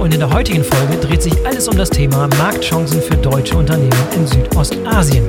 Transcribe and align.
und 0.00 0.14
in 0.14 0.20
der 0.20 0.32
heutigen 0.32 0.64
Folge 0.64 0.96
dreht 0.96 1.22
sich 1.22 1.34
alles 1.46 1.68
um 1.68 1.76
das 1.76 1.90
Thema 1.90 2.28
Marktchancen 2.38 3.02
für 3.02 3.16
deutsche 3.16 3.56
Unternehmen 3.56 3.92
in 4.14 4.26
Südostasien. 4.26 5.24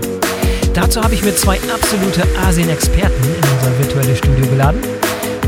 Dazu 0.73 1.03
habe 1.03 1.13
ich 1.13 1.23
mir 1.23 1.35
zwei 1.35 1.59
absolute 1.73 2.23
Asien-Experten 2.47 3.23
in 3.23 3.57
unser 3.57 3.77
virtuelles 3.77 4.17
Studio 4.17 4.45
geladen. 4.47 4.79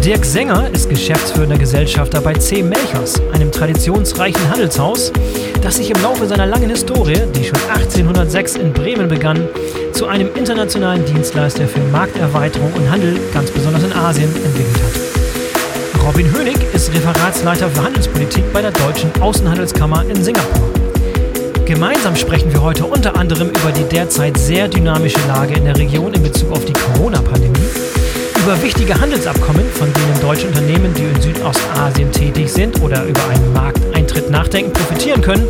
Dirk 0.04 0.25
Sänger 0.25 0.70
ist 0.73 0.89
geschäftsführender 0.89 1.57
Gesellschafter 1.57 2.20
bei 2.20 2.33
C. 2.33 2.61
Melchers, 2.61 3.21
einem 3.32 3.50
traditionsreichen 3.50 4.50
Handelshaus, 4.50 5.14
das 5.61 5.78
sich 5.78 5.89
im 5.89 6.01
Laufe 6.01 6.28
seiner 6.28 6.46
langen 6.46 6.69
Historie, 6.69 7.21
die 7.33 7.46
schon 7.46 7.60
1806 7.69 8.57
in 8.57 8.74
Bremen 8.74 9.07
begann, 9.07 9.47
zu 9.93 10.07
einem 10.07 10.36
internationalen 10.36 11.05
Dienstleister 11.05 11.69
für 11.69 11.79
Markterweiterung 11.79 12.74
und 12.74 12.92
Handel, 12.92 13.18
ganz 13.33 13.50
besonders 13.51 13.83
in 13.83 13.93
Asien, 13.93 14.29
entwickelt 14.43 14.83
hat. 14.83 15.12
Robin 16.06 16.30
Hönig 16.34 16.57
ist 16.74 16.93
Referatsleiter 16.93 17.70
für 17.70 17.82
Handelspolitik 17.82 18.43
bei 18.52 18.62
der 18.62 18.71
Deutschen 18.71 19.10
Außenhandelskammer 19.21 20.04
in 20.10 20.21
Singapur. 20.21 20.70
Gemeinsam 21.66 22.18
sprechen 22.18 22.52
wir 22.52 22.62
heute 22.62 22.84
unter 22.84 23.16
anderem 23.16 23.50
über 23.50 23.71
die 23.71 23.86
derzeit 23.86 24.38
sehr 24.38 24.68
dynamische 24.68 25.26
Lage 25.29 25.54
in 25.54 25.64
der 25.64 25.78
Region 25.78 26.14
in 26.14 26.21
Bezug 26.21 26.52
auf 26.52 26.66
die 26.66 26.74
Corona-Pandemie 26.74 27.70
über 28.38 28.62
wichtige 28.62 29.00
Handelsabkommen, 29.00 29.64
von 29.71 29.93
denen 29.93 30.20
deutsche 30.20 30.48
Unternehmen, 30.48 30.93
die 30.93 31.04
in 31.04 31.21
Südostasien 31.21 32.12
tätig 32.12 32.52
sind 32.52 32.81
oder 32.81 33.06
über 33.06 33.26
einen 33.30 33.54
Markteintritt 33.54 34.30
nachdenken, 34.30 34.73
profitieren 34.73 35.22
können 35.22 35.48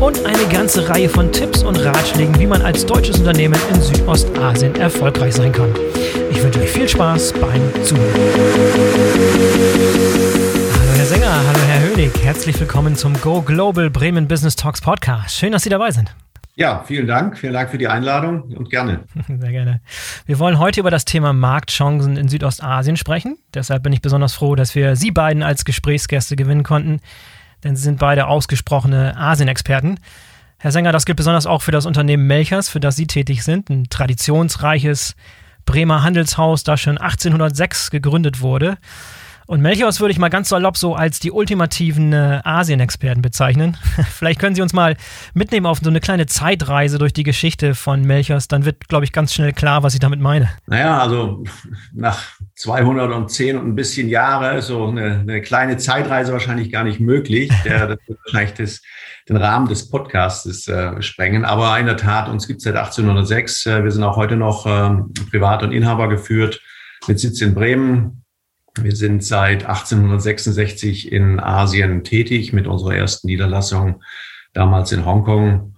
und 0.00 0.24
eine 0.24 0.44
ganze 0.50 0.88
Reihe 0.88 1.08
von 1.08 1.32
Tipps 1.32 1.62
und 1.62 1.76
Ratschlägen, 1.76 2.38
wie 2.38 2.46
man 2.46 2.62
als 2.62 2.84
deutsches 2.86 3.18
Unternehmen 3.18 3.58
in 3.72 3.80
Südostasien 3.80 4.74
erfolgreich 4.76 5.34
sein 5.34 5.52
kann. 5.52 5.74
Ich 6.30 6.42
wünsche 6.42 6.60
euch 6.60 6.70
viel 6.70 6.88
Spaß 6.88 7.32
beim 7.34 7.84
Zuhören. 7.84 8.14
Hallo 10.78 10.92
Herr 10.96 11.06
Sänger, 11.06 11.30
hallo 11.46 11.58
Herr 11.66 11.80
Hönig, 11.88 12.12
herzlich 12.22 12.58
willkommen 12.60 12.96
zum 12.96 13.18
Go 13.20 13.42
Global 13.42 13.90
Bremen 13.90 14.28
Business 14.28 14.56
Talks 14.56 14.80
Podcast. 14.80 15.36
Schön, 15.36 15.52
dass 15.52 15.62
Sie 15.62 15.70
dabei 15.70 15.90
sind. 15.90 16.14
Ja, 16.54 16.84
vielen 16.86 17.06
Dank. 17.06 17.38
Vielen 17.38 17.54
Dank 17.54 17.70
für 17.70 17.78
die 17.78 17.88
Einladung 17.88 18.42
und 18.54 18.68
gerne. 18.68 19.04
Sehr 19.26 19.50
gerne. 19.50 19.80
Wir 20.26 20.38
wollen 20.38 20.58
heute 20.58 20.80
über 20.80 20.90
das 20.90 21.06
Thema 21.06 21.32
Marktchancen 21.32 22.18
in 22.18 22.28
Südostasien 22.28 22.96
sprechen. 22.96 23.38
Deshalb 23.54 23.82
bin 23.82 23.92
ich 23.94 24.02
besonders 24.02 24.34
froh, 24.34 24.54
dass 24.54 24.74
wir 24.74 24.94
Sie 24.94 25.10
beiden 25.10 25.42
als 25.42 25.64
Gesprächsgäste 25.64 26.36
gewinnen 26.36 26.62
konnten, 26.62 27.00
denn 27.64 27.76
Sie 27.76 27.82
sind 27.82 27.98
beide 27.98 28.26
ausgesprochene 28.26 29.16
Asien-Experten. 29.16 29.98
Herr 30.58 30.72
Sänger, 30.72 30.92
das 30.92 31.06
gilt 31.06 31.16
besonders 31.16 31.46
auch 31.46 31.62
für 31.62 31.72
das 31.72 31.86
Unternehmen 31.86 32.26
Melchers, 32.26 32.68
für 32.68 32.80
das 32.80 32.96
Sie 32.96 33.06
tätig 33.06 33.42
sind, 33.42 33.68
ein 33.70 33.88
traditionsreiches 33.88 35.16
Bremer 35.64 36.02
Handelshaus, 36.02 36.64
das 36.64 36.80
schon 36.80 36.98
1806 36.98 37.90
gegründet 37.90 38.40
wurde. 38.40 38.78
Und 39.46 39.60
Melchios 39.60 40.00
würde 40.00 40.12
ich 40.12 40.18
mal 40.18 40.28
ganz 40.28 40.48
salopp 40.48 40.76
so 40.76 40.94
als 40.94 41.20
die 41.20 41.30
ultimativen 41.30 42.12
äh, 42.12 42.40
Asien-Experten 42.44 43.22
bezeichnen. 43.22 43.76
Vielleicht 44.10 44.40
können 44.40 44.54
Sie 44.54 44.62
uns 44.62 44.72
mal 44.72 44.96
mitnehmen 45.34 45.66
auf 45.66 45.80
so 45.82 45.90
eine 45.90 46.00
kleine 46.00 46.26
Zeitreise 46.26 46.98
durch 46.98 47.12
die 47.12 47.22
Geschichte 47.22 47.74
von 47.74 48.02
Melchios. 48.02 48.48
Dann 48.48 48.64
wird, 48.64 48.88
glaube 48.88 49.04
ich, 49.04 49.12
ganz 49.12 49.34
schnell 49.34 49.52
klar, 49.52 49.82
was 49.82 49.94
ich 49.94 50.00
damit 50.00 50.20
meine. 50.20 50.50
Naja, 50.66 50.98
also 50.98 51.44
nach 51.92 52.22
210 52.56 53.58
und 53.58 53.68
ein 53.68 53.74
bisschen 53.74 54.08
Jahre, 54.08 54.62
so 54.62 54.86
eine, 54.86 55.20
eine 55.20 55.40
kleine 55.40 55.76
Zeitreise 55.76 56.32
wahrscheinlich 56.32 56.70
gar 56.70 56.84
nicht 56.84 57.00
möglich. 57.00 57.50
Der, 57.64 57.86
das 57.88 57.98
wird 58.06 58.18
wahrscheinlich 58.24 58.54
das, 58.54 58.82
den 59.28 59.36
Rahmen 59.36 59.68
des 59.68 59.90
Podcasts 59.90 60.68
äh, 60.68 61.02
sprengen. 61.02 61.44
Aber 61.44 61.78
in 61.78 61.86
der 61.86 61.96
Tat, 61.96 62.28
uns 62.28 62.46
gibt 62.46 62.58
es 62.58 62.64
seit 62.64 62.76
1806. 62.76 63.66
Äh, 63.66 63.84
wir 63.84 63.90
sind 63.90 64.04
auch 64.04 64.16
heute 64.16 64.36
noch 64.36 64.66
äh, 64.66 64.90
privat 65.30 65.62
und 65.62 65.72
Inhaber 65.72 66.08
geführt 66.08 66.60
mit 67.08 67.18
Sitz 67.18 67.40
in 67.40 67.54
Bremen 67.54 68.21
wir 68.80 68.96
sind 68.96 69.22
seit 69.22 69.66
1866 69.66 71.12
in 71.12 71.40
Asien 71.40 72.04
tätig 72.04 72.52
mit 72.52 72.66
unserer 72.66 72.94
ersten 72.94 73.26
Niederlassung 73.26 74.02
damals 74.54 74.92
in 74.92 75.04
Hongkong 75.04 75.74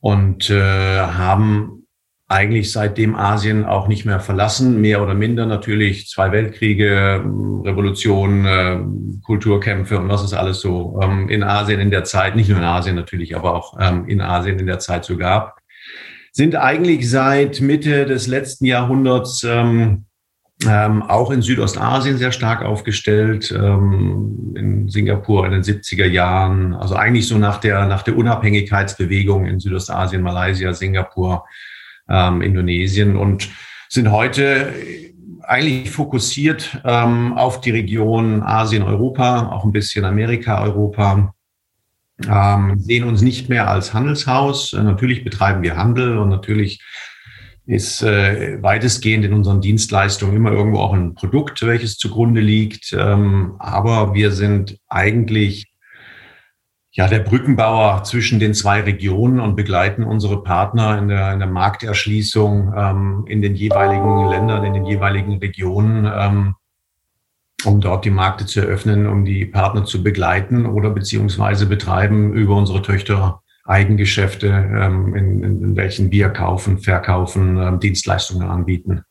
und 0.00 0.50
äh, 0.50 0.60
haben 1.00 1.80
eigentlich 2.28 2.70
seitdem 2.70 3.16
Asien 3.16 3.64
auch 3.64 3.88
nicht 3.88 4.04
mehr 4.04 4.20
verlassen, 4.20 4.80
mehr 4.80 5.02
oder 5.02 5.14
minder 5.14 5.46
natürlich. 5.46 6.08
Zwei 6.08 6.30
Weltkriege, 6.30 7.24
Revolutionen, 7.64 8.44
äh, 8.46 8.78
Kulturkämpfe 9.24 9.98
und 9.98 10.08
was 10.08 10.22
es 10.22 10.32
alles 10.32 10.60
so 10.60 11.00
ähm, 11.02 11.28
in 11.28 11.42
Asien 11.42 11.80
in 11.80 11.90
der 11.90 12.04
Zeit, 12.04 12.36
nicht 12.36 12.48
nur 12.48 12.58
in 12.58 12.64
Asien 12.64 12.94
natürlich, 12.94 13.34
aber 13.34 13.54
auch 13.54 13.76
ähm, 13.80 14.06
in 14.06 14.20
Asien 14.20 14.60
in 14.60 14.66
der 14.66 14.78
Zeit 14.78 15.04
so 15.04 15.16
gab, 15.16 15.58
sind 16.30 16.54
eigentlich 16.54 17.10
seit 17.10 17.60
Mitte 17.60 18.06
des 18.06 18.28
letzten 18.28 18.64
Jahrhunderts 18.64 19.42
ähm, 19.44 20.04
ähm, 20.66 21.02
auch 21.02 21.30
in 21.30 21.42
Südostasien 21.42 22.18
sehr 22.18 22.32
stark 22.32 22.62
aufgestellt, 22.62 23.50
ähm, 23.56 24.54
in 24.56 24.88
Singapur 24.88 25.46
in 25.46 25.52
den 25.52 25.62
70er 25.62 26.06
Jahren, 26.06 26.74
also 26.74 26.96
eigentlich 26.96 27.26
so 27.28 27.38
nach 27.38 27.58
der, 27.58 27.86
nach 27.86 28.02
der 28.02 28.16
Unabhängigkeitsbewegung 28.16 29.46
in 29.46 29.60
Südostasien, 29.60 30.22
Malaysia, 30.22 30.74
Singapur, 30.74 31.44
ähm, 32.08 32.42
Indonesien 32.42 33.16
und 33.16 33.48
sind 33.88 34.10
heute 34.10 34.72
eigentlich 35.42 35.90
fokussiert 35.90 36.80
ähm, 36.84 37.36
auf 37.36 37.60
die 37.60 37.70
Region 37.70 38.42
Asien, 38.42 38.82
Europa, 38.82 39.50
auch 39.50 39.64
ein 39.64 39.72
bisschen 39.72 40.04
Amerika, 40.04 40.62
Europa. 40.62 41.34
Ähm, 42.28 42.78
sehen 42.78 43.04
uns 43.04 43.22
nicht 43.22 43.48
mehr 43.48 43.68
als 43.68 43.94
Handelshaus. 43.94 44.74
Natürlich 44.74 45.24
betreiben 45.24 45.62
wir 45.62 45.76
Handel 45.76 46.18
und 46.18 46.28
natürlich 46.28 46.82
ist 47.66 48.02
äh, 48.02 48.62
weitestgehend 48.62 49.24
in 49.24 49.32
unseren 49.32 49.60
Dienstleistungen 49.60 50.34
immer 50.34 50.52
irgendwo 50.52 50.78
auch 50.78 50.92
ein 50.92 51.14
Produkt, 51.14 51.62
welches 51.62 51.98
zugrunde 51.98 52.40
liegt. 52.40 52.92
Ähm, 52.98 53.54
aber 53.58 54.14
wir 54.14 54.32
sind 54.32 54.78
eigentlich 54.88 55.70
ja 56.92 57.06
der 57.06 57.20
Brückenbauer 57.20 58.02
zwischen 58.04 58.40
den 58.40 58.54
zwei 58.54 58.80
Regionen 58.80 59.40
und 59.40 59.56
begleiten 59.56 60.02
unsere 60.02 60.42
Partner 60.42 60.98
in 60.98 61.08
der, 61.08 61.32
in 61.32 61.38
der 61.38 61.48
Markterschließung 61.48 62.72
ähm, 62.76 63.24
in 63.28 63.42
den 63.42 63.54
jeweiligen 63.54 64.28
Ländern, 64.28 64.64
in 64.64 64.74
den 64.74 64.86
jeweiligen 64.86 65.38
Regionen, 65.38 66.10
ähm, 66.12 66.54
um 67.64 67.80
dort 67.80 68.04
die 68.04 68.10
Märkte 68.10 68.46
zu 68.46 68.60
eröffnen, 68.60 69.06
um 69.06 69.24
die 69.24 69.46
Partner 69.46 69.84
zu 69.84 70.02
begleiten 70.02 70.66
oder 70.66 70.90
beziehungsweise 70.90 71.66
betreiben 71.66 72.32
über 72.32 72.56
unsere 72.56 72.82
Töchter 72.82 73.42
Eigengeschäfte, 73.70 74.48
ähm, 74.48 75.14
in, 75.14 75.42
in, 75.42 75.76
welchen 75.76 76.10
wir 76.10 76.28
kaufen, 76.30 76.78
verkaufen, 76.78 77.56
ähm, 77.56 77.80
Dienstleistungen 77.80 78.48
anbieten. 78.48 79.02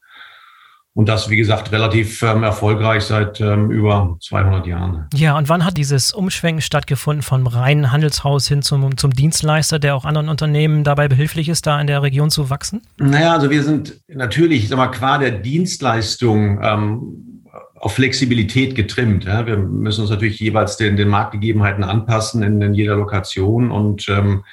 Und 0.94 1.08
das, 1.08 1.30
wie 1.30 1.38
gesagt, 1.38 1.72
relativ 1.72 2.22
ähm, 2.24 2.44
erfolgreich 2.44 3.04
seit 3.04 3.40
ähm, 3.40 3.72
über 3.72 4.18
200 4.22 4.68
Jahren. 4.68 5.08
Ja, 5.14 5.38
und 5.38 5.48
wann 5.48 5.64
hat 5.64 5.78
dieses 5.78 6.12
Umschwenken 6.12 6.62
stattgefunden 6.62 7.22
vom 7.22 7.48
reinen 7.48 7.94
Handelshaus 7.94 8.48
hin 8.48 8.62
zum, 8.62 8.98
zum 8.98 9.12
Dienstleister, 9.12 9.80
der 9.80 9.96
auch 9.96 10.04
anderen 10.04 10.28
Unternehmen 10.28 10.84
dabei 10.84 11.08
behilflich 11.08 11.48
ist, 11.48 11.66
da 11.68 11.80
in 11.80 11.88
der 11.88 12.02
Region 12.02 12.30
zu 12.30 12.50
wachsen? 12.50 12.82
Naja, 12.98 13.34
also 13.34 13.50
wir 13.50 13.64
sind 13.64 14.02
natürlich, 14.10 14.64
ich 14.64 14.70
sag 14.70 14.78
mal, 14.78 14.88
qua 14.88 15.20
der 15.20 15.32
Dienstleistung 15.32 16.60
ähm, 16.62 17.39
auf 17.80 17.94
Flexibilität 17.94 18.76
getrimmt. 18.76 19.26
Ja. 19.26 19.46
Wir 19.46 19.58
müssen 19.58 20.02
uns 20.02 20.10
natürlich 20.10 20.40
jeweils 20.40 20.78
den, 20.78 20.98
den 20.98 21.08
Marktgegebenheiten 21.08 21.84
anpassen 21.84 22.44
in, 22.44 22.62
in 22.62 22.74
jeder 22.74 22.96
Lokation 22.96 23.72
und 23.72 24.08
ähm, 24.10 24.44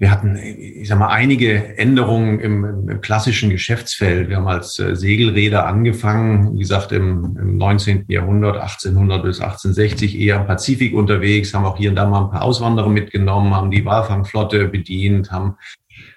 wir 0.00 0.12
hatten, 0.12 0.36
ich 0.36 0.86
sag 0.86 1.00
mal, 1.00 1.08
einige 1.08 1.76
Änderungen 1.76 2.38
im, 2.38 2.88
im 2.88 3.00
klassischen 3.00 3.50
Geschäftsfeld. 3.50 4.28
Wir 4.28 4.36
haben 4.36 4.46
als 4.46 4.78
äh, 4.78 4.94
Segelräder 4.94 5.66
angefangen, 5.66 6.54
wie 6.54 6.60
gesagt, 6.60 6.92
im, 6.92 7.36
im 7.36 7.56
19. 7.56 8.04
Jahrhundert, 8.06 8.58
1800 8.58 9.24
bis 9.24 9.40
1860 9.40 10.16
eher 10.16 10.36
im 10.36 10.46
Pazifik 10.46 10.94
unterwegs, 10.94 11.52
haben 11.52 11.64
auch 11.64 11.76
hier 11.76 11.90
und 11.90 11.96
da 11.96 12.06
mal 12.06 12.24
ein 12.24 12.30
paar 12.30 12.42
Auswanderer 12.42 12.88
mitgenommen, 12.88 13.56
haben 13.56 13.72
die 13.72 13.84
Walfangflotte 13.84 14.68
bedient, 14.68 15.32
haben 15.32 15.56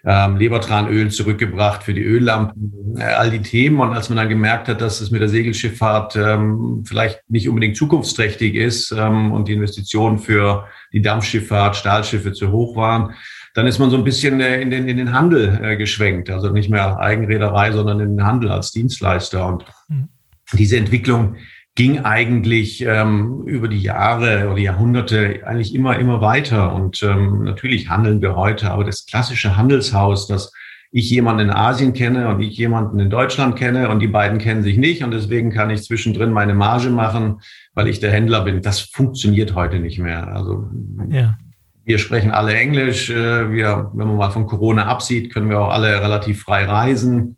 ähm, 0.04 0.38
Lebertranöl 0.38 1.12
zurückgebracht 1.12 1.84
für 1.84 1.94
die 1.94 2.04
Öllampen, 2.04 2.96
äh, 2.98 3.04
all 3.04 3.30
die 3.30 3.42
Themen. 3.42 3.80
Und 3.80 3.94
als 3.94 4.10
man 4.10 4.18
dann 4.18 4.30
gemerkt 4.30 4.68
hat, 4.68 4.82
dass 4.82 5.02
es 5.02 5.12
mit 5.12 5.22
der 5.22 5.30
Segelschifffahrt 5.30 6.16
ähm, 6.16 6.84
vielleicht 6.86 7.22
nicht 7.30 7.48
unbedingt 7.48 7.78
zukunftsträchtig 7.78 8.56
ist 8.56 8.92
ähm, 8.92 9.32
und 9.32 9.48
die 9.48 9.54
Investitionen 9.54 10.18
für 10.18 10.66
die 10.92 11.02
Dampfschifffahrt, 11.02 11.76
Stahlschiffe 11.76 12.34
zu 12.34 12.52
hoch 12.52 12.76
waren, 12.76 13.14
dann 13.54 13.68
ist 13.68 13.80
man 13.80 13.90
so 13.90 13.98
ein 13.98 14.04
bisschen 14.04 14.40
äh, 14.42 14.62
in, 14.62 14.72
den, 14.72 14.88
in 14.88 14.98
den 14.98 15.14
Handel 15.14 15.60
äh, 15.62 15.78
geschwenkt. 15.78 16.30
Also 16.30 16.50
nicht 16.50 16.70
mehr 16.70 17.00
Eigenräderei, 17.00 17.72
sondern 17.72 18.00
in 18.00 18.18
den 18.18 18.26
Handel 18.26 18.50
als 18.52 18.72
Dienstleister. 18.72 19.46
Und 19.46 19.66
mhm. 19.88 20.08
diese 20.54 20.78
Entwicklung 20.78 21.36
ging 21.76 22.00
eigentlich 22.00 22.86
ähm, 22.86 23.44
über 23.46 23.68
die 23.68 23.82
Jahre 23.82 24.50
oder 24.50 24.60
Jahrhunderte 24.60 25.42
eigentlich 25.46 25.74
immer, 25.74 25.98
immer 25.98 26.22
weiter. 26.22 26.74
Und 26.74 27.02
ähm, 27.02 27.44
natürlich 27.44 27.90
handeln 27.90 28.22
wir 28.22 28.36
heute, 28.36 28.72
aber 28.72 28.84
das 28.84 29.06
klassische 29.06 29.56
Handelshaus, 29.56 30.28
das 30.28 30.52
ich 30.94 31.10
jemanden 31.10 31.44
in 31.44 31.50
Asien 31.52 31.94
kenne 31.94 32.28
und 32.28 32.42
ich 32.42 32.58
jemanden 32.58 33.00
in 33.00 33.10
Deutschland 33.10 33.56
kenne 33.56 33.88
und 33.88 34.02
die 34.02 34.08
beiden 34.08 34.40
kennen 34.40 34.62
sich 34.62 34.78
nicht 34.78 35.04
und 35.04 35.12
deswegen 35.12 35.50
kann 35.50 35.70
ich 35.70 35.84
zwischendrin 35.84 36.34
meine 36.34 36.54
Marge 36.54 36.90
machen, 36.90 37.40
weil 37.74 37.88
ich 37.88 38.02
der 38.02 38.12
Händler 38.12 38.42
bin. 38.42 38.62
Das 38.62 38.82
funktioniert 38.82 39.56
heute 39.56 39.80
nicht 39.80 40.00
mehr. 40.00 40.28
Also 40.28 40.70
ja. 41.08 41.38
wir 41.86 41.98
sprechen 41.98 42.32
alle 42.32 42.54
Englisch. 42.56 43.10
Äh, 43.10 43.54
wir, 43.54 43.90
wenn 43.94 44.08
man 44.08 44.18
mal 44.18 44.32
von 44.32 44.48
Corona 44.48 44.88
absieht, 44.88 45.34
können 45.34 45.50
wir 45.50 45.62
auch 45.62 45.72
alle 45.72 46.02
relativ 46.02 46.42
frei 46.42 46.66
reisen. 46.66 47.38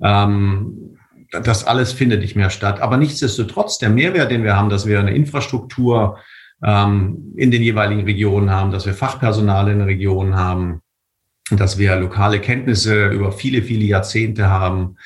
Ähm, 0.00 0.93
das 1.42 1.66
alles 1.66 1.92
findet 1.92 2.20
nicht 2.20 2.36
mehr 2.36 2.50
statt. 2.50 2.80
Aber 2.80 2.96
nichtsdestotrotz, 2.96 3.78
der 3.78 3.90
Mehrwert, 3.90 4.30
den 4.30 4.44
wir 4.44 4.56
haben, 4.56 4.68
dass 4.68 4.86
wir 4.86 5.00
eine 5.00 5.14
Infrastruktur 5.14 6.18
ähm, 6.62 7.32
in 7.36 7.50
den 7.50 7.62
jeweiligen 7.62 8.04
Regionen 8.04 8.50
haben, 8.50 8.70
dass 8.70 8.86
wir 8.86 8.94
Fachpersonal 8.94 9.68
in 9.68 9.78
den 9.78 9.86
Regionen 9.86 10.36
haben, 10.36 10.80
dass 11.50 11.78
wir 11.78 11.96
lokale 11.96 12.40
Kenntnisse 12.40 13.08
über 13.08 13.32
viele, 13.32 13.62
viele 13.62 13.84
Jahrzehnte 13.84 14.48
haben, 14.48 14.96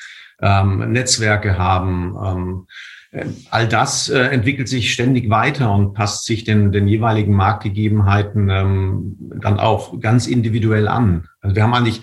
ähm, 0.41 0.91
Netzwerke 0.91 1.57
haben. 1.57 2.15
Ähm, 2.23 2.67
äh, 3.11 3.25
all 3.49 3.67
das 3.67 4.09
äh, 4.09 4.19
entwickelt 4.19 4.69
sich 4.69 4.93
ständig 4.93 5.29
weiter 5.29 5.73
und 5.73 5.93
passt 5.93 6.25
sich 6.25 6.43
den, 6.43 6.71
den 6.71 6.87
jeweiligen 6.87 7.33
Marktgegebenheiten 7.33 8.49
ähm, 8.49 9.15
dann 9.19 9.59
auch 9.59 9.99
ganz 9.99 10.27
individuell 10.27 10.87
an. 10.87 11.27
Also 11.41 11.55
wir 11.55 11.63
haben 11.63 11.73
eigentlich 11.73 12.01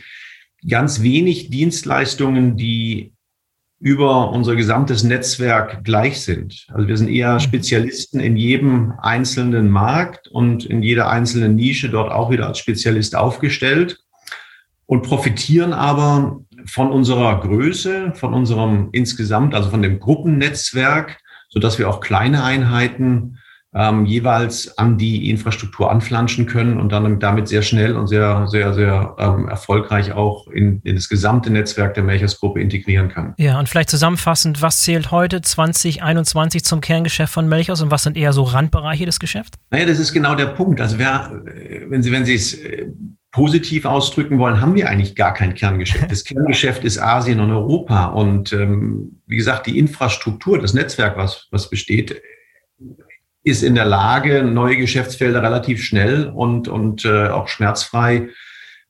ganz 0.69 1.03
wenig 1.03 1.51
Dienstleistungen, 1.51 2.57
die 2.57 3.16
über 3.79 4.31
unser 4.31 4.57
gesamtes 4.57 5.05
Netzwerk 5.05 5.85
gleich 5.85 6.23
sind. 6.23 6.67
Also 6.73 6.89
wir 6.89 6.97
sind 6.97 7.09
eher 7.09 7.35
mhm. 7.35 7.41
Spezialisten 7.41 8.21
in 8.21 8.37
jedem 8.37 8.95
einzelnen 8.99 9.71
Markt 9.71 10.29
und 10.29 10.65
in 10.65 10.83
jeder 10.83 11.11
einzelnen 11.11 11.57
Nische 11.57 11.91
dort 11.91 12.11
auch 12.11 12.31
wieder 12.31 12.47
als 12.47 12.59
Spezialist 12.59 13.15
aufgestellt 13.15 13.99
und 14.87 15.03
profitieren 15.03 15.73
aber 15.73 16.41
von 16.65 16.91
unserer 16.91 17.41
Größe, 17.41 18.13
von 18.15 18.33
unserem 18.33 18.89
insgesamt, 18.93 19.55
also 19.55 19.71
von 19.71 19.83
dem 19.83 20.01
Gruppennetzwerk, 20.01 21.19
so 21.49 21.61
dass 21.61 21.79
wir 21.79 21.89
auch 21.89 22.01
kleine 22.01 22.45
Einheiten 22.45 23.39
ähm, 23.77 24.07
jeweils 24.07 24.79
an 24.79 24.97
die 24.97 25.29
Infrastruktur 25.29 25.91
anflanschen 25.91 26.47
können 26.47 26.81
und 26.81 26.91
dann 26.93 27.21
damit 27.21 27.47
sehr 27.47 27.61
schnell 27.61 27.95
und 27.95 28.07
sehr, 28.07 28.47
sehr, 28.49 28.73
sehr 28.73 29.15
ähm, 29.19 29.49
erfolgreich 29.49 30.13
auch 30.13 30.49
in, 30.49 30.81
in 30.83 30.95
das 30.95 31.11
gesamte 31.11 31.51
Netzwerk 31.51 31.93
der 31.93 32.03
Melchers-Gruppe 32.03 32.61
integrieren 32.61 33.11
kann. 33.11 33.35
Ja, 33.37 33.59
und 33.59 33.69
vielleicht 33.69 33.91
zusammenfassend, 33.91 34.63
was 34.63 34.81
zählt 34.81 35.11
heute 35.11 35.43
2021 35.43 36.65
zum 36.65 36.81
Kerngeschäft 36.81 37.33
von 37.33 37.49
Melchers 37.49 37.83
und 37.83 37.91
was 37.91 38.03
sind 38.03 38.17
eher 38.17 38.33
so 38.33 38.45
Randbereiche 38.45 39.05
des 39.05 39.21
Geschäfts? 39.21 39.59
Naja, 39.71 39.85
das 39.85 39.99
ist 39.99 40.15
genau 40.15 40.35
der 40.35 40.47
Punkt. 40.47 40.81
Also 40.81 40.99
wer, 40.99 41.43
wenn 41.89 42.03
Sie, 42.03 42.13
wenn 42.13 42.25
Sie 42.25 42.35
es 42.35 42.55
äh, 42.55 42.87
positiv 43.31 43.85
ausdrücken 43.85 44.39
wollen, 44.39 44.63
haben 44.63 44.75
wir 44.75 44.89
eigentlich 44.89 45.15
gar 45.15 45.35
kein 45.35 45.55
Kerngeschäft. 45.55 46.11
Das 46.11 46.25
Kerngeschäft 46.25 46.83
ist 46.83 46.99
Asien 46.99 47.41
und 47.41 47.51
Europa. 47.51 48.07
Und 48.07 48.55
ähm, 48.55 49.21
wie 49.27 49.37
gesagt, 49.37 49.67
die 49.67 49.79
Infrastruktur, 49.79 50.59
das 50.59 50.73
Netzwerk, 50.73 51.19
was, 51.19 51.47
was 51.51 51.69
besteht, 51.69 52.23
ist 53.47 53.63
in 53.63 53.77
der 53.77 53.85
Lage, 53.85 54.43
neue 54.43 54.77
Geschäftsfelder 54.77 55.41
relativ 55.41 55.81
schnell 55.81 56.27
und, 56.27 56.67
und 56.67 57.05
äh, 57.05 57.29
auch 57.29 57.47
schmerzfrei 57.47 58.31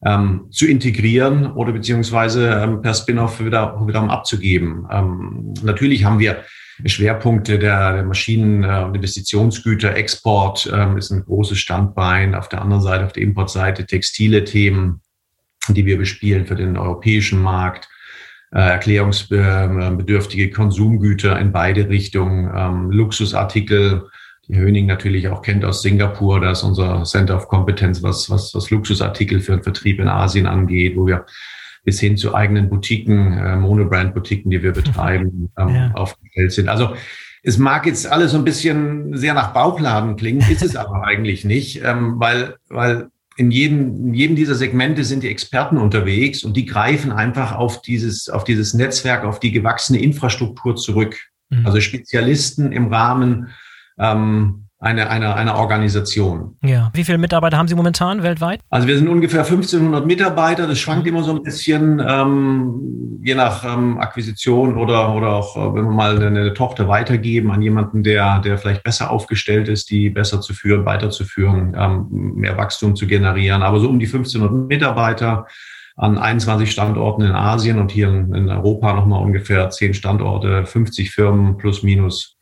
ähm, 0.03 0.47
zu 0.51 0.67
integrieren 0.67 1.53
oder 1.53 1.73
beziehungsweise 1.73 2.49
ähm, 2.49 2.81
per 2.81 2.95
Spin-off 2.95 3.39
wieder, 3.39 3.87
wieder 3.87 4.03
abzugeben. 4.05 4.87
Ähm, 4.91 5.53
natürlich 5.63 6.05
haben 6.05 6.19
wir 6.19 6.43
Schwerpunkte 6.87 7.59
der, 7.59 7.97
der 7.97 8.05
Maschinen- 8.05 8.65
äh, 8.65 8.83
und 8.83 8.95
Investitionsgüter, 8.95 9.95
Export 9.95 10.71
ähm, 10.73 10.97
ist 10.97 11.11
ein 11.11 11.25
großes 11.25 11.59
Standbein. 11.59 12.35
Auf 12.35 12.49
der 12.49 12.63
anderen 12.63 12.83
Seite, 12.83 13.05
auf 13.05 13.13
der 13.13 13.25
Importseite, 13.25 13.85
textile 13.85 14.45
Themen, 14.45 15.03
die 15.69 15.85
wir 15.85 15.99
bespielen 15.99 16.47
für 16.47 16.57
den 16.57 16.79
europäischen 16.79 17.43
Markt. 17.43 17.91
Äh, 18.53 18.61
erklärungsbedürftige 18.61 20.49
Konsumgüter 20.49 21.39
in 21.39 21.53
beide 21.53 21.91
Richtungen, 21.91 22.51
ähm, 22.57 22.91
Luxusartikel, 22.91 24.09
die 24.49 24.57
Höning 24.57 24.87
natürlich 24.87 25.29
auch 25.29 25.43
kennt 25.43 25.65
aus 25.65 25.83
Singapur, 25.83 26.41
da 26.41 26.53
ist 26.53 26.63
unser 26.63 27.03
Center 27.05 27.37
of 27.37 27.49
Competence, 27.49 28.03
was, 28.03 28.31
was, 28.31 28.55
was 28.55 28.71
Luxusartikel 28.71 29.41
für 29.41 29.53
den 29.53 29.63
Vertrieb 29.63 29.99
in 29.99 30.09
Asien 30.09 30.47
angeht, 30.47 30.97
wo 30.97 31.07
wir 31.07 31.27
bis 31.85 32.01
hin 32.01 32.17
zu 32.17 32.35
eigenen 32.35 32.69
Boutiquen, 32.69 33.33
äh, 33.33 33.57
Monobrand-Boutiquen, 33.57 34.51
die 34.51 34.63
wir 34.63 34.73
betreiben, 34.73 35.51
ähm, 35.59 35.69
ja. 35.69 35.91
aufgestellt 35.95 36.53
sind. 36.53 36.69
Also 36.69 36.95
es 37.43 37.59
mag 37.59 37.87
jetzt 37.87 38.11
alles 38.11 38.33
so 38.33 38.39
ein 38.39 38.45
bisschen 38.45 39.17
sehr 39.17 39.35
nach 39.35 39.53
Bauchladen 39.53 40.17
klingen, 40.17 40.45
ist 40.51 40.63
es 40.63 40.77
aber 40.77 41.05
eigentlich 41.07 41.45
nicht, 41.45 41.83
ähm, 41.85 42.15
weil, 42.19 42.57
weil 42.69 43.09
in 43.37 43.51
jedem, 43.51 44.09
in 44.09 44.15
jedem 44.15 44.37
dieser 44.37 44.55
Segmente 44.55 45.05
sind 45.05 45.23
die 45.23 45.29
Experten 45.29 45.77
unterwegs 45.77 46.43
und 46.43 46.57
die 46.57 46.67
greifen 46.67 47.13
einfach 47.13 47.53
auf 47.53 47.83
dieses, 47.83 48.29
auf 48.29 48.45
dieses 48.45 48.75
Netzwerk, 48.75 49.25
auf 49.25 49.39
die 49.39 49.53
gewachsene 49.53 50.01
Infrastruktur 50.01 50.75
zurück. 50.75 51.17
Mhm. 51.51 51.67
Also 51.67 51.81
Spezialisten 51.81 52.73
im 52.73 52.93
Rahmen 52.93 53.49
ähm, 53.99 54.67
eine, 54.79 55.09
eine, 55.09 55.35
eine 55.35 55.57
Organisation. 55.57 56.57
Ja. 56.63 56.91
Wie 56.93 57.03
viele 57.03 57.17
Mitarbeiter 57.17 57.57
haben 57.57 57.67
Sie 57.67 57.75
momentan 57.75 58.23
weltweit? 58.23 58.61
Also 58.69 58.87
wir 58.87 58.99
sind 58.99 59.09
ungefähr 59.09 59.41
1500 59.41 60.05
Mitarbeiter. 60.05 60.67
Das 60.67 60.79
schwankt 60.79 61.07
immer 61.07 61.23
so 61.23 61.33
ein 61.35 61.43
bisschen, 61.43 62.03
ähm, 62.07 63.19
je 63.23 63.35
nach 63.35 63.65
ähm, 63.65 63.99
Akquisition 63.99 64.77
oder, 64.77 65.15
oder 65.15 65.29
auch, 65.29 65.57
äh, 65.57 65.75
wenn 65.75 65.85
wir 65.85 65.93
mal 65.93 66.17
eine, 66.17 66.27
eine, 66.27 66.55
Tochter 66.55 66.89
weitergeben 66.89 67.51
an 67.51 67.63
jemanden, 67.63 68.03
der, 68.03 68.41
der 68.41 68.59
vielleicht 68.59 68.83
besser 68.83 69.11
aufgestellt 69.11 69.69
ist, 69.69 69.91
die 69.91 70.11
besser 70.11 70.43
zu 70.43 70.53
führen, 70.53 70.85
weiterzuführen, 70.85 71.75
ähm, 71.75 72.35
mehr 72.35 72.59
Wachstum 72.59 72.97
zu 72.97 73.07
generieren. 73.07 73.63
Aber 73.63 73.81
so 73.81 73.89
um 73.89 73.99
die 73.99 74.07
1500 74.07 74.69
Mitarbeiter 74.69 75.47
an 75.97 76.19
21 76.19 76.71
Standorten 76.71 77.23
in 77.23 77.33
Asien 77.33 77.79
und 77.79 77.91
hier 77.91 78.09
in, 78.09 78.49
Europa 78.51 78.93
nochmal 78.93 79.23
ungefähr 79.23 79.71
10 79.71 79.95
Standorte, 79.95 80.67
50 80.67 81.11
Firmen 81.11 81.57
plus 81.57 81.83
minus. 81.83 82.37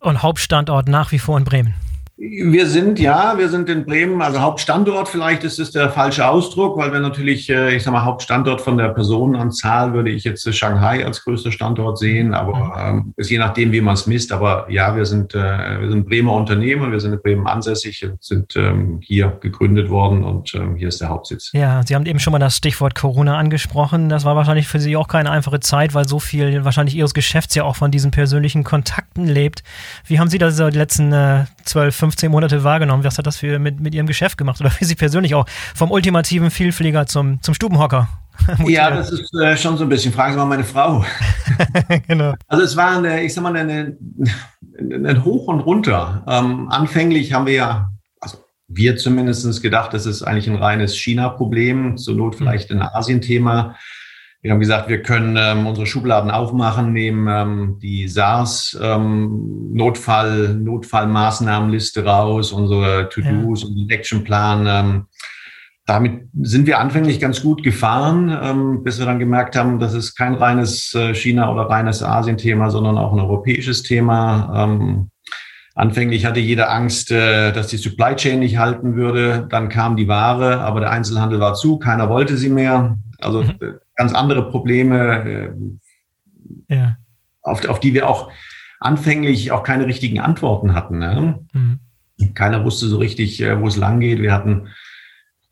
Und 0.00 0.22
Hauptstandort 0.22 0.88
nach 0.88 1.12
wie 1.12 1.18
vor 1.18 1.36
in 1.38 1.44
Bremen. 1.44 1.74
Wir 2.24 2.68
sind, 2.68 3.00
ja, 3.00 3.36
wir 3.36 3.48
sind 3.48 3.68
in 3.68 3.84
Bremen, 3.84 4.22
also 4.22 4.40
Hauptstandort 4.40 5.08
vielleicht 5.08 5.42
ist 5.42 5.58
es 5.58 5.72
der 5.72 5.90
falsche 5.90 6.28
Ausdruck, 6.28 6.76
weil 6.76 6.92
wir 6.92 7.00
natürlich, 7.00 7.50
äh, 7.50 7.74
ich 7.74 7.82
sag 7.82 7.90
mal, 7.90 8.04
Hauptstandort 8.04 8.60
von 8.60 8.78
der 8.78 8.90
Personenanzahl 8.90 9.92
würde 9.92 10.10
ich 10.10 10.22
jetzt 10.22 10.54
Shanghai 10.54 11.04
als 11.04 11.24
größter 11.24 11.50
Standort 11.50 11.98
sehen, 11.98 12.32
aber 12.32 12.54
mhm. 12.54 12.98
ähm, 12.98 13.14
ist 13.16 13.28
je 13.28 13.38
nachdem, 13.38 13.72
wie 13.72 13.80
man 13.80 13.94
es 13.94 14.06
misst. 14.06 14.30
Aber 14.30 14.70
ja, 14.70 14.94
wir 14.94 15.04
sind, 15.04 15.34
äh, 15.34 15.80
wir 15.80 15.90
sind 15.90 16.08
Bremer 16.08 16.34
Unternehmen, 16.34 16.92
wir 16.92 17.00
sind 17.00 17.12
in 17.12 17.20
Bremen 17.20 17.48
ansässig, 17.48 18.06
sind 18.20 18.54
ähm, 18.54 19.00
hier 19.02 19.36
gegründet 19.40 19.90
worden 19.90 20.22
und 20.22 20.54
ähm, 20.54 20.76
hier 20.76 20.88
ist 20.88 21.00
der 21.00 21.08
Hauptsitz. 21.08 21.50
Ja, 21.54 21.82
Sie 21.84 21.96
haben 21.96 22.06
eben 22.06 22.20
schon 22.20 22.30
mal 22.30 22.38
das 22.38 22.56
Stichwort 22.56 22.94
Corona 22.94 23.36
angesprochen. 23.36 24.08
Das 24.08 24.24
war 24.24 24.36
wahrscheinlich 24.36 24.68
für 24.68 24.78
Sie 24.78 24.94
auch 24.94 25.08
keine 25.08 25.32
einfache 25.32 25.58
Zeit, 25.58 25.92
weil 25.92 26.06
so 26.06 26.20
viel 26.20 26.64
wahrscheinlich 26.64 26.94
Ihres 26.94 27.14
Geschäfts 27.14 27.56
ja 27.56 27.64
auch 27.64 27.74
von 27.74 27.90
diesen 27.90 28.12
persönlichen 28.12 28.62
Kontakten 28.62 29.26
lebt. 29.26 29.64
Wie 30.06 30.20
haben 30.20 30.30
Sie 30.30 30.38
das 30.38 30.54
die 30.54 30.62
letzten 30.62 31.12
äh, 31.12 31.46
12, 31.64 31.94
15 31.94 32.22
15 32.22 32.30
Monate 32.30 32.64
wahrgenommen? 32.64 33.04
Was 33.04 33.18
hat 33.18 33.26
das 33.26 33.38
für, 33.38 33.58
mit, 33.58 33.80
mit 33.80 33.94
Ihrem 33.94 34.06
Geschäft 34.06 34.38
gemacht 34.38 34.60
oder 34.60 34.70
für 34.70 34.84
Sie 34.84 34.94
persönlich 34.94 35.34
auch? 35.34 35.46
Vom 35.74 35.90
ultimativen 35.90 36.50
Vielflieger 36.50 37.06
zum, 37.06 37.42
zum 37.42 37.54
Stubenhocker? 37.54 38.08
ja, 38.66 38.90
das 38.90 39.10
ist 39.12 39.34
äh, 39.34 39.56
schon 39.56 39.76
so 39.76 39.84
ein 39.84 39.88
bisschen. 39.88 40.12
Fragen 40.12 40.32
Sie 40.32 40.38
mal 40.38 40.46
meine 40.46 40.64
Frau. 40.64 41.04
genau. 42.06 42.34
Also 42.48 42.64
es 42.64 42.76
war 42.76 42.96
eine, 42.96 43.22
ich 43.22 43.34
sag 43.34 43.42
mal, 43.42 43.56
eine, 43.56 43.96
ein 44.78 45.24
Hoch 45.24 45.48
und 45.48 45.60
Runter. 45.60 46.24
Ähm, 46.28 46.68
anfänglich 46.70 47.32
haben 47.32 47.46
wir 47.46 47.54
ja, 47.54 47.90
also 48.20 48.38
wir 48.68 48.96
zumindest 48.96 49.62
gedacht, 49.62 49.92
das 49.92 50.06
ist 50.06 50.22
eigentlich 50.22 50.48
ein 50.48 50.56
reines 50.56 50.96
China-Problem, 50.96 51.96
zur 51.98 52.14
Not 52.14 52.36
vielleicht 52.36 52.70
ein 52.70 52.82
Asien-Thema. 52.82 53.76
Wir 54.42 54.50
haben 54.50 54.60
gesagt, 54.60 54.88
wir 54.88 55.02
können 55.02 55.36
ähm, 55.38 55.68
unsere 55.68 55.86
Schubladen 55.86 56.32
aufmachen, 56.32 56.92
nehmen 56.92 57.28
ähm, 57.28 57.78
die 57.80 58.08
SARS-Notfall, 58.08 60.46
ähm, 60.50 60.64
Notfallmaßnahmenliste 60.64 62.04
raus, 62.04 62.50
unsere 62.50 63.08
To-Dos 63.08 63.62
ja. 63.62 63.68
und 63.68 63.76
den 63.76 63.88
Actionplan. 63.88 64.66
Ähm, 64.66 65.06
damit 65.86 66.22
sind 66.40 66.66
wir 66.66 66.80
anfänglich 66.80 67.20
ganz 67.20 67.40
gut 67.40 67.62
gefahren, 67.62 68.36
ähm, 68.42 68.82
bis 68.82 68.98
wir 68.98 69.06
dann 69.06 69.20
gemerkt 69.20 69.54
haben, 69.54 69.78
das 69.78 69.94
ist 69.94 70.16
kein 70.16 70.34
reines 70.34 70.92
äh, 70.94 71.14
China- 71.14 71.52
oder 71.52 71.70
reines 71.70 72.02
Asien-Thema, 72.02 72.70
sondern 72.70 72.98
auch 72.98 73.12
ein 73.12 73.20
europäisches 73.20 73.84
Thema. 73.84 74.64
Ähm, 74.64 75.12
Anfänglich 75.74 76.26
hatte 76.26 76.40
jeder 76.40 76.70
Angst, 76.70 77.10
äh, 77.10 77.50
dass 77.52 77.68
die 77.68 77.78
Supply 77.78 78.14
Chain 78.14 78.40
nicht 78.40 78.58
halten 78.58 78.94
würde. 78.94 79.46
Dann 79.48 79.70
kam 79.70 79.96
die 79.96 80.06
Ware, 80.06 80.60
aber 80.60 80.80
der 80.80 80.90
Einzelhandel 80.90 81.40
war 81.40 81.54
zu, 81.54 81.78
keiner 81.78 82.10
wollte 82.10 82.36
sie 82.36 82.50
mehr. 82.50 82.98
Also 83.18 83.42
mhm. 83.42 83.78
Ganz 83.96 84.14
andere 84.14 84.50
Probleme, 84.50 85.54
äh, 86.68 86.74
ja. 86.74 86.96
auf, 87.42 87.66
auf 87.68 87.80
die 87.80 87.94
wir 87.94 88.08
auch 88.08 88.30
anfänglich 88.80 89.52
auch 89.52 89.62
keine 89.62 89.86
richtigen 89.86 90.20
Antworten 90.20 90.74
hatten. 90.74 90.98
Ne? 90.98 91.40
Mhm. 91.52 91.78
Keiner 92.34 92.64
wusste 92.64 92.86
so 92.86 92.98
richtig, 92.98 93.40
äh, 93.40 93.60
wo 93.60 93.66
es 93.66 93.76
lang 93.76 94.00
geht. 94.00 94.20
Wir 94.20 94.32
hatten 94.32 94.68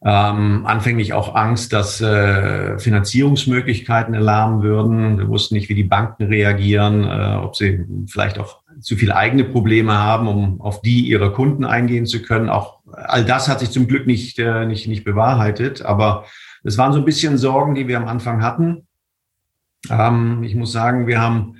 ähm, 0.02 0.64
anfänglich 0.64 1.12
auch 1.12 1.34
Angst, 1.34 1.74
dass 1.74 2.00
äh, 2.00 2.78
Finanzierungsmöglichkeiten 2.78 4.14
erlahmen 4.14 4.62
würden. 4.62 5.18
Wir 5.18 5.28
wussten 5.28 5.54
nicht, 5.54 5.68
wie 5.68 5.74
die 5.74 5.84
Banken 5.84 6.24
reagieren, 6.24 7.04
äh, 7.04 7.36
ob 7.36 7.54
sie 7.54 7.84
vielleicht 8.06 8.38
auch 8.38 8.60
zu 8.80 8.96
viele 8.96 9.14
eigene 9.14 9.44
Probleme 9.44 9.92
haben, 9.92 10.26
um 10.26 10.60
auf 10.62 10.80
die 10.80 11.06
ihrer 11.06 11.32
Kunden 11.32 11.66
eingehen 11.66 12.06
zu 12.06 12.22
können. 12.22 12.48
Auch 12.48 12.78
all 12.92 13.26
das 13.26 13.48
hat 13.48 13.60
sich 13.60 13.70
zum 13.70 13.88
Glück 13.88 14.06
nicht, 14.06 14.38
äh, 14.38 14.64
nicht, 14.64 14.88
nicht 14.88 15.04
bewahrheitet. 15.04 15.82
Aber 15.82 16.24
das 16.62 16.78
waren 16.78 16.92
so 16.92 16.98
ein 16.98 17.04
bisschen 17.04 17.38
Sorgen, 17.38 17.74
die 17.74 17.88
wir 17.88 17.96
am 17.96 18.08
Anfang 18.08 18.42
hatten. 18.42 18.86
Ähm, 19.88 20.42
ich 20.42 20.54
muss 20.54 20.72
sagen, 20.72 21.06
wir 21.06 21.20
haben 21.20 21.56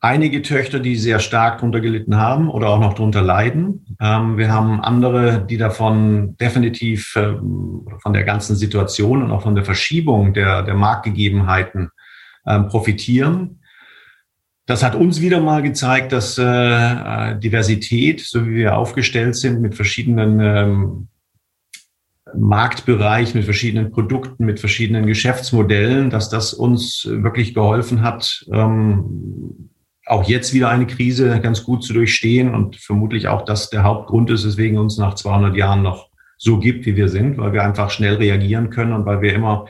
einige 0.00 0.42
Töchter, 0.42 0.78
die 0.78 0.96
sehr 0.96 1.18
stark 1.18 1.58
darunter 1.58 1.80
gelitten 1.80 2.16
haben 2.16 2.48
oder 2.48 2.68
auch 2.68 2.80
noch 2.80 2.94
darunter 2.94 3.22
leiden. 3.22 3.96
Ähm, 4.00 4.38
wir 4.38 4.52
haben 4.52 4.80
andere, 4.80 5.44
die 5.44 5.56
davon 5.56 6.36
definitiv 6.36 7.16
äh, 7.16 7.34
von 8.02 8.12
der 8.12 8.24
ganzen 8.24 8.56
Situation 8.56 9.22
und 9.22 9.30
auch 9.30 9.42
von 9.42 9.54
der 9.54 9.64
Verschiebung 9.64 10.32
der, 10.34 10.62
der 10.62 10.74
Marktgegebenheiten 10.74 11.90
ähm, 12.46 12.68
profitieren. 12.68 13.60
Das 14.66 14.82
hat 14.82 14.94
uns 14.94 15.20
wieder 15.20 15.40
mal 15.40 15.62
gezeigt, 15.62 16.12
dass 16.12 16.36
äh, 16.36 17.38
Diversität, 17.38 18.20
so 18.20 18.46
wie 18.46 18.54
wir 18.56 18.76
aufgestellt 18.76 19.34
sind, 19.34 19.62
mit 19.62 19.74
verschiedenen 19.74 21.08
Marktbereichen, 22.36 23.38
mit 23.38 23.44
verschiedenen 23.44 23.90
Produkten, 23.90 24.44
mit 24.44 24.60
verschiedenen 24.60 25.06
Geschäftsmodellen, 25.06 26.10
dass 26.10 26.28
das 26.28 26.52
uns 26.52 27.06
wirklich 27.10 27.54
geholfen 27.54 28.02
hat, 28.02 28.44
ähm, 28.52 29.70
auch 30.06 30.24
jetzt 30.24 30.54
wieder 30.54 30.70
eine 30.70 30.86
Krise 30.86 31.40
ganz 31.40 31.64
gut 31.64 31.84
zu 31.84 31.92
durchstehen 31.92 32.54
und 32.54 32.76
vermutlich 32.76 33.28
auch 33.28 33.44
das 33.44 33.70
der 33.70 33.84
Hauptgrund 33.84 34.30
ist, 34.30 34.46
weswegen 34.46 34.78
uns 34.78 34.96
nach 34.96 35.14
200 35.14 35.54
Jahren 35.56 35.82
noch 35.82 36.08
so 36.38 36.58
gibt, 36.58 36.86
wie 36.86 36.96
wir 36.96 37.08
sind, 37.08 37.36
weil 37.36 37.52
wir 37.52 37.62
einfach 37.62 37.90
schnell 37.90 38.14
reagieren 38.14 38.70
können 38.70 38.92
und 38.92 39.04
weil 39.04 39.20
wir 39.20 39.34
immer 39.34 39.66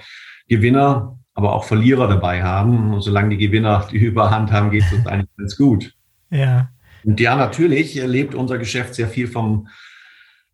Gewinner, 0.48 1.18
aber 1.34 1.54
auch 1.54 1.64
Verlierer 1.64 2.08
dabei 2.08 2.42
haben. 2.42 2.94
Und 2.94 3.00
solange 3.00 3.30
die 3.30 3.38
Gewinner 3.38 3.88
die 3.92 3.98
Überhand 3.98 4.52
haben, 4.52 4.70
geht 4.70 4.84
es 4.84 4.92
uns 4.92 5.06
eigentlich 5.06 5.36
ganz 5.36 5.56
gut. 5.56 5.94
Ja. 6.30 6.68
Und 7.04 7.18
ja, 7.20 7.36
natürlich 7.36 7.94
lebt 7.94 8.34
unser 8.34 8.58
Geschäft 8.58 8.94
sehr 8.94 9.08
viel 9.08 9.28
vom 9.28 9.66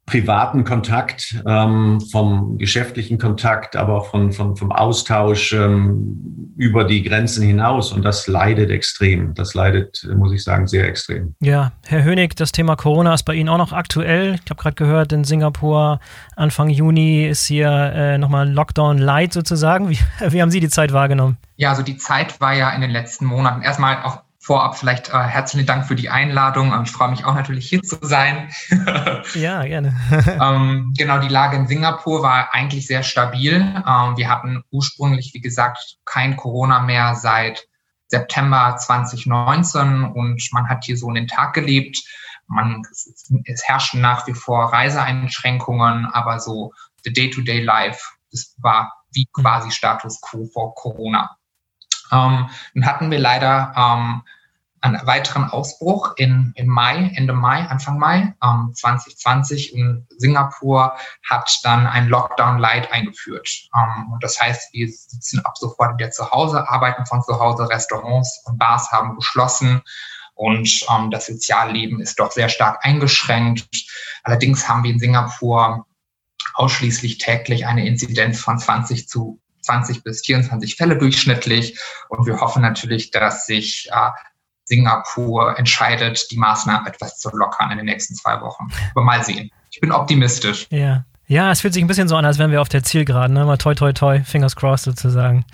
privaten 0.06 0.64
Kontakt, 0.64 1.42
ähm, 1.46 2.00
vom 2.12 2.58
geschäftlichen 2.58 3.18
Kontakt, 3.18 3.74
aber 3.74 3.96
auch 3.96 4.10
von, 4.10 4.32
von, 4.32 4.54
vom 4.54 4.70
Austausch 4.70 5.54
ähm, 5.54 6.52
über 6.56 6.84
die 6.84 7.02
Grenzen 7.02 7.46
hinaus. 7.46 7.90
Und 7.90 8.04
das 8.04 8.26
leidet 8.26 8.70
extrem. 8.70 9.34
Das 9.34 9.54
leidet, 9.54 10.06
muss 10.14 10.32
ich 10.32 10.44
sagen, 10.44 10.66
sehr 10.66 10.86
extrem. 10.86 11.34
Ja, 11.40 11.72
Herr 11.86 12.04
Hönig, 12.04 12.36
das 12.36 12.52
Thema 12.52 12.76
Corona 12.76 13.14
ist 13.14 13.22
bei 13.22 13.34
Ihnen 13.34 13.48
auch 13.48 13.58
noch 13.58 13.72
aktuell. 13.72 14.34
Ich 14.44 14.50
habe 14.50 14.60
gerade 14.60 14.74
gehört, 14.74 15.12
in 15.12 15.24
Singapur 15.24 16.00
Anfang 16.36 16.68
Juni 16.68 17.26
ist 17.26 17.46
hier 17.46 17.70
äh, 17.70 18.18
nochmal 18.18 18.50
Lockdown 18.50 18.98
Light 18.98 19.32
sozusagen. 19.32 19.88
Wie, 19.88 19.98
wie 20.28 20.42
haben 20.42 20.50
Sie 20.50 20.60
die 20.60 20.68
Zeit 20.68 20.92
wahrgenommen? 20.92 21.38
Ja, 21.56 21.70
also 21.70 21.82
die 21.82 21.96
Zeit 21.96 22.40
war 22.40 22.54
ja 22.54 22.70
in 22.70 22.82
den 22.82 22.90
letzten 22.90 23.24
Monaten 23.24 23.62
erstmal 23.62 24.02
auch 24.02 24.20
vorab 24.44 24.76
vielleicht 24.76 25.08
äh, 25.08 25.22
herzlichen 25.22 25.66
Dank 25.66 25.86
für 25.86 25.94
die 25.94 26.10
Einladung. 26.10 26.78
Ich 26.84 26.90
freue 26.90 27.08
mich 27.08 27.24
auch 27.24 27.34
natürlich 27.34 27.66
hier 27.66 27.82
zu 27.82 27.96
sein. 28.02 28.50
ja, 29.34 29.62
gerne. 29.64 29.96
ähm, 30.40 30.92
genau, 30.98 31.18
die 31.18 31.28
Lage 31.28 31.56
in 31.56 31.66
Singapur 31.66 32.22
war 32.22 32.52
eigentlich 32.52 32.86
sehr 32.86 33.02
stabil. 33.02 33.54
Ähm, 33.54 34.16
wir 34.18 34.28
hatten 34.28 34.62
ursprünglich, 34.70 35.30
wie 35.32 35.40
gesagt, 35.40 35.96
kein 36.04 36.36
Corona 36.36 36.80
mehr 36.80 37.14
seit 37.14 37.66
September 38.08 38.76
2019 38.76 40.04
und 40.04 40.46
man 40.52 40.68
hat 40.68 40.84
hier 40.84 40.98
so 40.98 41.08
in 41.08 41.14
den 41.14 41.26
Tag 41.28 41.54
gelebt. 41.54 42.02
Man, 42.46 42.82
es, 42.92 43.32
es 43.46 43.64
herrschen 43.66 44.02
nach 44.02 44.26
wie 44.26 44.34
vor 44.34 44.70
Reiseeinschränkungen, 44.70 46.04
aber 46.12 46.38
so 46.38 46.74
the 47.02 47.12
day-to-day 47.12 47.60
-day 47.60 47.64
life, 47.64 48.02
das 48.30 48.54
war 48.58 48.92
wie 49.10 49.26
quasi 49.32 49.70
Status 49.70 50.20
quo 50.20 50.44
vor 50.52 50.74
Corona. 50.74 51.38
Ähm, 52.12 52.50
dann 52.74 52.86
hatten 52.86 53.10
wir 53.10 53.18
leider 53.18 53.72
ähm, 53.74 54.22
einen 54.84 55.06
weiteren 55.06 55.44
Ausbruch 55.44 56.12
in, 56.16 56.52
im 56.56 56.68
Mai, 56.68 57.10
Ende 57.14 57.32
Mai, 57.32 57.66
Anfang 57.66 57.98
Mai 57.98 58.34
ähm, 58.42 58.72
2020 58.74 59.74
in 59.74 60.06
Singapur 60.18 60.96
hat 61.28 61.50
dann 61.62 61.86
ein 61.86 62.08
Lockdown 62.08 62.58
Light 62.58 62.92
eingeführt. 62.92 63.48
Ähm, 63.74 64.12
und 64.12 64.22
das 64.22 64.38
heißt, 64.40 64.74
wir 64.74 64.86
sitzen 64.88 65.40
ab 65.40 65.56
sofort 65.56 65.98
wieder 65.98 66.10
zu 66.10 66.30
Hause, 66.30 66.68
arbeiten 66.68 67.06
von 67.06 67.22
zu 67.22 67.40
Hause, 67.40 67.68
Restaurants 67.68 68.42
und 68.44 68.58
Bars 68.58 68.92
haben 68.92 69.16
geschlossen 69.16 69.82
und 70.34 70.68
ähm, 70.90 71.10
das 71.10 71.26
Sozialleben 71.26 72.00
ist 72.00 72.18
doch 72.18 72.30
sehr 72.30 72.48
stark 72.48 72.84
eingeschränkt. 72.84 73.68
Allerdings 74.22 74.68
haben 74.68 74.84
wir 74.84 74.90
in 74.90 74.98
Singapur 74.98 75.86
ausschließlich 76.54 77.18
täglich 77.18 77.66
eine 77.66 77.86
Inzidenz 77.86 78.40
von 78.40 78.58
20 78.58 79.08
zu 79.08 79.40
20 79.62 80.04
bis 80.04 80.20
24 80.26 80.76
Fälle 80.76 80.98
durchschnittlich. 80.98 81.78
Und 82.08 82.26
wir 82.26 82.40
hoffen 82.40 82.60
natürlich, 82.60 83.10
dass 83.10 83.46
sich 83.46 83.88
äh, 83.90 84.10
Singapur 84.64 85.58
entscheidet, 85.58 86.30
die 86.30 86.36
Maßnahmen 86.36 86.86
etwas 86.86 87.18
zu 87.18 87.30
lockern 87.34 87.70
in 87.70 87.78
den 87.78 87.86
nächsten 87.86 88.14
zwei 88.14 88.40
Wochen. 88.40 88.68
Aber 88.92 89.04
mal 89.04 89.22
sehen. 89.22 89.50
Ich 89.70 89.80
bin 89.80 89.92
optimistisch. 89.92 90.66
Ja. 90.70 91.04
Ja, 91.26 91.50
es 91.50 91.62
fühlt 91.62 91.72
sich 91.72 91.82
ein 91.82 91.86
bisschen 91.86 92.08
so 92.08 92.16
an, 92.16 92.24
als 92.24 92.38
wären 92.38 92.50
wir 92.50 92.60
auf 92.60 92.68
der 92.68 92.82
Zielgeraden. 92.82 93.34
Ne? 93.34 93.44
Mal 93.46 93.56
toi, 93.56 93.74
toi, 93.74 93.92
toi, 93.92 94.20
fingers 94.24 94.56
crossed 94.56 94.84
sozusagen. 94.84 95.44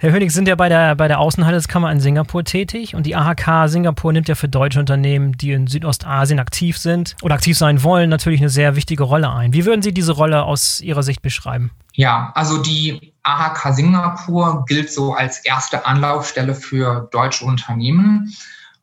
Herr 0.00 0.12
Hönig, 0.12 0.30
sind 0.30 0.46
ja 0.46 0.54
bei 0.54 0.68
der, 0.68 0.94
bei 0.94 1.08
der 1.08 1.18
Außenhandelskammer 1.18 1.90
in 1.90 1.98
Singapur 1.98 2.44
tätig 2.44 2.94
und 2.94 3.04
die 3.04 3.16
AHK 3.16 3.68
Singapur 3.68 4.12
nimmt 4.12 4.28
ja 4.28 4.36
für 4.36 4.48
deutsche 4.48 4.78
Unternehmen, 4.78 5.32
die 5.32 5.50
in 5.50 5.66
Südostasien 5.66 6.38
aktiv 6.38 6.78
sind 6.78 7.16
oder 7.20 7.34
aktiv 7.34 7.58
sein 7.58 7.82
wollen, 7.82 8.08
natürlich 8.08 8.40
eine 8.40 8.48
sehr 8.48 8.76
wichtige 8.76 9.02
Rolle 9.02 9.28
ein. 9.28 9.52
Wie 9.54 9.64
würden 9.64 9.82
Sie 9.82 9.92
diese 9.92 10.12
Rolle 10.12 10.44
aus 10.44 10.80
Ihrer 10.80 11.02
Sicht 11.02 11.20
beschreiben? 11.20 11.72
Ja, 11.94 12.30
also 12.36 12.62
die 12.62 13.12
AHK 13.24 13.74
Singapur 13.74 14.64
gilt 14.68 14.92
so 14.92 15.14
als 15.14 15.44
erste 15.44 15.84
Anlaufstelle 15.84 16.54
für 16.54 17.08
deutsche 17.10 17.44
Unternehmen, 17.44 18.32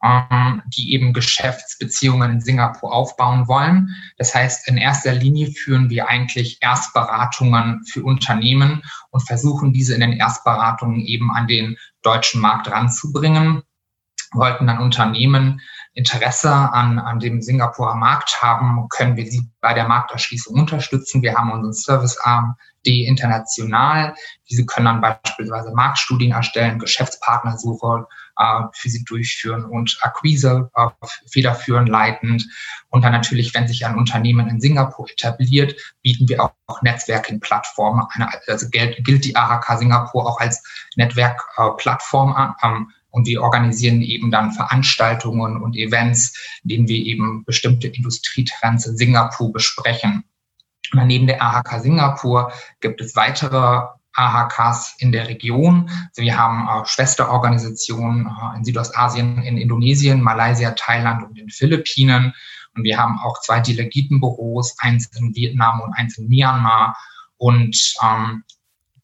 ähm, 0.06 0.62
die 0.68 0.94
eben 0.94 1.14
Geschäftsbeziehungen 1.14 2.34
in 2.34 2.42
Singapur 2.42 2.94
aufbauen 2.94 3.48
wollen. 3.48 3.90
Das 4.18 4.36
heißt, 4.36 4.68
in 4.68 4.78
erster 4.78 5.14
Linie 5.14 5.48
führen 5.48 5.90
wir 5.90 6.08
eigentlich 6.08 6.60
Erstberatungen 6.62 7.84
für 7.86 8.04
Unternehmen 8.04 8.84
und 9.10 9.26
versuchen 9.26 9.74
diese 9.74 9.96
in 9.96 10.02
den 10.02 10.14
Erstberatungen 10.14 11.00
eben 11.02 11.32
an 11.32 11.48
den 11.48 11.78
deutschen 12.04 12.40
Markt 12.40 12.70
ranzubringen. 12.70 13.64
Wollten 14.32 14.68
dann 14.68 14.80
Unternehmen 14.80 15.62
Interesse 15.94 16.52
an, 16.52 17.00
an 17.00 17.20
dem 17.20 17.42
Singapurer 17.42 17.96
Markt 17.96 18.42
haben, 18.42 18.88
können 18.90 19.16
wir 19.16 19.26
sie 19.26 19.50
bei 19.62 19.74
der 19.74 19.88
Markterschließung 19.88 20.60
unterstützen. 20.60 21.22
Wir 21.22 21.36
haben 21.36 21.52
unseren 21.52 21.74
Servicearm 21.74 22.56
D 22.86 23.06
international. 23.06 24.14
Diese 24.50 24.66
können 24.66 24.86
dann 24.86 25.02
beispielsweise 25.02 25.72
Marktstudien 25.74 26.34
erstellen, 26.34 26.80
Geschäftspartnersuche 26.80 28.08
für 28.74 28.90
sie 28.90 29.04
durchführen 29.04 29.66
und 29.66 29.98
Akquise 30.02 30.70
äh, 30.76 30.88
federführend 31.32 31.90
leitend. 31.90 32.48
Und 32.90 33.04
dann 33.04 33.12
natürlich, 33.12 33.54
wenn 33.54 33.68
sich 33.68 33.86
ein 33.86 33.98
Unternehmen 33.98 34.48
in 34.48 34.62
Singapur 34.62 35.10
etabliert, 35.10 35.76
bieten 36.02 36.28
wir 36.30 36.44
auch, 36.44 36.82
Netzwerking-Plattformen. 36.82 38.08
Also 38.48 38.70
gilt, 38.70 39.04
gilt 39.06 39.24
die 39.24 39.36
AHK 39.36 39.78
Singapur 39.78 40.28
auch 40.28 40.40
als 40.40 40.64
Netzwerkplattform 40.96 42.32
äh, 42.32 42.36
an. 42.36 42.56
Ähm, 42.64 42.92
und 43.12 43.28
wir 43.28 43.42
organisieren 43.42 44.02
eben 44.02 44.30
dann 44.30 44.52
Veranstaltungen 44.52 45.62
und 45.62 45.78
Events, 45.78 46.38
in 46.64 46.70
denen 46.70 46.88
wir 46.90 46.98
eben 46.98 47.46
bestimmte 47.46 47.88
Industrietrends 47.88 48.86
in 48.88 48.98
Singapur 48.98 49.54
besprechen. 49.54 50.26
Und 50.92 51.08
neben 51.08 51.26
der 51.26 51.42
AHK 51.42 51.82
Singapur 51.82 52.52
gibt 52.82 53.00
es 53.00 53.16
weitere 53.16 53.84
AHKs 54.16 54.96
in 55.00 55.12
der 55.12 55.28
Region. 55.28 55.90
Also 56.10 56.22
wir 56.22 56.38
haben 56.38 56.68
äh, 56.68 56.86
Schwesterorganisationen 56.86 58.28
äh, 58.28 58.58
in 58.58 58.64
Südostasien, 58.64 59.42
in 59.44 59.58
Indonesien, 59.58 60.22
Malaysia, 60.22 60.72
Thailand 60.72 61.24
und 61.24 61.38
den 61.38 61.50
Philippinen. 61.50 62.34
Und 62.76 62.84
wir 62.84 62.98
haben 62.98 63.20
auch 63.20 63.40
zwei 63.42 63.60
Delegitenbüros, 63.60 64.76
eins 64.80 65.10
in 65.18 65.34
Vietnam 65.36 65.82
und 65.82 65.94
eins 65.94 66.18
in 66.18 66.28
Myanmar. 66.28 66.98
Und 67.38 67.96
ähm, 68.04 68.44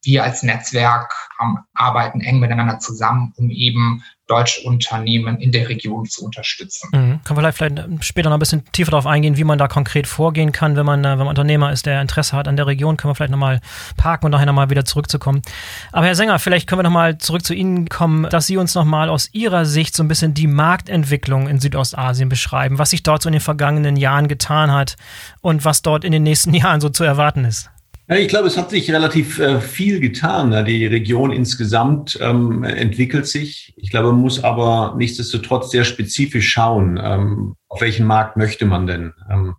wir 0.02 0.24
als 0.24 0.42
Netzwerk 0.42 1.14
ähm, 1.40 1.58
arbeiten 1.74 2.20
eng 2.20 2.40
miteinander 2.40 2.78
zusammen, 2.78 3.32
um 3.36 3.50
eben 3.50 4.02
deutsche 4.32 4.62
Unternehmen 4.62 5.38
in 5.40 5.52
der 5.52 5.68
Region 5.68 6.06
zu 6.06 6.24
unterstützen. 6.24 6.88
Mhm. 6.92 7.20
Können 7.24 7.42
wir 7.42 7.52
vielleicht 7.52 8.04
später 8.04 8.30
noch 8.30 8.36
ein 8.36 8.40
bisschen 8.40 8.64
tiefer 8.72 8.92
darauf 8.92 9.06
eingehen, 9.06 9.36
wie 9.36 9.44
man 9.44 9.58
da 9.58 9.68
konkret 9.68 10.06
vorgehen 10.06 10.52
kann, 10.52 10.76
wenn 10.76 10.86
man, 10.86 11.04
äh, 11.04 11.10
wenn 11.10 11.18
man 11.18 11.28
Unternehmer 11.28 11.72
ist, 11.72 11.86
der 11.86 12.00
Interesse 12.00 12.36
hat 12.36 12.48
an 12.48 12.56
der 12.56 12.66
Region, 12.66 12.96
können 12.96 13.10
wir 13.10 13.14
vielleicht 13.14 13.32
nochmal 13.32 13.60
parken 13.96 14.26
und 14.26 14.32
nachher 14.32 14.46
nochmal 14.46 14.70
wieder 14.70 14.84
zurückzukommen. 14.84 15.42
Aber 15.90 16.06
Herr 16.06 16.14
Sänger, 16.14 16.38
vielleicht 16.38 16.68
können 16.68 16.78
wir 16.78 16.84
nochmal 16.84 17.18
zurück 17.18 17.44
zu 17.44 17.52
Ihnen 17.52 17.88
kommen, 17.88 18.28
dass 18.30 18.46
Sie 18.46 18.56
uns 18.56 18.74
nochmal 18.74 19.10
aus 19.10 19.28
Ihrer 19.32 19.66
Sicht 19.66 19.94
so 19.94 20.02
ein 20.02 20.08
bisschen 20.08 20.34
die 20.34 20.46
Marktentwicklung 20.46 21.48
in 21.48 21.60
Südostasien 21.60 22.28
beschreiben, 22.28 22.78
was 22.78 22.90
sich 22.90 23.02
dort 23.02 23.22
so 23.22 23.28
in 23.28 23.34
den 23.34 23.40
vergangenen 23.40 23.96
Jahren 23.96 24.28
getan 24.28 24.72
hat 24.72 24.96
und 25.40 25.64
was 25.64 25.82
dort 25.82 26.04
in 26.04 26.12
den 26.12 26.22
nächsten 26.22 26.54
Jahren 26.54 26.80
so 26.80 26.88
zu 26.88 27.04
erwarten 27.04 27.44
ist. 27.44 27.71
Ich 28.18 28.28
glaube, 28.28 28.48
es 28.48 28.58
hat 28.58 28.70
sich 28.70 28.90
relativ 28.90 29.38
äh, 29.38 29.60
viel 29.60 30.00
getan. 30.00 30.64
Die 30.64 30.86
Region 30.86 31.30
insgesamt 31.30 32.18
ähm, 32.20 32.64
entwickelt 32.64 33.26
sich. 33.26 33.74
Ich 33.76 33.90
glaube, 33.90 34.12
man 34.12 34.20
muss 34.20 34.42
aber 34.42 34.94
nichtsdestotrotz 34.98 35.70
sehr 35.70 35.84
spezifisch 35.84 36.50
schauen, 36.50 37.00
ähm, 37.02 37.54
auf 37.68 37.80
welchen 37.80 38.06
Markt 38.06 38.36
möchte 38.36 38.66
man 38.66 38.86
denn. 38.86 39.12
Ähm, 39.30 39.54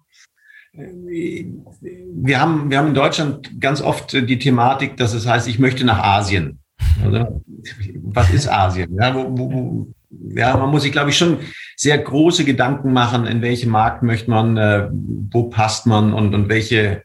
wir, 0.73 2.39
haben, 2.39 2.69
wir 2.69 2.77
haben 2.79 2.87
in 2.89 2.93
Deutschland 2.93 3.61
ganz 3.61 3.81
oft 3.81 4.13
die 4.13 4.39
Thematik, 4.39 4.97
dass 4.97 5.13
es 5.13 5.27
heißt, 5.27 5.47
ich 5.47 5.59
möchte 5.59 5.85
nach 5.85 6.03
Asien. 6.03 6.59
Oder? 7.07 7.39
Was 8.03 8.31
ist 8.31 8.47
Asien? 8.47 8.97
Ja, 8.99 9.13
wo, 9.15 9.37
wo, 9.37 9.87
ja, 10.35 10.57
man 10.57 10.69
muss 10.69 10.83
sich, 10.83 10.91
glaube 10.91 11.11
ich, 11.11 11.17
schon 11.17 11.37
sehr 11.75 11.97
große 11.97 12.43
Gedanken 12.43 12.91
machen, 12.91 13.25
in 13.25 13.41
welchem 13.41 13.69
Markt 13.69 14.03
möchte 14.03 14.29
man, 14.29 14.57
äh, 14.57 14.89
wo 14.91 15.43
passt 15.43 15.85
man 15.85 16.13
und, 16.13 16.33
und 16.33 16.49
welche 16.49 17.03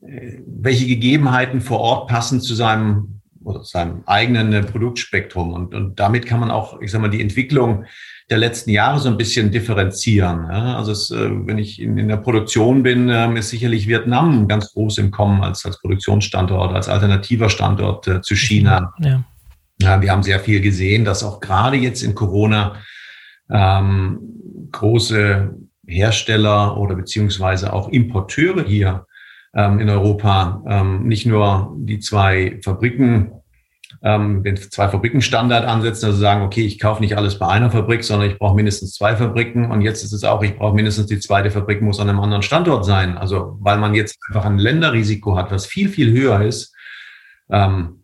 welche 0.00 0.86
Gegebenheiten 0.86 1.60
vor 1.60 1.80
Ort 1.80 2.08
passen 2.08 2.40
zu 2.40 2.54
seinem 2.54 3.20
oder 3.42 3.64
seinem 3.64 4.02
eigenen 4.06 4.52
äh, 4.52 4.62
Produktspektrum. 4.62 5.52
Und, 5.52 5.74
und 5.74 5.98
damit 5.98 6.26
kann 6.26 6.40
man 6.40 6.50
auch, 6.50 6.80
ich 6.80 6.90
sag 6.90 7.00
mal, 7.00 7.08
die 7.08 7.22
Entwicklung 7.22 7.84
der 8.28 8.38
letzten 8.38 8.70
Jahre 8.70 8.98
so 9.00 9.08
ein 9.08 9.16
bisschen 9.16 9.50
differenzieren. 9.50 10.46
Ja, 10.50 10.76
also 10.76 10.92
es, 10.92 11.10
äh, 11.10 11.30
wenn 11.46 11.58
ich 11.58 11.80
in, 11.80 11.96
in, 11.98 12.08
der 12.08 12.18
Produktion 12.18 12.82
bin, 12.82 13.08
ähm, 13.08 13.36
ist 13.36 13.50
sicherlich 13.50 13.88
Vietnam 13.88 14.46
ganz 14.46 14.72
groß 14.72 14.98
im 14.98 15.10
Kommen 15.10 15.42
als, 15.42 15.64
als 15.64 15.80
Produktionsstandort, 15.80 16.74
als 16.74 16.88
alternativer 16.88 17.48
Standort 17.48 18.06
äh, 18.08 18.20
zu 18.20 18.36
China. 18.36 18.92
Ja. 18.98 19.24
Ja, 19.82 20.02
wir 20.02 20.12
haben 20.12 20.22
sehr 20.22 20.40
viel 20.40 20.60
gesehen, 20.60 21.06
dass 21.06 21.24
auch 21.24 21.40
gerade 21.40 21.78
jetzt 21.78 22.02
in 22.02 22.14
Corona 22.14 22.76
ähm, 23.50 24.18
große 24.70 25.54
Hersteller 25.86 26.76
oder 26.76 26.94
beziehungsweise 26.94 27.72
auch 27.72 27.88
Importeure 27.88 28.62
hier 28.62 29.06
ähm, 29.54 29.80
in 29.80 29.88
Europa 29.88 30.62
ähm, 30.66 31.04
nicht 31.06 31.26
nur 31.26 31.74
die 31.78 31.98
zwei 31.98 32.58
Fabriken, 32.62 33.32
ähm, 34.02 34.42
den 34.44 34.56
zwei 34.56 34.88
Fabrikenstandard 34.88 35.66
ansetzen, 35.66 36.06
also 36.06 36.18
sagen, 36.18 36.42
okay, 36.42 36.64
ich 36.64 36.78
kaufe 36.78 37.02
nicht 37.02 37.16
alles 37.16 37.38
bei 37.38 37.48
einer 37.48 37.70
Fabrik, 37.70 38.04
sondern 38.04 38.30
ich 38.30 38.38
brauche 38.38 38.54
mindestens 38.54 38.94
zwei 38.94 39.16
Fabriken. 39.16 39.70
Und 39.70 39.80
jetzt 39.80 40.04
ist 40.04 40.12
es 40.12 40.24
auch, 40.24 40.42
ich 40.42 40.56
brauche 40.56 40.74
mindestens 40.74 41.06
die 41.06 41.18
zweite 41.18 41.50
Fabrik, 41.50 41.82
muss 41.82 42.00
an 42.00 42.08
einem 42.08 42.20
anderen 42.20 42.42
Standort 42.42 42.84
sein. 42.84 43.18
Also 43.18 43.56
weil 43.60 43.78
man 43.78 43.94
jetzt 43.94 44.16
einfach 44.28 44.44
ein 44.44 44.58
Länderrisiko 44.58 45.36
hat, 45.36 45.50
was 45.50 45.66
viel, 45.66 45.88
viel 45.88 46.12
höher 46.12 46.42
ist. 46.42 46.74
Ähm, 47.50 47.99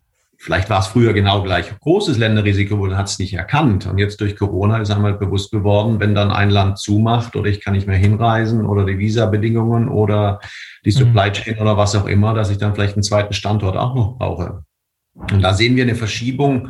Vielleicht 0.47 0.71
war 0.71 0.79
es 0.79 0.87
früher 0.87 1.13
genau 1.13 1.43
gleich 1.43 1.77
großes 1.81 2.19
Länderrisiko, 2.19 2.77
man 2.77 2.97
hat 2.97 3.09
es 3.09 3.19
nicht 3.19 3.35
erkannt. 3.35 3.85
Und 3.87 3.99
jetzt 3.99 4.21
durch 4.21 4.37
Corona 4.37 4.79
ist 4.79 4.93
einmal 4.93 5.15
bewusst 5.15 5.51
geworden, 5.51 5.99
wenn 5.99 6.15
dann 6.15 6.31
ein 6.31 6.51
Land 6.51 6.79
zumacht 6.79 7.35
oder 7.35 7.51
ich 7.51 7.61
kann 7.61 7.75
nicht 7.75 7.89
mehr 7.89 7.97
hinreisen 7.97 8.65
oder 8.65 8.87
die 8.87 8.97
Visabedingungen 8.97 9.89
oder 9.89 10.39
die 10.85 10.91
mhm. 10.91 10.99
Supply 10.99 11.33
Chain 11.33 11.59
oder 11.59 11.77
was 11.77 11.97
auch 11.97 12.07
immer, 12.07 12.33
dass 12.33 12.51
ich 12.51 12.59
dann 12.59 12.77
vielleicht 12.77 12.95
einen 12.95 13.03
zweiten 13.03 13.33
Standort 13.33 13.77
auch 13.77 13.97
noch 13.97 14.19
brauche. 14.19 14.63
Und 15.15 15.43
da 15.43 15.53
sehen 15.53 15.75
wir 15.75 15.83
eine 15.83 15.97
Verschiebung 15.97 16.69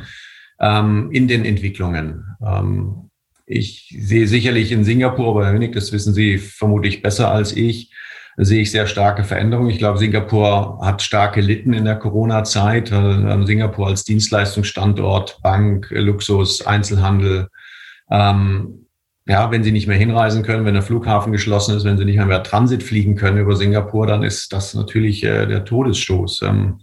ähm, 0.59 1.11
in 1.12 1.28
den 1.28 1.45
Entwicklungen. 1.45 2.25
Ähm, 2.42 3.11
ich 3.45 3.95
sehe 4.00 4.26
sicherlich 4.26 4.73
in 4.73 4.85
Singapur, 4.85 5.28
aber 5.28 5.45
Herr 5.45 5.52
Winnig, 5.52 5.75
das 5.75 5.92
wissen 5.92 6.14
Sie 6.14 6.38
vermutlich 6.38 7.02
besser 7.02 7.30
als 7.30 7.54
ich, 7.54 7.92
sehe 8.37 8.62
ich 8.62 8.71
sehr 8.71 8.87
starke 8.87 9.25
Veränderungen. 9.25 9.71
Ich 9.71 9.78
glaube, 9.78 9.99
Singapur 9.99 10.78
hat 10.83 11.02
stark 11.02 11.35
gelitten 11.35 11.73
in 11.73 11.85
der 11.85 11.97
Corona-Zeit. 11.97 12.93
Ähm, 12.93 13.47
Singapur 13.47 13.88
als 13.88 14.05
Dienstleistungsstandort, 14.05 15.40
Bank, 15.43 15.88
Luxus, 15.90 16.66
Einzelhandel. 16.66 17.49
Ähm, 18.11 18.87
ja, 19.26 19.50
wenn 19.50 19.64
sie 19.64 19.73
nicht 19.73 19.88
mehr 19.88 19.97
hinreisen 19.97 20.43
können, 20.43 20.64
wenn 20.64 20.75
der 20.75 20.83
Flughafen 20.83 21.33
geschlossen 21.33 21.76
ist, 21.76 21.85
wenn 21.85 21.99
sie 21.99 22.05
nicht 22.05 22.16
mehr, 22.16 22.26
mehr 22.26 22.43
Transit 22.43 22.83
fliegen 22.83 23.16
können 23.16 23.38
über 23.38 23.57
Singapur, 23.57 24.07
dann 24.07 24.23
ist 24.23 24.52
das 24.52 24.75
natürlich 24.75 25.25
äh, 25.25 25.47
der 25.47 25.64
Todesstoß. 25.64 26.43
Ähm, 26.43 26.81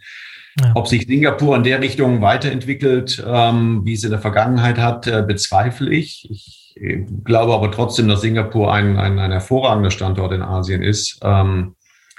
ja. 0.59 0.71
Ob 0.75 0.87
sich 0.87 1.05
Singapur 1.07 1.55
in 1.55 1.63
der 1.63 1.81
Richtung 1.81 2.21
weiterentwickelt, 2.21 3.23
ähm, 3.25 3.81
wie 3.85 3.93
es 3.93 4.03
in 4.03 4.11
der 4.11 4.19
Vergangenheit 4.19 4.77
hat, 4.77 5.07
äh, 5.07 5.23
bezweifle 5.25 5.91
ich. 5.91 6.27
Ich 6.29 6.62
ich 6.75 7.05
glaube 7.23 7.53
aber 7.53 7.71
trotzdem, 7.71 8.07
dass 8.07 8.21
Singapur 8.21 8.73
ein, 8.73 8.97
ein, 8.97 9.19
ein 9.19 9.31
hervorragender 9.31 9.91
Standort 9.91 10.33
in 10.33 10.41
Asien 10.41 10.81
ist, 10.81 11.19
ähm, 11.23 11.75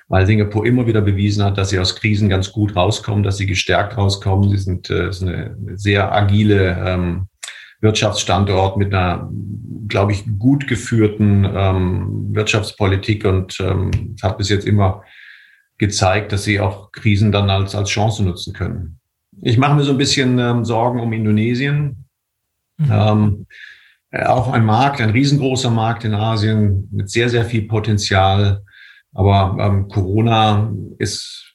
weil 0.09 0.27
Singapur 0.27 0.67
immer 0.67 0.87
wieder 0.87 1.01
bewiesen 1.01 1.45
hat, 1.45 1.59
dass 1.59 1.71
sie 1.71 1.79
aus 1.79 1.97
Krisen 1.97 2.29
ganz 2.29 2.53
gut 2.53 2.77
rauskommen, 2.77 3.23
dass 3.23 3.37
sie 3.37 3.47
gestärkt 3.47 3.97
rauskommen. 3.97 4.51
Sie 4.51 4.59
sind, 4.59 4.91
äh, 4.91 5.13
sind 5.13 5.29
eine 5.29 5.57
sehr 5.75 6.13
agile 6.13 6.77
ähm, 6.85 7.29
Wirtschaftsstandort 7.81 8.77
mit 8.77 8.95
einer, 8.95 9.31
glaube 9.89 10.13
ich, 10.13 10.25
gut 10.39 10.67
geführten 10.67 11.47
ähm, 11.55 12.35
Wirtschaftspolitik 12.35 13.25
und 13.25 13.59
ähm, 13.61 14.17
hat 14.23 14.39
bis 14.39 14.49
jetzt 14.49 14.67
immer 14.67 15.03
gezeigt, 15.79 16.33
dass 16.33 16.45
sie 16.45 16.61
auch 16.61 16.93
Krisen 16.93 17.33
dann 17.33 17.51
als, 17.51 17.75
als 17.75 17.91
Chance 17.91 18.23
nutzen 18.23 18.53
können. 18.53 19.01
Ich 19.43 19.59
mache 19.59 19.75
mir 19.75 19.83
so 19.83 19.93
ein 19.93 19.99
bisschen 19.99 20.39
ähm, 20.39 20.65
Sorgen 20.65 21.01
um 21.01 21.13
Indonesien. 21.13 22.07
Mhm. 22.79 22.91
Ähm, 22.91 23.47
äh, 23.49 23.74
auch 24.23 24.53
ein 24.53 24.65
Markt, 24.65 25.01
ein 25.01 25.11
riesengroßer 25.11 25.71
Markt 25.71 26.05
in 26.05 26.15
Asien 26.15 26.89
mit 26.93 27.11
sehr, 27.11 27.29
sehr 27.29 27.45
viel 27.45 27.67
Potenzial. 27.67 28.63
Aber 29.13 29.57
ähm, 29.61 29.89
Corona 29.89 30.73
ist, 30.99 31.55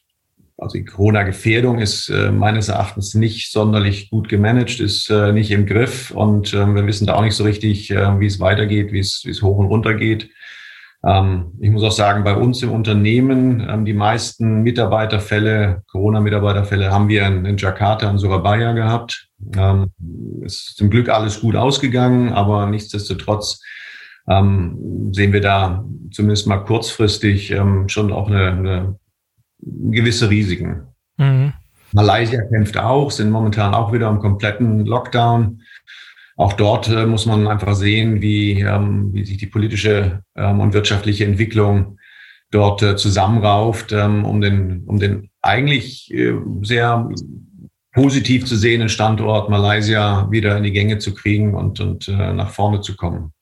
also 0.58 0.76
die 0.76 0.84
Corona-Gefährdung 0.84 1.78
ist 1.78 2.08
äh, 2.08 2.30
meines 2.30 2.68
Erachtens 2.68 3.14
nicht 3.14 3.52
sonderlich 3.52 4.10
gut 4.10 4.28
gemanagt, 4.28 4.80
ist 4.80 5.10
äh, 5.10 5.32
nicht 5.32 5.50
im 5.50 5.66
Griff 5.66 6.10
und 6.10 6.52
äh, 6.52 6.66
wir 6.66 6.86
wissen 6.86 7.06
da 7.06 7.14
auch 7.14 7.22
nicht 7.22 7.36
so 7.36 7.44
richtig, 7.44 7.90
äh, 7.90 8.18
wie 8.20 8.26
es 8.26 8.40
weitergeht, 8.40 8.92
wie 8.92 9.00
es, 9.00 9.22
wie 9.24 9.30
es 9.30 9.42
hoch 9.42 9.58
und 9.58 9.66
runter 9.66 9.94
geht. 9.94 10.30
Ähm, 11.04 11.52
ich 11.60 11.70
muss 11.70 11.82
auch 11.82 11.92
sagen, 11.92 12.24
bei 12.24 12.34
uns 12.34 12.62
im 12.62 12.72
Unternehmen, 12.72 13.66
ähm, 13.68 13.84
die 13.84 13.94
meisten 13.94 14.62
Mitarbeiterfälle, 14.62 15.82
Corona-Mitarbeiterfälle 15.90 16.90
haben 16.90 17.08
wir 17.08 17.26
in, 17.26 17.44
in 17.46 17.56
Jakarta 17.56 18.10
und 18.10 18.18
Surabaya 18.18 18.72
gehabt. 18.72 19.29
Ähm, 19.56 19.90
ist 20.42 20.76
zum 20.76 20.90
Glück 20.90 21.08
alles 21.08 21.40
gut 21.40 21.56
ausgegangen, 21.56 22.32
aber 22.32 22.66
nichtsdestotrotz 22.66 23.62
ähm, 24.28 25.10
sehen 25.12 25.32
wir 25.32 25.40
da 25.40 25.84
zumindest 26.10 26.46
mal 26.46 26.58
kurzfristig 26.58 27.50
ähm, 27.50 27.88
schon 27.88 28.12
auch 28.12 28.28
eine, 28.28 28.46
eine 28.48 28.98
gewisse 29.62 30.30
Risiken. 30.30 30.82
Mhm. 31.16 31.52
Malaysia 31.92 32.40
kämpft 32.42 32.76
auch, 32.78 33.10
sind 33.10 33.30
momentan 33.30 33.74
auch 33.74 33.92
wieder 33.92 34.08
im 34.08 34.20
kompletten 34.20 34.86
Lockdown. 34.86 35.62
Auch 36.36 36.52
dort 36.54 36.88
äh, 36.88 37.06
muss 37.06 37.26
man 37.26 37.48
einfach 37.48 37.74
sehen, 37.74 38.22
wie, 38.22 38.60
ähm, 38.60 39.12
wie 39.12 39.24
sich 39.24 39.38
die 39.38 39.46
politische 39.46 40.22
ähm, 40.36 40.60
und 40.60 40.72
wirtschaftliche 40.72 41.24
Entwicklung 41.24 41.98
dort 42.50 42.82
äh, 42.82 42.96
zusammenrauft, 42.96 43.92
ähm, 43.92 44.24
um 44.24 44.40
den, 44.40 44.84
um 44.84 44.98
den 44.98 45.30
eigentlich 45.42 46.12
äh, 46.12 46.34
sehr 46.62 47.08
positiv 47.92 48.44
zu 48.46 48.56
sehenden 48.56 48.88
Standort 48.88 49.50
Malaysia 49.50 50.30
wieder 50.30 50.56
in 50.56 50.62
die 50.62 50.72
Gänge 50.72 50.98
zu 50.98 51.14
kriegen 51.14 51.54
und, 51.54 51.80
und 51.80 52.08
äh, 52.08 52.32
nach 52.32 52.50
vorne 52.50 52.80
zu 52.80 52.96
kommen. 52.96 53.32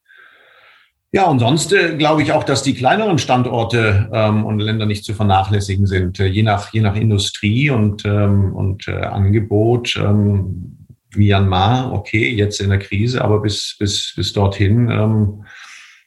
Ja, 1.11 1.25
und 1.25 1.39
sonst 1.39 1.73
äh, 1.73 1.97
glaube 1.97 2.23
ich 2.23 2.33
auch, 2.33 2.45
dass 2.45 2.63
die 2.63 2.75
kleineren 2.75 3.19
Standorte 3.19 4.11
ähm, 4.13 4.45
und 4.45 4.59
Länder 4.59 4.85
nicht 4.85 5.05
zu 5.05 5.15
vernachlässigen 5.15 5.87
sind, 5.87 6.21
äh, 6.21 6.27
je, 6.27 6.43
nach, 6.43 6.73
je 6.73 6.83
nach 6.83 6.97
Industrie 6.97 7.71
und, 7.71 8.05
ähm, 8.05 8.55
und 8.55 8.89
äh, 8.89 8.93
Angebot. 8.93 9.97
Ähm, 9.97 10.75
Myanmar, 11.17 11.93
okay, 11.93 12.31
jetzt 12.31 12.61
in 12.61 12.69
der 12.69 12.79
Krise, 12.79 13.25
aber 13.25 13.41
bis, 13.41 13.77
bis, 13.79 14.13
bis 14.15 14.35
dorthin, 14.35 14.91
ähm, 14.91 15.45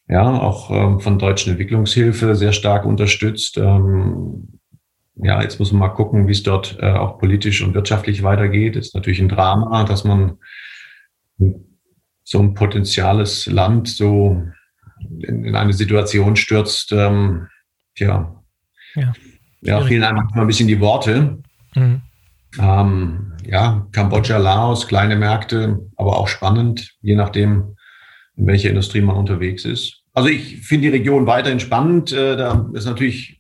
ja, 0.08 0.40
auch 0.40 0.70
ähm, 0.70 1.00
von 1.00 1.18
deutschen 1.18 1.52
Entwicklungshilfe 1.52 2.36
sehr 2.36 2.54
stark 2.54 2.86
unterstützt. 2.86 3.58
Ähm, 3.58 4.60
ja, 5.24 5.42
jetzt 5.42 5.60
muss 5.60 5.72
man 5.72 5.80
mal 5.80 5.90
gucken, 5.90 6.28
wie 6.28 6.32
es 6.32 6.44
dort 6.44 6.78
äh, 6.80 6.92
auch 6.92 7.20
politisch 7.20 7.62
und 7.62 7.74
wirtschaftlich 7.74 8.24
weitergeht. 8.24 8.76
Ist 8.76 8.96
natürlich 8.96 9.20
ein 9.20 9.30
Drama, 9.30 9.84
dass 9.84 10.04
man 10.04 10.38
so 12.24 12.40
ein 12.40 12.54
potenziales 12.54 13.46
Land 13.46 13.88
so 13.88 14.44
in, 15.20 15.46
in 15.46 15.56
eine 15.56 15.74
Situation 15.74 16.36
stürzt. 16.36 16.92
Ähm, 16.92 17.48
tja, 17.96 18.44
ja, 18.96 19.14
ja 19.62 19.82
fehlen 19.82 20.04
einem 20.04 20.18
manchmal 20.18 20.46
ein 20.46 20.48
bisschen 20.48 20.68
die 20.68 20.80
Worte. 20.80 21.42
Mhm. 21.76 22.02
Ähm, 22.60 23.34
ja, 23.46 23.88
Kambodscha, 23.92 24.38
Laos, 24.38 24.88
kleine 24.88 25.16
Märkte, 25.16 25.80
aber 25.96 26.18
auch 26.18 26.28
spannend, 26.28 26.96
je 27.02 27.16
nachdem, 27.16 27.76
in 28.36 28.48
welcher 28.48 28.70
Industrie 28.70 29.02
man 29.02 29.16
unterwegs 29.16 29.66
ist. 29.66 30.02
Also 30.14 30.30
ich 30.30 30.62
finde 30.62 30.90
die 30.90 30.98
Region 30.98 31.28
weiterhin 31.28 31.60
spannend. 31.60 32.12
Äh, 32.12 32.36
da 32.36 32.70
ist 32.74 32.86
natürlich, 32.86 33.40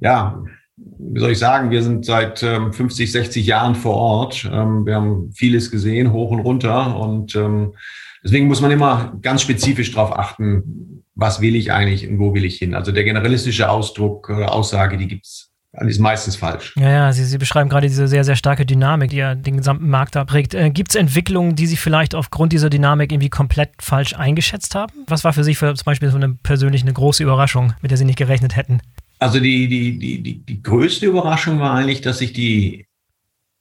ja, 0.00 0.42
wie 0.76 1.20
soll 1.20 1.32
ich 1.32 1.38
sagen, 1.38 1.70
wir 1.70 1.82
sind 1.82 2.04
seit 2.04 2.42
ähm, 2.42 2.72
50, 2.72 3.10
60 3.10 3.46
Jahren 3.46 3.74
vor 3.74 3.94
Ort. 3.94 4.48
Ähm, 4.50 4.84
wir 4.84 4.96
haben 4.96 5.32
vieles 5.32 5.70
gesehen, 5.70 6.12
hoch 6.12 6.30
und 6.30 6.40
runter. 6.40 6.96
Und 6.98 7.34
ähm, 7.34 7.74
deswegen 8.22 8.46
muss 8.46 8.60
man 8.60 8.70
immer 8.70 9.16
ganz 9.22 9.42
spezifisch 9.42 9.92
darauf 9.92 10.16
achten, 10.18 11.02
was 11.14 11.40
will 11.40 11.56
ich 11.56 11.72
eigentlich 11.72 12.08
und 12.08 12.18
wo 12.18 12.34
will 12.34 12.44
ich 12.44 12.58
hin. 12.58 12.74
Also 12.74 12.92
der 12.92 13.04
generalistische 13.04 13.70
Ausdruck 13.70 14.28
oder 14.28 14.52
Aussage, 14.52 14.98
die 14.98 15.08
gibt's 15.08 15.52
ist 15.84 15.98
meistens 15.98 16.36
falsch. 16.36 16.74
Ja, 16.76 16.90
ja, 16.90 17.12
Sie, 17.12 17.22
Sie 17.24 17.36
beschreiben 17.36 17.68
gerade 17.68 17.86
diese 17.86 18.08
sehr, 18.08 18.24
sehr 18.24 18.36
starke 18.36 18.64
Dynamik, 18.64 19.10
die 19.10 19.18
ja 19.18 19.34
den 19.34 19.58
gesamten 19.58 19.90
Markt 19.90 20.16
da 20.16 20.24
prägt. 20.24 20.54
Äh, 20.54 20.70
Gibt 20.70 20.90
es 20.90 20.94
Entwicklungen, 20.94 21.54
die 21.54 21.66
Sie 21.66 21.76
vielleicht 21.76 22.14
aufgrund 22.14 22.54
dieser 22.54 22.70
Dynamik 22.70 23.12
irgendwie 23.12 23.28
komplett 23.28 23.70
falsch 23.78 24.14
eingeschätzt 24.14 24.74
haben? 24.74 24.92
Was 25.06 25.22
war 25.22 25.34
für 25.34 25.44
Sie 25.44 25.54
für 25.54 25.74
zum 25.74 25.84
Beispiel 25.84 26.10
so 26.10 26.16
eine 26.16 26.30
persönlich 26.30 26.80
eine 26.80 26.94
große 26.94 27.22
Überraschung, 27.22 27.74
mit 27.82 27.90
der 27.90 27.98
Sie 27.98 28.06
nicht 28.06 28.16
gerechnet 28.16 28.56
hätten? 28.56 28.80
Also 29.18 29.40
die, 29.40 29.68
die, 29.68 29.98
die, 29.98 30.22
die, 30.22 30.38
die 30.44 30.62
größte 30.62 31.06
Überraschung 31.06 31.58
war 31.58 31.74
eigentlich, 31.74 32.02
dass 32.02 32.18
sich 32.18 32.32
die, 32.32 32.86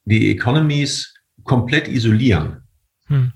die 0.04 0.32
Economies 0.32 1.14
komplett 1.44 1.88
isolieren. 1.88 2.64
Hm. 3.08 3.32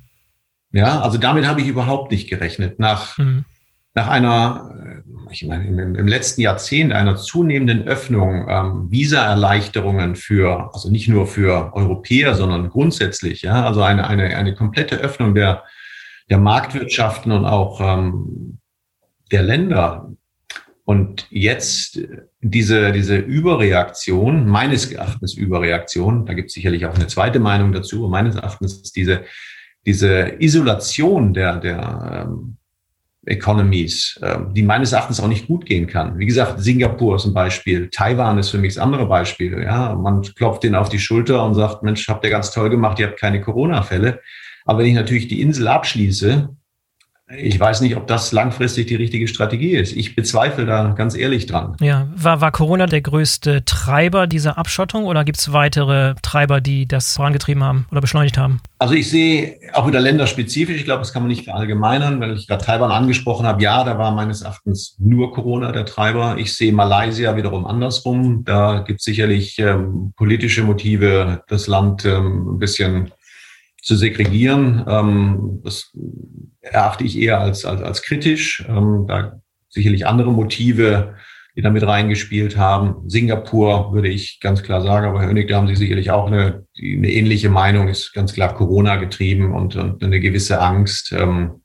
Ja, 0.72 1.02
also 1.02 1.18
damit 1.18 1.48
habe 1.48 1.62
ich 1.62 1.68
überhaupt 1.68 2.12
nicht 2.12 2.30
gerechnet. 2.30 2.80
Nach, 2.80 3.18
hm. 3.18 3.46
nach 3.94 4.08
einer, 4.08 5.04
äh, 5.08 5.32
ich 5.32 5.46
meine, 5.48 5.66
im, 5.66 5.96
im, 5.96 6.08
letzten 6.08 6.42
Jahrzehnt 6.42 6.92
einer 6.92 7.16
zunehmenden 7.16 7.88
Öffnung, 7.88 8.48
ähm, 8.50 8.92
Visa-Erleichterungen 8.92 10.16
für, 10.16 10.74
also 10.74 10.92
nicht 10.92 11.08
nur 11.08 11.26
für 11.26 11.74
Europäer, 11.74 12.36
sondern 12.36 12.70
grundsätzlich, 12.70 13.44
ja, 13.44 13.66
also 13.66 13.82
eine, 13.82 14.08
eine, 14.08 14.36
eine 14.36 14.54
komplette 14.56 14.98
Öffnung 14.98 15.34
der, 15.36 15.64
der 16.30 16.38
Marktwirtschaften 16.38 17.32
und 17.32 17.46
auch 17.46 17.80
ähm, 17.82 18.60
der 19.32 19.44
Länder 19.44 20.12
und 20.90 21.28
jetzt 21.30 22.00
diese, 22.42 22.92
diese 22.92 23.18
Überreaktion, 23.18 24.48
meines 24.48 24.92
Erachtens 24.92 25.36
Überreaktion, 25.36 26.26
da 26.26 26.34
gibt 26.34 26.48
es 26.48 26.56
sicherlich 26.56 26.88
auch 26.88 26.96
eine 26.96 27.06
zweite 27.06 27.40
Meinung 27.40 27.72
dazu, 27.74 28.08
meines 28.08 28.34
Erachtens 28.34 28.82
ist 28.82 28.96
diese, 28.96 29.22
diese 29.86 30.42
Isolation 30.42 31.36
der, 31.36 31.58
der, 31.58 32.26
ähm, 32.28 32.58
Economies, 33.24 34.18
äh, 34.24 34.40
die 34.56 34.64
meines 34.64 34.92
Erachtens 34.92 35.20
auch 35.20 35.28
nicht 35.28 35.46
gut 35.46 35.68
gehen 35.68 35.86
kann. 35.86 36.18
Wie 36.18 36.26
gesagt, 36.26 36.60
Singapur 36.60 37.18
ist 37.18 37.26
ein 37.26 37.36
Beispiel, 37.36 37.92
Taiwan 37.92 38.40
ist 38.40 38.50
für 38.50 38.58
mich 38.58 38.74
das 38.74 38.84
andere 38.84 39.06
Beispiel. 39.06 39.62
Ja, 39.62 39.94
man 39.94 40.24
klopft 40.24 40.64
denen 40.64 40.74
auf 40.74 40.90
die 40.90 40.98
Schulter 40.98 41.46
und 41.46 41.54
sagt, 41.54 41.84
Mensch, 41.84 42.08
habt 42.08 42.26
ihr 42.26 42.32
ganz 42.32 42.50
toll 42.50 42.72
gemacht, 42.72 42.98
ihr 42.98 43.06
habt 43.06 43.20
keine 43.20 43.42
Corona-Fälle. 43.42 44.22
Aber 44.66 44.80
wenn 44.80 44.88
ich 44.88 44.96
natürlich 44.96 45.28
die 45.28 45.42
Insel 45.42 45.68
abschließe, 45.68 46.50
ich 47.38 47.60
weiß 47.60 47.82
nicht, 47.82 47.96
ob 47.96 48.08
das 48.08 48.32
langfristig 48.32 48.88
die 48.88 48.96
richtige 48.96 49.28
Strategie 49.28 49.76
ist. 49.76 49.96
Ich 49.96 50.16
bezweifle 50.16 50.66
da 50.66 50.94
ganz 50.94 51.16
ehrlich 51.16 51.46
dran. 51.46 51.76
Ja, 51.80 52.08
war, 52.16 52.42
war 52.42 52.52
Corona 52.52 52.88
der 52.88 53.02
größte 53.02 53.64
Treiber 53.66 54.26
dieser 54.26 54.58
Abschottung 54.58 55.06
oder 55.06 55.24
gibt 55.24 55.38
es 55.38 55.54
weitere 55.54 56.16
Treiber, 56.24 56.60
die 56.60 56.88
das 56.88 57.16
vorangetrieben 57.16 57.64
haben 57.64 57.86
oder 57.92 58.02
beschleunigt 58.02 58.38
haben? 58.38 58.62
Also 58.80 58.96
ich 58.96 59.10
sehe 59.10 59.60
auch 59.74 59.88
wieder 59.88 60.00
länderspezifisch, 60.00 60.78
ich 60.78 60.86
glaube, 60.86 61.02
das 61.02 61.14
kann 61.14 61.22
man 61.22 61.30
nicht 61.30 61.44
verallgemeinern, 61.44 62.20
weil 62.20 62.36
ich 62.36 62.48
gerade 62.48 62.66
Taiwan 62.66 62.92
angesprochen 62.92 63.46
habe. 63.46 63.62
Ja, 63.62 63.84
da 63.84 64.00
war 64.00 64.12
meines 64.12 64.42
Erachtens 64.42 64.96
nur 64.98 65.32
Corona 65.32 65.72
der 65.72 65.86
Treiber. 65.86 66.38
Ich 66.40 66.56
sehe 66.56 66.74
Malaysia 66.74 67.36
wiederum 67.36 67.66
andersrum. 67.66 68.44
Da 68.44 68.80
gibt 68.80 69.02
es 69.02 69.06
sicherlich 69.06 69.60
ähm, 69.60 70.14
politische 70.16 70.64
Motive, 70.64 71.44
das 71.48 71.68
Land 71.68 72.06
ähm, 72.06 72.56
ein 72.56 72.60
bisschen 72.60 73.12
zu 73.82 73.96
segregieren. 73.96 74.84
Ähm, 74.88 75.62
das 75.64 75.92
erachte 76.72 77.04
ich 77.04 77.20
eher 77.20 77.40
als, 77.40 77.66
als, 77.66 77.82
als 77.82 78.02
kritisch. 78.02 78.66
Ähm, 78.68 79.06
da 79.08 79.40
sicherlich 79.70 80.08
andere 80.08 80.32
Motive, 80.32 81.16
die 81.56 81.62
damit 81.62 81.86
reingespielt 81.86 82.58
haben. 82.58 83.10
Singapur 83.10 83.94
würde 83.94 84.08
ich 84.08 84.40
ganz 84.40 84.64
klar 84.64 84.82
sagen, 84.82 85.08
aber 85.08 85.22
Herr 85.22 85.30
Hönig, 85.30 85.48
da 85.48 85.58
haben 85.58 85.68
Sie 85.68 85.76
sicherlich 85.76 86.12
auch 86.12 86.28
eine, 86.28 86.66
eine 86.78 87.12
ähnliche 87.12 87.50
Meinung, 87.50 87.88
ist 87.88 88.14
ganz 88.14 88.34
klar 88.34 88.56
Corona 88.56 88.96
getrieben 88.96 89.54
und, 89.54 89.76
und 89.76 90.04
eine 90.04 90.20
gewisse 90.20 90.62
Angst. 90.62 91.12
Ähm, 91.12 91.62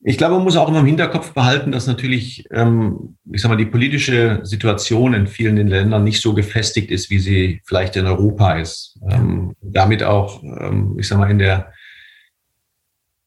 ich 0.00 0.16
glaube, 0.16 0.36
man 0.36 0.44
muss 0.44 0.56
auch 0.56 0.68
immer 0.68 0.80
im 0.80 0.86
Hinterkopf 0.86 1.34
behalten, 1.34 1.72
dass 1.72 1.86
natürlich, 1.88 2.44
ähm, 2.52 3.16
ich 3.32 3.42
sag 3.42 3.48
mal, 3.48 3.56
die 3.56 3.66
politische 3.66 4.40
Situation 4.44 5.12
in 5.12 5.26
vielen 5.26 5.66
Ländern 5.66 6.04
nicht 6.04 6.22
so 6.22 6.34
gefestigt 6.34 6.90
ist, 6.90 7.10
wie 7.10 7.18
sie 7.18 7.60
vielleicht 7.64 7.96
in 7.96 8.06
Europa 8.06 8.54
ist. 8.54 8.98
Ähm, 9.10 9.54
damit 9.60 10.04
auch, 10.04 10.42
ähm, 10.42 10.96
ich 10.98 11.08
sag 11.08 11.18
mal, 11.18 11.30
in 11.30 11.40
der, 11.40 11.72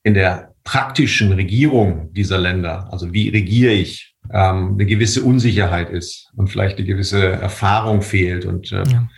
in 0.04 0.14
der 0.14 0.54
praktischen 0.64 1.32
Regierung 1.32 2.14
dieser 2.14 2.38
Länder, 2.38 2.88
also 2.92 3.14
wie 3.14 3.30
regiere 3.30 3.74
ich, 3.74 4.16
ähm, 4.32 4.74
eine 4.74 4.86
gewisse 4.86 5.24
Unsicherheit 5.24 5.90
ist 5.90 6.32
und 6.36 6.50
vielleicht 6.50 6.78
eine 6.78 6.88
gewisse 6.88 7.24
Erfahrung 7.24 8.02
fehlt 8.02 8.46
und 8.46 8.72
äh, 8.72 8.84
ja. 8.84 9.10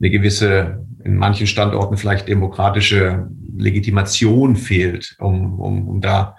eine 0.00 0.10
gewisse, 0.10 0.86
in 1.04 1.16
manchen 1.16 1.46
Standorten 1.46 1.96
vielleicht 1.96 2.28
demokratische 2.28 3.28
Legitimation 3.56 4.56
fehlt, 4.56 5.16
um, 5.18 5.58
um, 5.58 5.88
um 5.88 6.00
da 6.00 6.36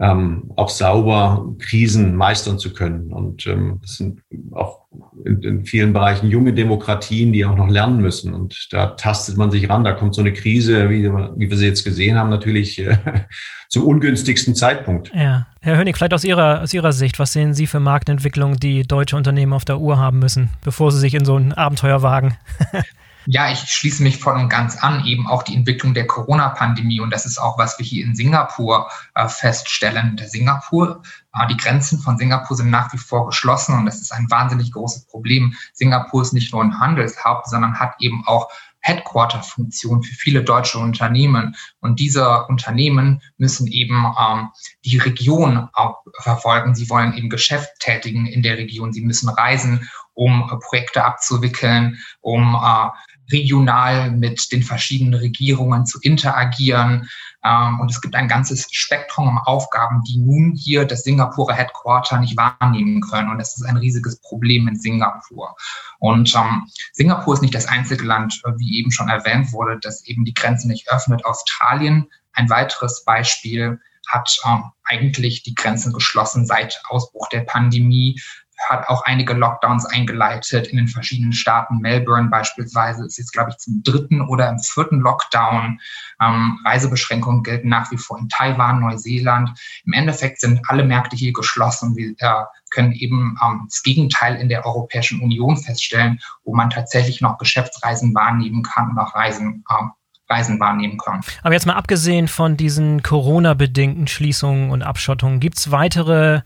ähm, 0.00 0.50
auch 0.56 0.70
sauber 0.70 1.54
Krisen 1.58 2.16
meistern 2.16 2.58
zu 2.58 2.72
können. 2.72 3.12
Und 3.12 3.46
ähm, 3.46 3.78
das 3.82 3.96
sind 3.96 4.22
auch 4.52 4.86
in, 5.24 5.42
in 5.42 5.64
vielen 5.66 5.92
Bereichen 5.92 6.30
junge 6.30 6.54
Demokratien, 6.54 7.34
die 7.34 7.44
auch 7.44 7.54
noch 7.54 7.68
lernen 7.68 8.00
müssen. 8.00 8.32
Und 8.32 8.68
da 8.70 8.86
tastet 8.86 9.36
man 9.36 9.50
sich 9.50 9.68
ran. 9.68 9.84
Da 9.84 9.92
kommt 9.92 10.14
so 10.14 10.22
eine 10.22 10.32
Krise, 10.32 10.88
wie, 10.88 11.04
wie 11.04 11.50
wir 11.50 11.56
sie 11.56 11.66
jetzt 11.66 11.84
gesehen 11.84 12.16
haben, 12.16 12.30
natürlich 12.30 12.78
äh, 12.78 12.96
zum 13.68 13.84
ungünstigsten 13.84 14.54
Zeitpunkt. 14.54 15.12
Ja. 15.14 15.46
Herr 15.60 15.76
Hönig, 15.76 15.98
vielleicht 15.98 16.14
aus 16.14 16.24
Ihrer, 16.24 16.62
aus 16.62 16.72
Ihrer 16.72 16.92
Sicht, 16.92 17.18
was 17.18 17.34
sehen 17.34 17.52
Sie 17.52 17.66
für 17.66 17.80
Marktentwicklungen, 17.80 18.58
die 18.58 18.84
deutsche 18.84 19.16
Unternehmen 19.16 19.52
auf 19.52 19.66
der 19.66 19.78
Uhr 19.78 19.98
haben 19.98 20.18
müssen, 20.18 20.48
bevor 20.64 20.92
sie 20.92 20.98
sich 20.98 21.14
in 21.14 21.26
so 21.26 21.36
ein 21.36 21.52
Abenteuer 21.52 22.00
wagen? 22.00 22.38
Ja, 23.26 23.50
ich 23.50 23.58
schließe 23.58 24.02
mich 24.02 24.18
voll 24.18 24.34
und 24.34 24.48
ganz 24.48 24.76
an, 24.76 25.04
eben 25.04 25.26
auch 25.26 25.42
die 25.42 25.54
Entwicklung 25.54 25.92
der 25.92 26.06
Corona-Pandemie. 26.06 27.00
Und 27.00 27.10
das 27.10 27.26
ist 27.26 27.38
auch, 27.38 27.58
was 27.58 27.78
wir 27.78 27.84
hier 27.84 28.04
in 28.04 28.14
Singapur 28.14 28.90
äh, 29.14 29.28
feststellen. 29.28 30.16
Der 30.16 30.28
Singapur, 30.28 31.02
äh, 31.34 31.46
die 31.48 31.56
Grenzen 31.56 31.98
von 31.98 32.16
Singapur 32.16 32.56
sind 32.56 32.70
nach 32.70 32.92
wie 32.92 32.98
vor 32.98 33.26
geschlossen 33.26 33.76
und 33.76 33.84
das 33.84 34.00
ist 34.00 34.12
ein 34.12 34.30
wahnsinnig 34.30 34.72
großes 34.72 35.06
Problem. 35.06 35.54
Singapur 35.74 36.22
ist 36.22 36.32
nicht 36.32 36.52
nur 36.52 36.62
ein 36.62 36.80
Handelshaupt, 36.80 37.48
sondern 37.48 37.78
hat 37.78 37.94
eben 38.00 38.26
auch 38.26 38.48
Headquarter-Funktion 38.82 40.02
für 40.02 40.14
viele 40.14 40.42
deutsche 40.42 40.78
Unternehmen. 40.78 41.56
Und 41.80 42.00
diese 42.00 42.46
Unternehmen 42.46 43.20
müssen 43.36 43.66
eben 43.66 44.06
ähm, 44.18 44.48
die 44.84 44.98
Region 44.98 45.68
auch 45.74 46.02
verfolgen. 46.20 46.74
Sie 46.74 46.88
wollen 46.88 47.14
eben 47.14 47.28
Geschäft 47.28 47.70
tätigen 47.80 48.26
in 48.26 48.42
der 48.42 48.56
Region. 48.56 48.92
Sie 48.92 49.02
müssen 49.02 49.28
reisen, 49.28 49.88
um 50.14 50.48
äh, 50.50 50.56
Projekte 50.56 51.04
abzuwickeln, 51.04 51.98
um 52.20 52.54
äh, 52.54 52.88
regional 53.32 54.10
mit 54.10 54.52
den 54.52 54.62
verschiedenen 54.62 55.14
Regierungen 55.14 55.86
zu 55.86 55.98
interagieren. 56.00 57.08
Ähm, 57.44 57.80
und 57.80 57.90
es 57.90 58.00
gibt 58.00 58.14
ein 58.14 58.28
ganzes 58.28 58.66
Spektrum 58.70 59.28
an 59.28 59.38
Aufgaben, 59.44 60.02
die 60.02 60.18
nun 60.18 60.54
hier 60.54 60.84
das 60.84 61.02
Singapurer 61.02 61.54
Headquarter 61.54 62.20
nicht 62.20 62.36
wahrnehmen 62.36 63.00
können. 63.00 63.30
Und 63.30 63.38
das 63.38 63.56
ist 63.56 63.64
ein 63.64 63.76
riesiges 63.76 64.20
Problem 64.20 64.68
in 64.68 64.78
Singapur. 64.78 65.56
Und 65.98 66.34
ähm, 66.34 66.66
Singapur 66.92 67.34
ist 67.34 67.42
nicht 67.42 67.54
das 67.54 67.66
einzige 67.66 68.04
Land, 68.04 68.40
äh, 68.44 68.52
wie 68.58 68.78
eben 68.78 68.90
schon 68.90 69.08
erwähnt 69.08 69.52
wurde, 69.52 69.78
das 69.80 70.04
eben 70.06 70.24
die 70.24 70.34
Grenze 70.34 70.68
nicht 70.68 70.90
öffnet. 70.90 71.24
Australien, 71.24 72.06
ein 72.32 72.50
weiteres 72.50 73.04
Beispiel, 73.04 73.80
hat 74.08 74.36
ähm, 74.46 74.64
eigentlich 74.84 75.42
die 75.42 75.54
Grenzen 75.54 75.92
geschlossen 75.92 76.46
seit 76.46 76.80
Ausbruch 76.88 77.28
der 77.28 77.40
Pandemie 77.40 78.20
hat 78.68 78.88
auch 78.88 79.02
einige 79.04 79.32
Lockdowns 79.32 79.86
eingeleitet 79.86 80.68
in 80.68 80.76
den 80.76 80.88
verschiedenen 80.88 81.32
Staaten. 81.32 81.78
Melbourne 81.78 82.28
beispielsweise 82.28 83.04
ist 83.04 83.18
jetzt, 83.18 83.32
glaube 83.32 83.50
ich, 83.50 83.58
zum 83.58 83.82
dritten 83.82 84.20
oder 84.20 84.48
im 84.48 84.58
vierten 84.58 85.00
Lockdown. 85.00 85.80
Ähm, 86.20 86.58
Reisebeschränkungen 86.64 87.42
gelten 87.42 87.68
nach 87.68 87.90
wie 87.90 87.96
vor 87.96 88.18
in 88.18 88.28
Taiwan, 88.28 88.80
Neuseeland. 88.80 89.50
Im 89.84 89.92
Endeffekt 89.92 90.40
sind 90.40 90.60
alle 90.68 90.84
Märkte 90.84 91.16
hier 91.16 91.32
geschlossen. 91.32 91.96
Wir 91.96 92.14
äh, 92.18 92.44
können 92.70 92.92
eben 92.92 93.36
ähm, 93.42 93.66
das 93.68 93.82
Gegenteil 93.82 94.36
in 94.36 94.48
der 94.48 94.66
Europäischen 94.66 95.20
Union 95.20 95.56
feststellen, 95.56 96.20
wo 96.44 96.54
man 96.54 96.70
tatsächlich 96.70 97.20
noch 97.20 97.38
Geschäftsreisen 97.38 98.14
wahrnehmen 98.14 98.62
kann 98.62 98.90
und 98.90 98.98
auch 98.98 99.14
Reisen 99.14 99.64
ähm, 99.70 99.92
Reisen 100.30 100.60
wahrnehmen 100.60 100.96
kann. 100.96 101.20
Aber 101.42 101.54
jetzt 101.54 101.66
mal 101.66 101.74
abgesehen 101.74 102.28
von 102.28 102.56
diesen 102.56 103.02
Corona-bedingten 103.02 104.06
Schließungen 104.06 104.70
und 104.70 104.82
Abschottungen, 104.82 105.40
gibt 105.40 105.58
es 105.58 105.72
weitere 105.72 106.42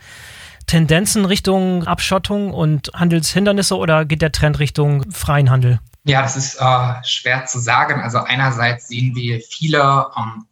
Tendenzen 0.67 1.25
Richtung 1.25 1.85
Abschottung 1.85 2.53
und 2.53 2.91
Handelshindernisse 2.95 3.77
oder 3.77 4.05
geht 4.05 4.23
der 4.23 4.33
Trend 4.33 4.59
Richtung 4.59 5.11
freien 5.11 5.51
Handel? 5.51 5.81
Ja, 6.05 6.23
das 6.23 6.37
ist 6.37 6.57
äh, 6.61 6.95
schwer 7.05 7.47
zu 7.47 7.59
sagen. 7.59 8.01
Also 8.01 8.19
einerseits 8.19 8.89
sehen 8.89 9.15
wir 9.15 9.41
viele 9.41 10.07
ähm, 10.17 10.47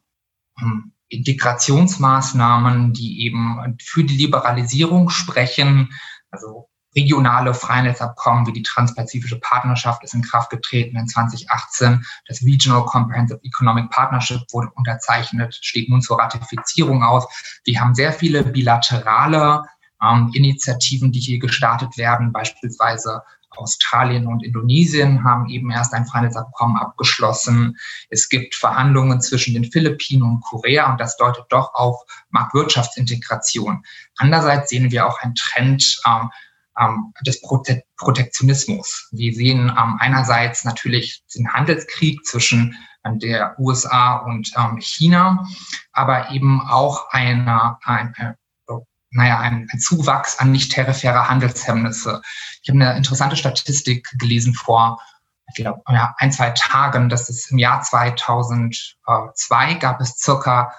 ähm, 0.61 0.92
Integrationsmaßnahmen, 1.09 2.94
die 2.94 3.25
eben 3.25 3.77
für 3.83 4.03
die 4.03 4.16
Liberalisierung 4.16 5.11
sprechen. 5.11 5.90
Also 6.31 6.70
regionale 6.94 7.55
Freihandelsabkommen 7.55 8.46
wie 8.46 8.53
die 8.53 8.62
Transpazifische 8.62 9.40
Partnerschaft 9.40 10.05
ist 10.05 10.14
in 10.14 10.22
Kraft 10.22 10.51
getreten 10.51 10.96
in 10.96 11.09
2018. 11.09 12.05
Das 12.27 12.42
Regional 12.42 12.85
Comprehensive 12.85 13.40
Economic 13.42 13.90
Partnership 13.90 14.42
wurde 14.53 14.70
unterzeichnet, 14.75 15.59
steht 15.61 15.88
nun 15.88 16.03
zur 16.03 16.18
Ratifizierung 16.18 17.03
aus. 17.03 17.27
Wir 17.64 17.81
haben 17.81 17.94
sehr 17.94 18.12
viele 18.12 18.42
bilaterale 18.44 19.64
ähm, 20.03 20.31
Initiativen, 20.35 21.12
die 21.12 21.21
hier 21.21 21.38
gestartet 21.38 21.97
werden, 21.97 22.33
beispielsweise 22.33 23.23
Australien 23.57 24.27
und 24.27 24.43
Indonesien 24.43 25.25
haben 25.25 25.49
eben 25.49 25.71
erst 25.71 25.93
ein 25.95 26.07
Freihandelsabkommen 26.07 26.77
abgeschlossen. 26.77 27.77
Es 28.09 28.29
gibt 28.29 28.55
Verhandlungen 28.55 29.21
zwischen 29.21 29.55
den 29.55 29.71
Philippinen 29.71 30.23
und 30.23 30.41
Korea 30.41 30.91
und 30.91 31.01
das 31.01 31.17
deutet 31.17 31.45
doch 31.51 31.75
auf 31.75 32.03
Marktwirtschaftsintegration. 32.31 33.85
Andererseits 34.17 34.71
sehen 34.71 34.91
wir 34.91 35.07
auch 35.07 35.21
einen 35.21 35.35
Trend 35.35 36.01
ähm, 36.07 36.31
ähm, 36.79 37.12
des 37.27 37.41
Prote 37.43 37.83
Protektionismus. 37.97 39.09
Wir 39.12 39.35
sehen 39.35 39.69
ähm, 39.69 39.97
einerseits 40.01 40.65
natürlich 40.65 41.23
den 41.35 41.53
Handelskrieg 41.53 42.25
zwischen 42.25 42.77
äh, 43.05 43.17
der 43.17 43.59
USA 43.59 44.17
und 44.17 44.51
ähm, 44.57 44.79
China, 44.81 45.47
aber 45.93 46.31
eben 46.31 46.61
auch 46.62 47.11
eine, 47.11 47.77
eine 47.85 48.38
naja, 49.12 49.38
ein, 49.38 49.68
ein 49.70 49.79
Zuwachs 49.79 50.38
an 50.38 50.51
nicht 50.51 50.72
tarifärer 50.72 51.29
Handelshemmnisse. 51.29 52.22
Ich 52.62 52.68
habe 52.68 52.81
eine 52.81 52.96
interessante 52.96 53.37
Statistik 53.37 54.11
gelesen 54.18 54.55
vor, 54.55 55.01
ich 55.48 55.57
glaube, 55.57 55.83
ja, 55.90 56.14
ein, 56.18 56.33
zwei 56.33 56.51
Tagen, 56.51 57.09
dass 57.09 57.29
es 57.29 57.51
im 57.51 57.59
Jahr 57.59 57.83
2002 57.83 59.75
gab 59.75 60.01
es 60.01 60.16
circa 60.16 60.72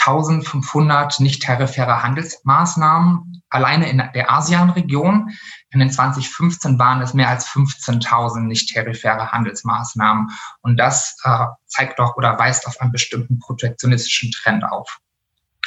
1500 0.00 1.20
nicht 1.20 1.42
tarifäre 1.42 2.02
Handelsmaßnahmen 2.02 3.42
alleine 3.48 3.88
in 3.88 3.98
der 4.14 4.30
ASEAN-Region. 4.30 5.30
In 5.70 5.80
den 5.80 5.90
2015 5.90 6.78
waren 6.78 7.00
es 7.00 7.14
mehr 7.14 7.28
als 7.28 7.46
15.000 7.48 8.40
nicht 8.40 8.74
tarifäre 8.74 9.32
Handelsmaßnahmen. 9.32 10.30
Und 10.60 10.76
das 10.76 11.16
äh, 11.24 11.46
zeigt 11.66 11.98
doch 11.98 12.16
oder 12.16 12.38
weist 12.38 12.66
auf 12.66 12.80
einen 12.80 12.92
bestimmten 12.92 13.38
protektionistischen 13.38 14.32
Trend 14.32 14.64
auf. 14.64 14.98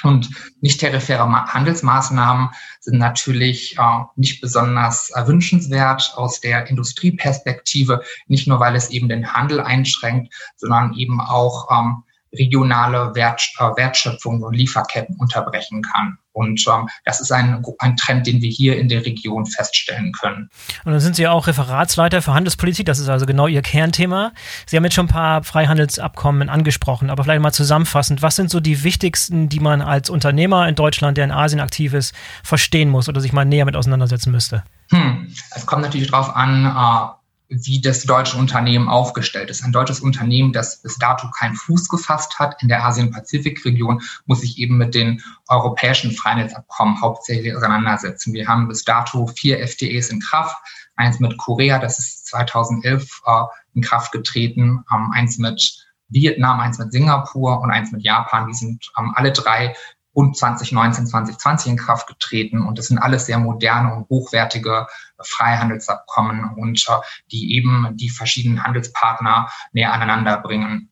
Und 0.03 0.29
nicht 0.61 0.81
tarifäre 0.81 1.29
Handelsmaßnahmen 1.29 2.49
sind 2.79 2.97
natürlich 2.97 3.77
äh, 3.77 4.03
nicht 4.15 4.41
besonders 4.41 5.09
erwünschenswert 5.09 6.13
aus 6.15 6.39
der 6.39 6.67
Industrieperspektive, 6.67 8.03
nicht 8.27 8.47
nur 8.47 8.59
weil 8.59 8.75
es 8.75 8.89
eben 8.89 9.09
den 9.09 9.33
Handel 9.33 9.59
einschränkt, 9.59 10.33
sondern 10.55 10.93
eben 10.93 11.19
auch, 11.19 11.69
ähm, 11.71 12.03
regionale 12.33 13.15
Wert, 13.15 13.41
äh, 13.59 13.63
Wertschöpfung 13.63 14.43
und 14.43 14.53
Lieferketten 14.53 15.15
unterbrechen 15.17 15.81
kann. 15.81 16.17
Und 16.31 16.63
ähm, 16.67 16.87
das 17.05 17.19
ist 17.19 17.31
ein, 17.31 17.63
ein 17.79 17.97
Trend, 17.97 18.27
den 18.27 18.41
wir 18.41 18.49
hier 18.49 18.77
in 18.77 18.87
der 18.87 19.05
Region 19.05 19.45
feststellen 19.45 20.13
können. 20.13 20.49
Und 20.85 20.91
dann 20.91 21.01
sind 21.01 21.15
Sie 21.15 21.27
auch 21.27 21.47
Referatsleiter 21.47 22.21
für 22.21 22.33
Handelspolitik. 22.33 22.85
Das 22.85 22.99
ist 22.99 23.09
also 23.09 23.25
genau 23.25 23.47
Ihr 23.47 23.61
Kernthema. 23.61 24.31
Sie 24.65 24.77
haben 24.77 24.83
jetzt 24.83 24.93
schon 24.93 25.07
ein 25.07 25.09
paar 25.09 25.43
Freihandelsabkommen 25.43 26.47
angesprochen, 26.49 27.09
aber 27.09 27.23
vielleicht 27.23 27.41
mal 27.41 27.51
zusammenfassend. 27.51 28.21
Was 28.21 28.35
sind 28.35 28.49
so 28.49 28.59
die 28.59 28.83
wichtigsten, 28.83 29.49
die 29.49 29.59
man 29.59 29.81
als 29.81 30.09
Unternehmer 30.09 30.67
in 30.69 30.75
Deutschland, 30.75 31.17
der 31.17 31.25
in 31.25 31.31
Asien 31.31 31.59
aktiv 31.59 31.93
ist, 31.93 32.13
verstehen 32.43 32.89
muss 32.89 33.09
oder 33.09 33.19
sich 33.19 33.33
mal 33.33 33.45
näher 33.45 33.65
mit 33.65 33.75
auseinandersetzen 33.75 34.31
müsste? 34.31 34.63
Hm. 34.91 35.33
Es 35.55 35.65
kommt 35.65 35.81
natürlich 35.81 36.09
darauf 36.09 36.35
an, 36.35 36.65
äh, 36.65 37.18
wie 37.49 37.81
das 37.81 38.03
deutsche 38.03 38.37
Unternehmen 38.37 38.89
aufgestellt 38.89 39.49
ist. 39.49 39.63
Ein 39.63 39.71
deutsches 39.71 39.99
Unternehmen, 39.99 40.53
das 40.53 40.81
bis 40.81 40.97
dato 40.97 41.29
keinen 41.31 41.55
Fuß 41.55 41.89
gefasst 41.89 42.37
hat 42.37 42.61
in 42.61 42.69
der 42.69 42.85
Asien-Pazifik-Region, 42.85 44.01
muss 44.27 44.41
sich 44.41 44.59
eben 44.59 44.77
mit 44.77 44.93
den 44.93 45.21
europäischen 45.47 46.11
Freihandelsabkommen 46.11 47.01
hauptsächlich 47.01 47.55
auseinandersetzen. 47.55 48.33
Wir 48.33 48.47
haben 48.47 48.67
bis 48.67 48.83
dato 48.83 49.27
vier 49.27 49.67
FTEs 49.67 50.09
in 50.09 50.19
Kraft. 50.19 50.55
Eins 50.95 51.19
mit 51.19 51.37
Korea, 51.37 51.79
das 51.79 51.97
ist 51.97 52.27
2011 52.27 53.21
äh, 53.25 53.43
in 53.73 53.81
Kraft 53.81 54.11
getreten. 54.11 54.85
Ähm, 54.93 55.11
eins 55.11 55.39
mit 55.39 55.87
Vietnam, 56.09 56.59
eins 56.59 56.77
mit 56.77 56.91
Singapur 56.91 57.61
und 57.61 57.71
eins 57.71 57.91
mit 57.91 58.03
Japan. 58.03 58.47
Die 58.47 58.53
sind 58.53 58.91
ähm, 58.97 59.11
alle 59.15 59.31
drei 59.31 59.75
rund 60.15 60.37
2019, 60.37 61.07
2020 61.07 61.71
in 61.71 61.77
Kraft 61.77 62.07
getreten. 62.07 62.61
Und 62.61 62.77
das 62.77 62.87
sind 62.87 62.99
alles 62.99 63.25
sehr 63.25 63.39
moderne 63.39 63.93
und 63.93 64.09
hochwertige 64.09 64.87
Freihandelsabkommen 65.21 66.53
und 66.55 66.85
äh, 66.87 66.93
die 67.31 67.55
eben 67.55 67.89
die 67.93 68.09
verschiedenen 68.09 68.63
Handelspartner 68.63 69.49
näher 69.71 69.93
aneinander 69.93 70.37
bringen. 70.37 70.91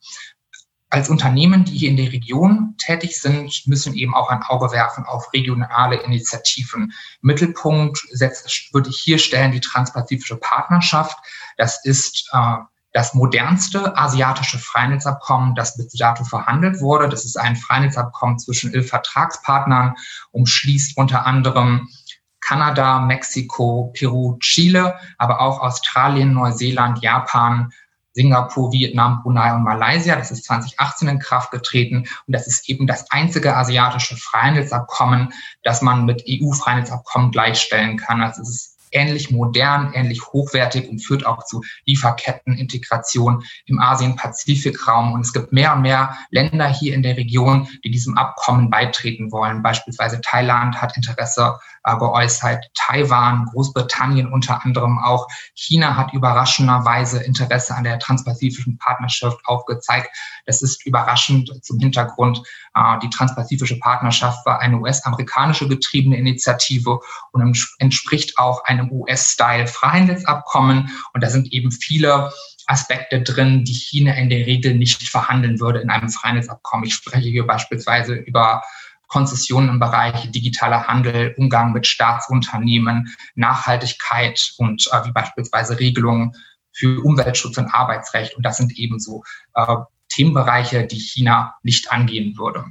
Als 0.89 1.09
Unternehmen, 1.09 1.65
die 1.65 1.77
hier 1.77 1.89
in 1.89 1.97
der 1.97 2.13
Region 2.13 2.75
tätig 2.77 3.19
sind, 3.19 3.63
müssen 3.65 3.93
eben 3.93 4.15
auch 4.15 4.29
ein 4.29 4.41
Auge 4.43 4.71
werfen 4.71 5.03
auf 5.03 5.33
regionale 5.33 5.97
Initiativen. 5.97 6.93
Mittelpunkt 7.19 7.99
setzt, 8.11 8.73
würde 8.73 8.89
ich 8.89 8.97
hier 8.97 9.19
stellen 9.19 9.51
die 9.51 9.59
Transpazifische 9.59 10.37
Partnerschaft. 10.37 11.17
Das 11.57 11.83
ist 11.83 12.29
äh, 12.31 12.57
das 12.97 13.13
modernste 13.13 13.95
asiatische 13.95 14.57
Freihandelsabkommen, 14.57 15.53
das 15.53 15.77
bis 15.77 15.89
dato 15.89 16.23
verhandelt 16.23 16.81
wurde. 16.81 17.07
Das 17.07 17.25
ist 17.25 17.37
ein 17.37 17.55
Freihandelsabkommen 17.55 18.39
zwischen 18.39 18.73
Vertragspartnern, 18.81 19.93
umschließt 20.31 20.97
unter 20.97 21.23
anderem 21.27 21.89
Kanada, 22.39 23.01
Mexiko, 23.01 23.93
Peru, 23.95 24.39
Chile, 24.39 24.95
aber 25.19 25.41
auch 25.41 25.59
Australien, 25.59 26.33
Neuseeland, 26.33 27.03
Japan, 27.03 27.71
Singapur, 28.13 28.71
Vietnam, 28.71 29.21
Brunei 29.21 29.53
und 29.53 29.61
Malaysia. 29.61 30.15
Das 30.15 30.31
ist 30.31 30.45
2018 30.45 31.07
in 31.07 31.19
Kraft 31.19 31.51
getreten 31.51 31.97
und 31.97 32.33
das 32.33 32.47
ist 32.47 32.67
eben 32.67 32.87
das 32.87 33.11
einzige 33.11 33.55
asiatische 33.55 34.17
Freihandelsabkommen, 34.17 35.33
das 35.61 35.83
man 35.83 36.05
mit 36.05 36.23
EU-Freihandelsabkommen 36.27 37.29
gleichstellen 37.29 37.97
kann. 37.97 38.23
Also 38.23 38.41
es 38.41 38.49
ist 38.49 38.76
ähnlich 38.91 39.31
modern, 39.31 39.93
ähnlich 39.93 40.21
hochwertig 40.27 40.89
und 40.89 40.99
führt 40.99 41.25
auch 41.25 41.43
zu 41.45 41.63
Lieferkettenintegration 41.85 43.43
im 43.65 43.79
Asien-Pazifik-Raum. 43.79 45.13
Und 45.13 45.21
es 45.21 45.33
gibt 45.33 45.51
mehr 45.51 45.73
und 45.75 45.81
mehr 45.81 46.17
Länder 46.29 46.67
hier 46.67 46.93
in 46.93 47.03
der 47.03 47.17
Region, 47.17 47.67
die 47.83 47.91
diesem 47.91 48.17
Abkommen 48.17 48.69
beitreten 48.69 49.31
wollen. 49.31 49.63
Beispielsweise 49.63 50.21
Thailand 50.21 50.81
hat 50.81 50.97
Interesse 50.97 51.59
äh, 51.87 51.97
geäußert, 51.97 52.65
Taiwan, 52.73 53.45
Großbritannien 53.45 54.31
unter 54.31 54.63
anderem 54.65 54.99
auch. 54.99 55.27
China 55.55 55.95
hat 55.95 56.13
überraschenderweise 56.13 57.23
Interesse 57.23 57.75
an 57.75 57.85
der 57.85 57.99
transpazifischen 57.99 58.77
Partnerschaft 58.77 59.39
aufgezeigt. 59.45 60.09
Das 60.45 60.61
ist 60.61 60.85
überraschend 60.85 61.51
zum 61.63 61.79
Hintergrund. 61.79 62.43
Äh, 62.75 62.99
die 62.99 63.09
transpazifische 63.09 63.79
Partnerschaft 63.79 64.45
war 64.45 64.59
eine 64.59 64.79
US-amerikanische 64.79 65.67
getriebene 65.67 66.17
Initiative 66.17 66.99
und 67.31 67.57
entspricht 67.79 68.37
auch 68.37 68.63
einem 68.65 68.91
US-Style-Freihandelsabkommen. 68.91 70.91
Und 71.13 71.23
da 71.23 71.29
sind 71.29 71.53
eben 71.53 71.71
viele 71.71 72.31
Aspekte 72.65 73.21
drin, 73.21 73.63
die 73.63 73.73
China 73.73 74.13
in 74.13 74.29
der 74.29 74.45
Regel 74.45 74.75
nicht 74.75 75.07
verhandeln 75.07 75.61
würde 75.61 75.79
in 75.79 75.89
einem 75.89 76.09
Freihandelsabkommen. 76.09 76.85
Ich 76.85 76.95
spreche 76.95 77.29
hier 77.29 77.47
beispielsweise 77.47 78.13
über 78.13 78.61
Konzessionen 79.07 79.69
im 79.69 79.79
Bereich 79.79 80.31
digitaler 80.31 80.87
Handel, 80.87 81.33
Umgang 81.37 81.73
mit 81.73 81.87
Staatsunternehmen, 81.87 83.15
Nachhaltigkeit 83.35 84.53
und 84.57 84.87
äh, 84.91 85.05
wie 85.05 85.11
beispielsweise 85.11 85.79
Regelungen 85.79 86.33
für 86.73 87.03
Umweltschutz 87.03 87.57
und 87.57 87.73
Arbeitsrecht. 87.73 88.35
Und 88.35 88.45
das 88.45 88.57
sind 88.57 88.77
ebenso 88.77 89.23
äh, 89.55 89.77
Themenbereiche, 90.09 90.87
die 90.87 90.99
China 90.99 91.55
nicht 91.63 91.91
angehen 91.91 92.37
würde. 92.37 92.65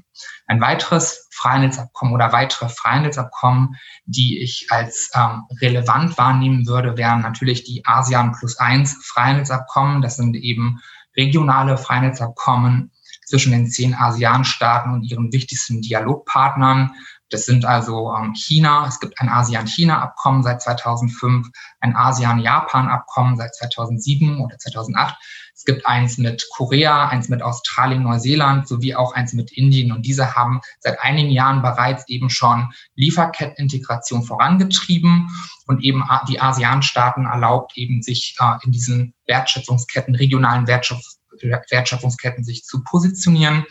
Ein 0.47 0.61
weiteres 0.61 1.29
Freihandelsabkommen 1.31 2.15
oder 2.15 2.33
weitere 2.33 2.69
Freihandelsabkommen, 2.69 3.77
die 4.05 4.41
ich 4.41 4.69
als 4.71 5.11
ähm, 5.15 5.45
relevant 5.61 6.17
wahrnehmen 6.19 6.67
würde, 6.67 6.97
wären 6.97 7.21
natürlich 7.21 7.65
die 7.65 7.85
ASEAN 7.85 8.33
plus 8.33 8.57
eins 8.57 8.97
Freihandelsabkommen. 9.05 10.03
Das 10.03 10.17
sind 10.17 10.35
eben 10.37 10.81
regionale 11.17 11.77
Freihandelsabkommen 11.77 12.91
zwischen 13.27 13.53
den 13.53 13.69
zehn 13.69 13.95
ASEAN-Staaten 13.95 14.93
und 14.93 15.03
ihren 15.03 15.33
wichtigsten 15.33 15.83
Dialogpartnern. 15.83 16.93
Das 17.29 17.45
sind 17.45 17.65
also 17.65 18.15
ähm, 18.17 18.35
China. 18.35 18.87
Es 18.87 19.01
gibt 19.01 19.21
ein 19.21 19.29
ASEAN-China-Abkommen 19.29 20.45
seit 20.45 20.63
2005, 20.63 21.49
ein 21.81 21.97
ASEAN-Japan-Abkommen 21.97 23.37
seit 23.37 23.55
2007 23.57 24.41
oder 24.41 24.57
2008. 24.57 25.17
Es 25.53 25.65
gibt 25.65 25.87
eins 25.87 26.19
mit 26.19 26.47
Korea, 26.55 27.09
eins 27.09 27.29
mit 27.29 27.43
Australien, 27.43 28.05
Neuseeland 28.05 28.69
sowie 28.69 28.95
auch 28.95 29.13
eins 29.15 29.33
mit 29.33 29.51
Indien. 29.53 29.91
Und 29.91 30.07
diese 30.07 30.37
haben 30.37 30.61
seit 30.79 31.01
einigen 31.01 31.31
Jahren 31.31 31.63
bereits 31.63 32.09
eben 32.09 32.31
schon 32.31 32.73
Lieferkettenintegration 32.95 34.23
vorangetrieben 34.23 35.29
und 35.67 35.83
eben 35.83 36.05
die 36.29 36.41
ASEAN-Staaten 36.41 37.27
erlaubt 37.27 37.77
eben 37.77 38.03
sich 38.03 38.37
äh, 38.39 38.65
in 38.65 38.71
diesen 38.71 39.15
Wertschöpfungsketten, 39.27 40.15
regionalen 40.15 40.69
Wertschöpfungsketten, 40.69 41.26
Wertschöpfungsketten 41.43 42.45
sich 42.45 42.65
zu 42.65 42.83
positionieren. 42.85 43.65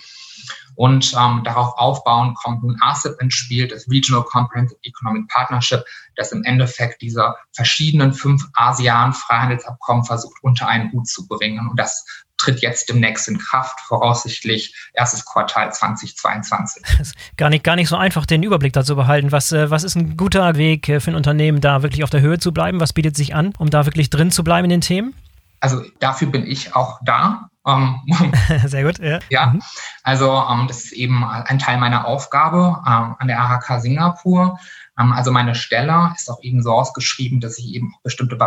Und 0.76 1.14
ähm, 1.18 1.42
darauf 1.46 1.78
aufbauen 1.78 2.34
kommt 2.36 2.64
nun 2.64 2.78
ASEP 2.82 3.20
ins 3.22 3.34
Spiel, 3.34 3.68
das 3.68 3.90
Regional 3.90 4.24
Comprehensive 4.24 4.78
Economic 4.84 5.28
Partnership, 5.30 5.86
das 6.18 6.34
im 6.34 6.44
Endeffekt 6.44 7.02
diese 7.02 7.34
verschiedenen 7.54 8.14
fünf 8.14 8.46
ASEAN-Freihandelsabkommen 8.54 10.04
versucht 10.04 10.36
unter 10.42 10.68
einen 10.68 10.92
Hut 10.92 11.08
zu 11.08 11.28
bringen. 11.28 11.70
Und 11.70 11.80
das 11.80 12.06
tritt 12.38 12.62
jetzt 12.62 12.90
demnächst 12.90 13.30
in 13.30 13.38
Kraft, 13.38 13.80
voraussichtlich 13.82 14.76
erstes 14.94 15.26
Quartal 15.26 15.72
2022. 15.72 16.84
Das 16.98 17.08
ist 17.08 17.16
gar 17.38 17.50
nicht, 17.50 17.64
gar 17.64 17.78
nicht 17.78 17.88
so 17.88 17.96
einfach, 17.96 18.26
den 18.26 18.44
Überblick 18.44 18.74
dazu 18.74 18.98
behalten. 18.98 19.32
Was, 19.32 19.54
äh, 19.54 19.70
was 19.70 19.84
ist 19.84 19.96
ein 19.96 20.18
guter 20.18 20.56
Weg 20.58 20.86
für 20.86 21.12
ein 21.12 21.16
Unternehmen, 21.16 21.62
da 21.62 21.84
wirklich 21.84 22.04
auf 22.04 22.10
der 22.10 22.22
Höhe 22.22 22.38
zu 22.38 22.52
bleiben? 22.52 22.82
Was 22.82 22.92
bietet 22.92 23.16
sich 23.16 23.34
an, 23.34 23.54
um 23.58 23.70
da 23.70 23.86
wirklich 23.86 24.10
drin 24.10 24.32
zu 24.32 24.44
bleiben 24.44 24.66
in 24.66 24.72
den 24.72 24.82
Themen? 24.82 25.14
Also 25.62 25.82
dafür 26.00 26.28
bin 26.28 26.46
ich 26.46 26.76
auch 26.76 27.00
da. 27.06 27.50
Ähm, 27.66 28.00
Sehr 28.66 28.84
gut, 28.84 29.00
ja. 29.00 29.20
Ja, 29.30 29.48
mhm. 29.48 29.62
also 30.04 30.44
ähm, 30.50 30.68
das 30.68 30.86
ist 30.86 30.92
eben 30.94 31.24
ein 31.24 31.60
Teil 31.60 31.78
meiner 31.78 32.06
Aufgabe 32.06 32.82
ähm, 32.86 33.16
an 33.18 33.28
der 33.28 33.42
AHK 33.42 33.82
Singapur. 33.82 34.60
Also 34.98 35.32
meine 35.32 35.56
Stelle 35.56 36.14
ist 36.16 36.30
auch 36.30 36.42
eben 36.42 36.64
so 36.64 36.72
ausgeschrieben, 36.72 37.42
dass 37.42 37.58
ich 37.58 37.74
eben 37.74 37.94
auch 37.94 38.02
bestimmte 38.02 38.38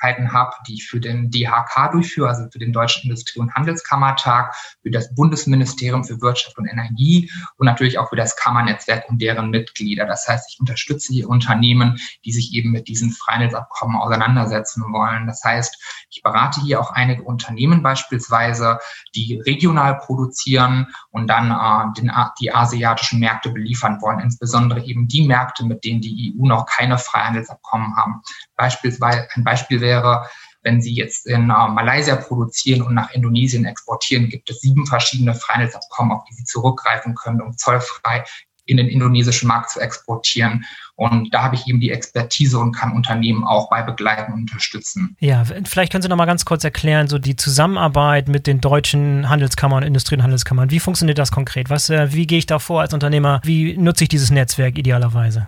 Beratungstätigkeiten 0.00 0.32
habe, 0.32 0.54
die 0.66 0.74
ich 0.74 0.88
für 0.88 1.00
den 1.00 1.30
DHK 1.30 1.92
durchführe, 1.92 2.28
also 2.28 2.48
für 2.50 2.58
den 2.58 2.72
Deutschen 2.72 3.04
Industrie- 3.04 3.40
und 3.40 3.54
Handelskammertag, 3.54 4.54
für 4.82 4.90
das 4.90 5.14
Bundesministerium 5.14 6.04
für 6.04 6.20
Wirtschaft 6.20 6.58
und 6.58 6.66
Energie 6.66 7.30
und 7.56 7.66
natürlich 7.66 7.98
auch 7.98 8.08
für 8.08 8.16
das 8.16 8.36
Kammernetzwerk 8.36 9.08
und 9.08 9.20
deren 9.20 9.50
Mitglieder. 9.50 10.06
Das 10.06 10.26
heißt, 10.26 10.50
ich 10.52 10.60
unterstütze 10.60 11.12
hier 11.12 11.28
Unternehmen, 11.28 11.98
die 12.24 12.32
sich 12.32 12.52
eben 12.54 12.70
mit 12.70 12.88
diesen 12.88 13.10
Freihandelsabkommen 13.10 13.96
auseinandersetzen 13.96 14.82
wollen. 14.92 15.26
Das 15.26 15.42
heißt, 15.44 16.06
ich 16.10 16.22
berate 16.22 16.60
hier 16.60 16.80
auch 16.80 16.92
einige 16.92 17.22
Unternehmen 17.22 17.82
beispielsweise, 17.82 18.78
die 19.14 19.40
regional 19.46 19.98
produzieren 19.98 20.88
und 21.10 21.28
dann 21.28 21.50
äh, 21.50 22.00
den, 22.00 22.10
die 22.40 22.52
asiatischen 22.52 23.20
Märkte 23.20 23.50
beliefern 23.50 24.00
wollen, 24.00 24.20
insbesondere 24.20 24.84
eben 24.84 25.08
die 25.08 25.26
Märkte, 25.26 25.64
mit 25.64 25.84
denen 25.84 26.00
die 26.00 26.34
EU 26.36 26.46
noch 26.46 26.66
keine 26.66 26.98
Freihandelsabkommen 26.98 27.96
haben. 27.96 28.22
Beispielsweise 28.60 29.26
ein 29.34 29.42
Beispiel 29.42 29.80
wäre, 29.80 30.28
wenn 30.62 30.82
Sie 30.82 30.94
jetzt 30.94 31.26
in 31.26 31.48
äh, 31.48 31.68
Malaysia 31.68 32.16
produzieren 32.16 32.82
und 32.82 32.94
nach 32.94 33.10
Indonesien 33.12 33.64
exportieren, 33.64 34.28
gibt 34.28 34.50
es 34.50 34.60
sieben 34.60 34.86
verschiedene 34.86 35.34
Freihandelsabkommen, 35.34 36.12
auf 36.12 36.24
die 36.24 36.34
Sie 36.34 36.44
zurückgreifen 36.44 37.14
können, 37.14 37.40
um 37.40 37.56
zollfrei 37.56 38.24
in 38.66 38.76
den 38.76 38.88
indonesischen 38.88 39.48
Markt 39.48 39.70
zu 39.70 39.80
exportieren. 39.80 40.64
Und 40.94 41.32
da 41.32 41.42
habe 41.42 41.54
ich 41.54 41.66
eben 41.66 41.80
die 41.80 41.90
Expertise 41.90 42.58
und 42.58 42.72
kann 42.72 42.92
Unternehmen 42.92 43.42
auch 43.44 43.70
bei 43.70 43.82
begleiten 43.82 44.34
und 44.34 44.40
unterstützen. 44.42 45.16
Ja, 45.18 45.44
vielleicht 45.64 45.90
können 45.90 46.02
Sie 46.02 46.08
noch 46.08 46.18
mal 46.18 46.26
ganz 46.26 46.44
kurz 46.44 46.62
erklären, 46.62 47.08
so 47.08 47.18
die 47.18 47.36
Zusammenarbeit 47.36 48.28
mit 48.28 48.46
den 48.46 48.60
deutschen 48.60 49.30
Handelskammern, 49.30 49.82
Industrie- 49.82 50.16
und 50.16 50.22
Handelskammern. 50.22 50.70
Wie 50.70 50.78
funktioniert 50.78 51.18
das 51.18 51.32
konkret? 51.32 51.70
Was, 51.70 51.88
äh, 51.88 52.12
wie 52.12 52.26
gehe 52.26 52.38
ich 52.38 52.46
da 52.46 52.58
vor 52.58 52.82
als 52.82 52.92
Unternehmer? 52.92 53.40
Wie 53.44 53.78
nutze 53.78 54.04
ich 54.04 54.08
dieses 54.10 54.30
Netzwerk 54.30 54.76
idealerweise? 54.78 55.46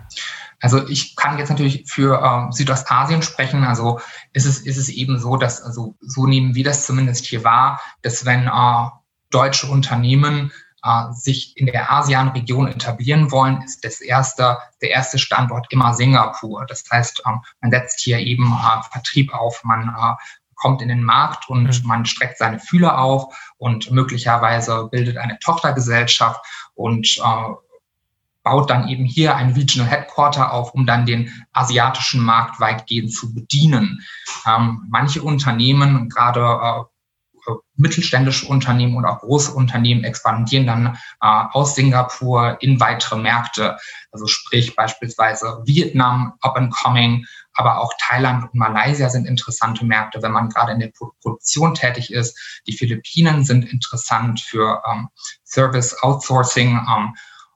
Also 0.63 0.87
ich 0.87 1.17
kann 1.17 1.37
jetzt 1.37 1.49
natürlich 1.49 1.83
für 1.87 2.21
äh, 2.23 2.51
Südostasien 2.53 3.21
sprechen. 3.21 3.65
Also 3.65 3.99
ist 4.31 4.45
es, 4.45 4.59
ist 4.59 4.77
es 4.77 4.87
eben 4.87 5.19
so, 5.19 5.35
dass, 5.35 5.61
also 5.61 5.95
so 5.99 6.25
nehmen 6.25 6.55
wir 6.55 6.63
das 6.63 6.85
zumindest 6.85 7.25
hier 7.25 7.43
wahr, 7.43 7.81
dass 8.01 8.25
wenn 8.25 8.47
äh, 8.47 8.87
deutsche 9.29 9.67
Unternehmen 9.67 10.53
äh, 10.81 11.11
sich 11.11 11.57
in 11.57 11.65
der 11.65 11.91
ASEAN-Region 11.91 12.69
etablieren 12.69 13.29
wollen, 13.29 13.61
ist 13.63 13.83
das 13.83 13.99
erste, 13.99 14.57
der 14.81 14.91
erste 14.91 15.19
Standort 15.19 15.67
immer 15.69 15.93
Singapur. 15.93 16.65
Das 16.65 16.85
heißt, 16.89 17.23
ähm, 17.27 17.41
man 17.59 17.71
setzt 17.71 17.99
hier 17.99 18.19
eben 18.19 18.45
äh, 18.53 18.83
Vertrieb 18.89 19.33
auf, 19.33 19.65
man 19.65 19.89
äh, 19.89 20.15
kommt 20.55 20.81
in 20.81 20.87
den 20.87 21.03
Markt 21.03 21.49
und 21.49 21.63
mhm. 21.83 21.87
man 21.87 22.05
streckt 22.05 22.37
seine 22.37 22.59
Fühler 22.61 22.99
auf 22.99 23.53
und 23.57 23.91
möglicherweise 23.91 24.87
bildet 24.89 25.17
eine 25.17 25.37
Tochtergesellschaft 25.39 26.39
und 26.73 27.17
äh, 27.17 27.53
baut 28.43 28.69
dann 28.69 28.87
eben 28.89 29.05
hier 29.05 29.35
ein 29.35 29.53
Regional 29.53 29.89
Headquarter 29.89 30.51
auf, 30.51 30.73
um 30.73 30.85
dann 30.85 31.05
den 31.05 31.45
asiatischen 31.53 32.21
Markt 32.21 32.59
weitgehend 32.59 33.13
zu 33.13 33.33
bedienen. 33.33 34.01
Ähm, 34.45 34.85
manche 34.89 35.23
Unternehmen, 35.23 36.09
gerade 36.09 36.41
äh, 36.41 36.83
mittelständische 37.75 38.47
Unternehmen 38.47 38.95
und 38.95 39.05
auch 39.05 39.19
große 39.19 39.51
Unternehmen 39.51 40.03
expandieren 40.03 40.67
dann 40.67 40.97
äh, 41.21 41.43
aus 41.51 41.75
Singapur 41.75 42.57
in 42.61 42.79
weitere 42.79 43.17
Märkte. 43.17 43.77
Also 44.11 44.27
sprich 44.27 44.75
beispielsweise 44.75 45.61
Vietnam 45.65 46.33
up 46.41 46.55
and 46.55 46.73
coming, 46.73 47.25
aber 47.53 47.79
auch 47.79 47.93
Thailand 47.99 48.43
und 48.43 48.55
Malaysia 48.55 49.09
sind 49.09 49.25
interessante 49.25 49.85
Märkte, 49.85 50.21
wenn 50.21 50.31
man 50.31 50.49
gerade 50.49 50.71
in 50.71 50.79
der 50.79 50.91
Produktion 51.21 51.73
tätig 51.73 52.11
ist. 52.11 52.61
Die 52.67 52.73
Philippinen 52.73 53.43
sind 53.43 53.71
interessant 53.71 54.39
für 54.39 54.81
ähm, 54.89 55.09
Service 55.43 56.01
Outsourcing. 56.01 56.69
Ähm, 56.69 57.15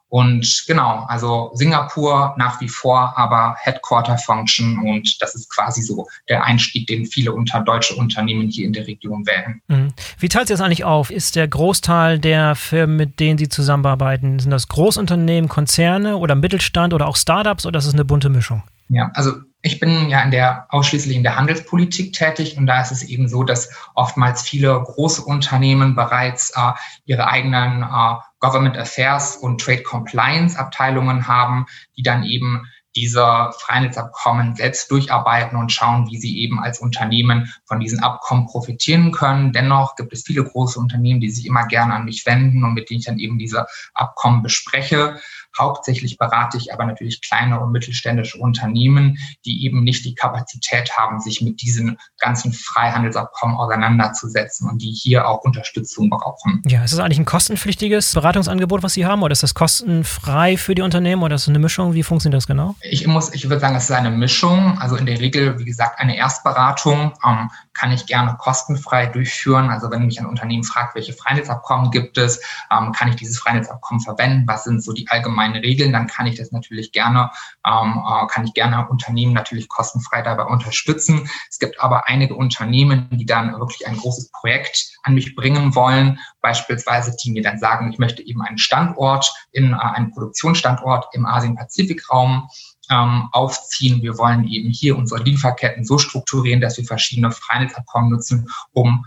und 0.10 0.64
genau, 0.68 1.06
also 1.10 1.52
Singapur 1.54 2.34
nach 2.38 2.62
wie 2.62 2.70
vor, 2.70 3.18
aber 3.18 3.58
Headquarter 3.60 4.18
Function 4.18 4.80
und 4.80 5.22
das 5.22 5.36
ist 5.36 5.54
quasi 5.54 5.82
so 5.82 6.08
der 6.30 6.46
Einstieg, 6.46 6.88
den 6.88 7.06
viele 7.06 7.34
unter 7.34 7.60
deutsche 7.60 7.96
Unternehmen 7.96 8.48
hier 8.48 8.66
in 8.66 8.74
der 8.74 8.88
Region 8.88 9.26
wählen. 9.28 9.62
Mhm. 9.68 9.94
Wie 10.18 10.30
teilt 10.30 10.48
sich 10.48 10.56
das 10.56 10.66
eigentlich 10.66 10.86
auf? 10.86 11.12
Ist 11.12 11.36
der 11.36 11.48
Großteil 11.48 12.20
der 12.20 12.56
Firmen, 12.56 12.96
mit 12.96 13.20
denen 13.20 13.38
Sie 13.38 13.50
zusammenarbeiten, 13.50 14.40
sind 14.40 14.52
das 14.52 14.70
Großunternehmen, 14.70 15.50
Konzerne 15.50 16.18
oder 16.18 16.36
Mittelstand 16.36 16.94
oder 16.94 17.08
auch 17.08 17.18
Startups 17.18 17.66
oder 17.66 17.80
ist 17.80 17.86
es 17.86 17.94
eine 17.94 18.06
bunte 18.06 18.30
Mischung? 18.30 18.64
Ja, 18.90 19.12
also 19.14 19.34
ich 19.62 19.80
bin 19.80 20.10
ja 20.10 20.22
in 20.22 20.32
der 20.32 20.68
ausschließlich 20.70 21.18
in 21.18 21.24
der 21.24 21.36
Handelspolitik 21.36 22.14
tätig 22.14 22.58
und 22.58 22.68
da 22.68 22.82
ist 22.82 22.92
es 22.92 23.04
eben 23.04 23.28
so, 23.28 23.44
dass 23.44 23.70
oftmals 23.96 24.42
viele 24.42 24.82
große 24.82 25.22
Unternehmen 25.22 25.96
bereits 25.96 26.52
äh, 26.56 26.72
ihre 27.06 27.28
eigenen 27.28 27.84
äh, 27.84 28.16
Government 28.40 28.78
Affairs 28.78 29.38
und 29.38 29.62
Trade 29.62 29.84
Compliance 29.84 30.58
Abteilungen 30.58 31.28
haben, 31.28 31.66
die 31.96 32.04
dann 32.04 32.24
eben 32.24 32.68
diese 32.98 33.52
Freihandelsabkommen 33.60 34.56
selbst 34.56 34.90
durcharbeiten 34.90 35.58
und 35.58 35.72
schauen, 35.72 36.10
wie 36.10 36.18
sie 36.18 36.40
eben 36.40 36.60
als 36.60 36.80
Unternehmen 36.80 37.54
von 37.66 37.80
diesen 37.80 38.00
Abkommen 38.00 38.48
profitieren 38.48 39.12
können. 39.12 39.54
Dennoch 39.54 39.96
gibt 39.96 40.14
es 40.14 40.24
viele 40.24 40.44
große 40.44 40.80
Unternehmen, 40.80 41.22
die 41.22 41.30
sich 41.30 41.46
immer 41.46 41.68
gerne 41.68 41.94
an 41.94 42.06
mich 42.06 42.26
wenden 42.26 42.64
und 42.64 42.74
mit 42.74 42.90
denen 42.90 43.00
ich 43.00 43.06
dann 43.06 43.20
eben 43.20 43.38
diese 43.38 43.68
Abkommen 43.94 44.42
bespreche. 44.42 45.20
Hauptsächlich 45.58 46.18
berate 46.18 46.58
ich 46.58 46.74
aber 46.74 46.86
natürlich 46.86 47.22
kleine 47.22 47.60
und 47.60 47.72
mittelständische 47.72 48.38
Unternehmen, 48.38 49.18
die 49.46 49.66
eben 49.66 49.84
nicht 49.84 50.06
die 50.06 50.16
Kapazität 50.16 50.92
haben, 50.98 51.20
sich 51.20 51.42
mit 51.42 51.62
diesen 51.62 51.98
ganzen 52.20 52.54
Freihandelsabkommen 52.54 53.58
auseinanderzusetzen 53.58 54.70
und 54.70 54.82
die 54.82 54.92
hier 54.92 55.28
auch 55.28 55.44
Unterstützung 55.44 56.10
brauchen. 56.10 56.62
Ja, 56.66 56.84
ist 56.84 56.94
das 56.94 57.00
eigentlich 57.00 57.20
ein 57.20 57.26
kostenpflichtiges 57.26 58.14
Beratungsangebot, 58.14 58.84
was 58.84 58.94
Sie 58.94 59.06
haben, 59.06 59.24
oder 59.24 59.32
ist 59.32 59.44
das 59.44 59.54
kostenfrei 59.54 60.58
für 60.58 60.76
die 60.76 60.82
Unternehmen 60.82 61.24
oder 61.24 61.36
ist 61.36 61.44
das 61.44 61.50
eine 61.50 61.60
Mischung? 61.60 61.94
Wie 61.94 62.04
funktioniert 62.04 62.38
das 62.38 62.48
genau? 62.48 62.76
Ich 62.82 63.08
muss, 63.08 63.34
ich 63.34 63.50
würde 63.50 63.60
sagen, 63.60 63.76
es 63.76 63.86
ist 63.86 63.92
eine 63.92 64.12
Mischung. 64.12 64.78
Also 64.80 64.96
in 64.96 65.06
der 65.06 65.20
Regel, 65.20 65.58
wie 65.60 65.66
gesagt, 65.66 66.00
eine 66.00 66.18
Erstberatung 66.18 67.14
ähm, 67.26 67.50
kann 67.78 67.92
ich 67.92 68.06
gerne 68.06 68.36
kostenfrei 68.38 69.08
durchführen. 69.08 69.70
Also 69.70 69.90
wenn 69.92 70.06
mich 70.06 70.20
ein 70.20 70.26
Unternehmen 70.26 70.64
fragt, 70.64 70.96
welche 70.96 71.14
Freihandelsabkommen 71.14 71.92
gibt 71.92 72.18
es, 72.18 72.42
ähm, 72.72 72.92
kann 72.92 73.10
ich 73.10 73.16
dieses 73.16 73.40
Freihandelsabkommen 73.40 74.02
verwenden? 74.02 74.48
Was 74.48 74.64
sind 74.64 74.84
so 74.84 74.94
die 74.94 75.08
allgemeinen 75.08 75.38
meine 75.38 75.64
Regeln, 75.64 75.94
dann 75.94 76.08
kann 76.08 76.28
ich 76.28 76.38
das 76.38 76.52
natürlich 76.52 76.92
gerne, 76.92 77.32
ähm, 77.66 78.04
äh, 78.06 78.28
kann 78.28 78.46
ich 78.46 78.54
gerne 78.54 78.88
Unternehmen 78.90 79.34
natürlich 79.34 79.70
kostenfrei 79.70 80.22
dabei 80.22 80.44
unterstützen. 80.44 81.30
Es 81.50 81.60
gibt 81.60 81.80
aber 81.80 82.08
einige 82.08 82.36
Unternehmen, 82.36 83.08
die 83.12 83.26
dann 83.26 83.58
wirklich 83.60 83.88
ein 83.88 83.98
großes 83.98 84.32
Projekt 84.32 84.92
an 85.04 85.14
mich 85.14 85.36
bringen 85.36 85.76
wollen, 85.76 86.20
beispielsweise 86.42 87.16
die 87.24 87.32
mir 87.32 87.44
dann 87.44 87.60
sagen, 87.60 87.92
ich 87.92 88.00
möchte 88.00 88.22
eben 88.22 88.42
einen 88.42 88.58
Standort 88.58 89.34
in 89.52 89.74
äh, 89.74 89.78
einen 89.78 90.12
Produktionsstandort 90.12 91.08
im 91.14 91.26
Asien-Pazifik-Raum 91.26 92.50
ähm, 92.90 93.30
aufziehen. 93.32 94.02
Wir 94.02 94.18
wollen 94.18 94.48
eben 94.48 94.70
hier 94.70 94.98
unsere 94.98 95.24
Lieferketten 95.24 95.86
so 95.86 95.98
strukturieren, 95.98 96.62
dass 96.62 96.78
wir 96.78 96.86
verschiedene 96.86 97.32
Freihandelsabkommen 97.32 98.12
nutzen, 98.12 98.50
um 98.72 99.06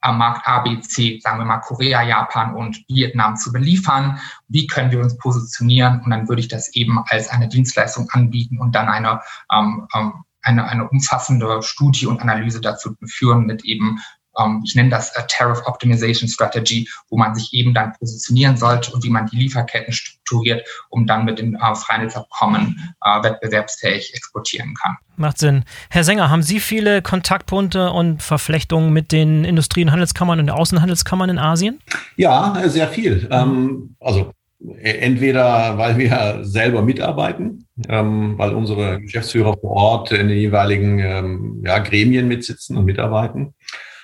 am 0.00 0.18
Markt 0.18 0.46
A, 0.46 0.60
B, 0.60 0.80
C, 0.80 1.18
sagen 1.20 1.38
wir 1.38 1.44
mal 1.44 1.58
Korea, 1.58 2.02
Japan 2.02 2.54
und 2.54 2.84
Vietnam 2.88 3.36
zu 3.36 3.52
beliefern. 3.52 4.20
Wie 4.46 4.66
können 4.66 4.92
wir 4.92 5.00
uns 5.00 5.16
positionieren? 5.18 6.00
Und 6.02 6.10
dann 6.10 6.28
würde 6.28 6.40
ich 6.40 6.48
das 6.48 6.74
eben 6.74 7.02
als 7.06 7.28
eine 7.28 7.48
Dienstleistung 7.48 8.08
anbieten 8.10 8.58
und 8.58 8.74
dann 8.74 8.88
eine, 8.88 9.20
ähm, 9.52 9.88
ähm 9.94 10.12
eine, 10.42 10.66
eine 10.66 10.88
umfassende 10.88 11.62
Studie 11.62 12.06
und 12.06 12.22
Analyse 12.22 12.60
dazu 12.60 12.94
führen 13.06 13.44
mit 13.44 13.64
eben 13.64 13.98
ich 14.64 14.74
nenne 14.74 14.90
das 14.90 15.14
a 15.16 15.22
Tariff 15.22 15.62
Optimization 15.66 16.28
Strategy, 16.28 16.88
wo 17.08 17.16
man 17.16 17.34
sich 17.34 17.52
eben 17.52 17.74
dann 17.74 17.92
positionieren 17.98 18.56
sollte 18.56 18.92
und 18.92 19.02
wie 19.04 19.10
man 19.10 19.26
die 19.26 19.36
Lieferketten 19.36 19.92
strukturiert, 19.92 20.66
um 20.90 21.06
dann 21.06 21.24
mit 21.24 21.38
den 21.38 21.54
äh, 21.54 21.74
Freihandelsabkommen 21.74 22.94
äh, 23.04 23.22
wettbewerbsfähig 23.22 24.14
exportieren 24.14 24.74
kann. 24.74 24.96
Macht 25.16 25.38
Sinn. 25.38 25.64
Herr 25.90 26.04
Sänger, 26.04 26.30
haben 26.30 26.42
Sie 26.42 26.60
viele 26.60 27.02
Kontaktpunkte 27.02 27.90
und 27.90 28.22
Verflechtungen 28.22 28.92
mit 28.92 29.10
den 29.10 29.44
Industrie- 29.44 29.82
und 29.82 29.90
Handelskammern 29.90 30.38
und 30.38 30.46
den 30.46 30.54
Außenhandelskammern 30.54 31.30
in 31.30 31.38
Asien? 31.38 31.80
Ja, 32.16 32.62
sehr 32.68 32.88
viel. 32.88 33.28
Ähm, 33.30 33.96
also 33.98 34.32
äh, 34.60 34.98
entweder 34.98 35.78
weil 35.78 35.98
wir 35.98 36.40
selber 36.42 36.82
mitarbeiten, 36.82 37.66
ähm, 37.88 38.34
weil 38.38 38.54
unsere 38.54 39.00
Geschäftsführer 39.00 39.56
vor 39.60 39.70
Ort 39.70 40.12
in 40.12 40.28
den 40.28 40.38
jeweiligen 40.38 40.98
ähm, 40.98 41.62
ja, 41.64 41.78
Gremien 41.78 42.28
mitsitzen 42.28 42.76
und 42.76 42.84
mitarbeiten. 42.84 43.54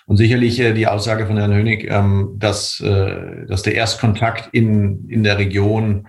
Und 0.07 0.17
sicherlich 0.17 0.61
äh, 0.61 0.75
die 0.75 0.87
Aussage 0.87 1.27
von 1.27 1.37
Herrn 1.37 1.55
Hönig, 1.55 1.87
ähm, 1.91 2.35
dass, 2.37 2.81
äh, 2.81 3.47
dass 3.47 3.63
der 3.63 3.75
Erstkontakt 3.75 4.51
in, 4.53 5.09
in 5.09 5.25
der 5.25 5.39
Region 5.39 6.07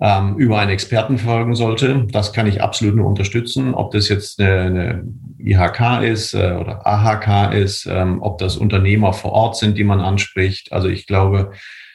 ähm, 0.00 0.36
über 0.36 0.58
einen 0.58 0.70
Experten 0.70 1.18
folgen 1.18 1.54
sollte. 1.54 2.06
Das 2.10 2.32
kann 2.32 2.46
ich 2.46 2.62
absolut 2.62 2.96
nur 2.96 3.06
unterstützen. 3.06 3.74
Ob 3.74 3.92
das 3.92 4.08
jetzt 4.08 4.40
eine, 4.40 4.60
eine 4.60 5.04
IHK 5.38 6.02
ist 6.02 6.34
äh, 6.34 6.56
oder 6.58 6.86
AHK 6.86 7.52
ist, 7.54 7.86
ähm, 7.86 8.20
ob 8.22 8.38
das 8.38 8.56
Unternehmer 8.56 9.12
vor 9.12 9.32
Ort 9.32 9.56
sind, 9.56 9.78
die 9.78 9.84
man 9.84 10.00
anspricht. 10.00 10.72
Also 10.72 10.88
ich 10.88 11.06
glaube, 11.06 11.52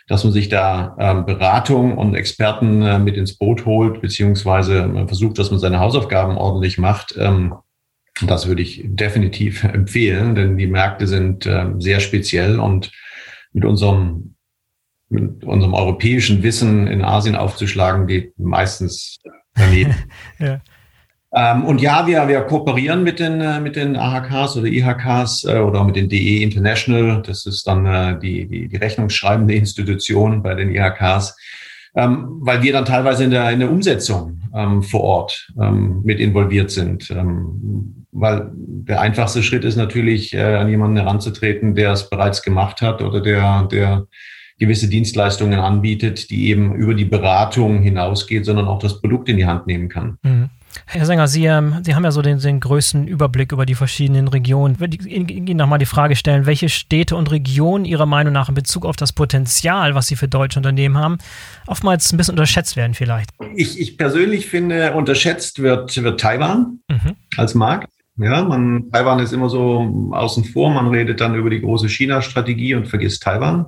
dass 0.07 0.23
man 0.23 0.33
sich 0.33 0.49
da 0.49 0.95
ähm, 0.99 1.25
Beratung 1.25 1.97
und 1.97 2.15
Experten 2.15 2.81
äh, 2.81 2.99
mit 2.99 3.17
ins 3.17 3.38
Boot 3.38 3.65
holt, 3.65 4.01
beziehungsweise 4.01 4.88
man 4.88 5.07
versucht, 5.07 5.38
dass 5.38 5.51
man 5.51 5.59
seine 5.59 5.79
Hausaufgaben 5.79 6.38
ordentlich 6.38 6.77
macht. 6.77 7.15
Ähm, 7.17 7.53
das 8.25 8.47
würde 8.47 8.62
ich 8.62 8.82
definitiv 8.86 9.63
empfehlen, 9.63 10.36
denn 10.36 10.58
die 10.58 10.67
Märkte 10.67 11.08
sind 11.08 11.45
äh, 11.45 11.67
sehr 11.77 11.99
speziell 11.99 12.60
und 12.60 12.91
mit 13.53 13.65
unserem, 13.65 14.36
mit 15.10 15.43
unserem 15.43 15.73
europäischen 15.73 16.43
Wissen 16.43 16.88
in 16.88 17.03
Asien 17.03 17.36
aufzuschlagen, 17.36 18.08
geht 18.08 18.38
meistens 18.38 19.19
daneben. 19.55 19.95
ja. 20.39 20.62
Ähm, 21.32 21.63
und 21.65 21.79
ja, 21.79 22.08
wir, 22.08 22.27
wir 22.27 22.41
kooperieren 22.41 23.03
mit 23.03 23.19
den, 23.19 23.39
äh, 23.39 23.60
mit 23.60 23.75
den 23.75 23.95
AHKs 23.95 24.58
oder 24.58 24.65
IHKs 24.65 25.43
äh, 25.43 25.60
oder 25.60 25.84
mit 25.84 25.95
den 25.95 26.10
DE 26.10 26.41
International. 26.41 27.21
Das 27.21 27.45
ist 27.45 27.67
dann 27.67 27.86
äh, 27.86 28.19
die, 28.19 28.47
die, 28.47 28.67
die 28.67 28.77
rechnungsschreibende 28.77 29.53
Institution 29.53 30.41
bei 30.41 30.55
den 30.55 30.73
IHKs 30.73 31.36
ähm, 31.95 32.28
weil 32.41 32.62
wir 32.62 32.73
dann 32.73 32.86
teilweise 32.86 33.23
in 33.23 33.32
der, 33.32 33.49
in 33.52 33.60
der 33.60 33.71
Umsetzung 33.71 34.41
ähm, 34.56 34.84
vor 34.84 35.02
Ort 35.02 35.47
ähm, 35.62 36.02
mit 36.04 36.19
involviert 36.19 36.71
sind. 36.71 37.10
Ähm, 37.12 38.06
weil 38.12 38.52
der 38.56 39.02
einfachste 39.02 39.43
Schritt 39.43 39.63
ist 39.63 39.75
natürlich, 39.75 40.34
äh, 40.34 40.56
an 40.56 40.69
jemanden 40.69 40.97
heranzutreten, 40.97 41.75
der 41.75 41.91
es 41.91 42.10
bereits 42.10 42.41
gemacht 42.41 42.82
hat 42.82 43.02
oder 43.02 43.21
der, 43.21 43.63
der 43.71 44.08
gewisse 44.58 44.89
Dienstleistungen 44.89 45.60
anbietet, 45.60 46.30
die 46.30 46.49
eben 46.49 46.75
über 46.75 46.93
die 46.93 47.06
Beratung 47.06 47.82
hinausgeht, 47.82 48.45
sondern 48.45 48.67
auch 48.67 48.80
das 48.80 49.00
Produkt 49.00 49.29
in 49.29 49.37
die 49.37 49.46
Hand 49.46 49.67
nehmen 49.67 49.90
kann. 49.90 50.17
Mhm. 50.23 50.50
Herr 50.86 51.06
Sänger, 51.06 51.28
Sie, 51.28 51.46
ähm, 51.46 51.76
Sie 51.84 51.96
haben 51.96 52.04
ja 52.04 52.12
so 52.12 52.22
den, 52.22 52.40
den, 52.40 52.60
größten 52.60 53.08
Überblick 53.08 53.52
über 53.52 53.65
die 53.65 53.76
verschiedenen 53.76 54.28
Regionen. 54.28 54.76
Ich 54.76 54.80
würde 54.80 54.98
Ihnen 54.98 55.58
nochmal 55.58 55.80
die 55.80 55.86
Frage 55.86 56.15
stellen, 56.15 56.46
welche 56.46 56.70
Städte 56.70 57.15
und 57.15 57.32
Regionen 57.32 57.86
Ihrer 57.86 58.06
Meinung 58.06 58.34
nach 58.34 58.50
in 58.50 58.56
Bezug 58.56 58.86
auf 58.86 58.96
das 58.96 59.13
Potenzial, 59.13 59.96
was 59.96 60.08
Sie 60.08 60.15
für 60.15 60.28
deutsche 60.28 60.60
Unternehmen 60.60 60.98
haben, 60.98 61.17
oftmals 61.67 62.12
ein 62.12 62.17
bisschen 62.17 62.34
unterschätzt 62.34 62.76
werden 62.76 62.94
vielleicht? 62.94 63.32
Ich, 63.56 63.80
ich 63.80 63.98
persönlich 63.98 64.48
finde, 64.48 64.94
unterschätzt 64.94 65.62
wird, 65.62 66.02
wird 66.02 66.20
Taiwan 66.20 66.80
mhm. 66.88 67.15
als 67.38 67.56
Markt. 67.56 67.90
Ja, 68.17 68.44
man, 68.44 68.92
Taiwan 68.92 69.20
ist 69.20 69.32
immer 69.32 69.50
so 69.50 70.12
außen 70.12 70.44
vor. 70.44 70.70
Man 70.72 70.90
redet 70.90 71.22
dann 71.22 71.36
über 71.36 71.50
die 71.50 71.62
große 71.62 71.88
China-Strategie 71.88 72.76
und 72.76 72.88
vergisst 72.88 73.24
Taiwan. 73.24 73.67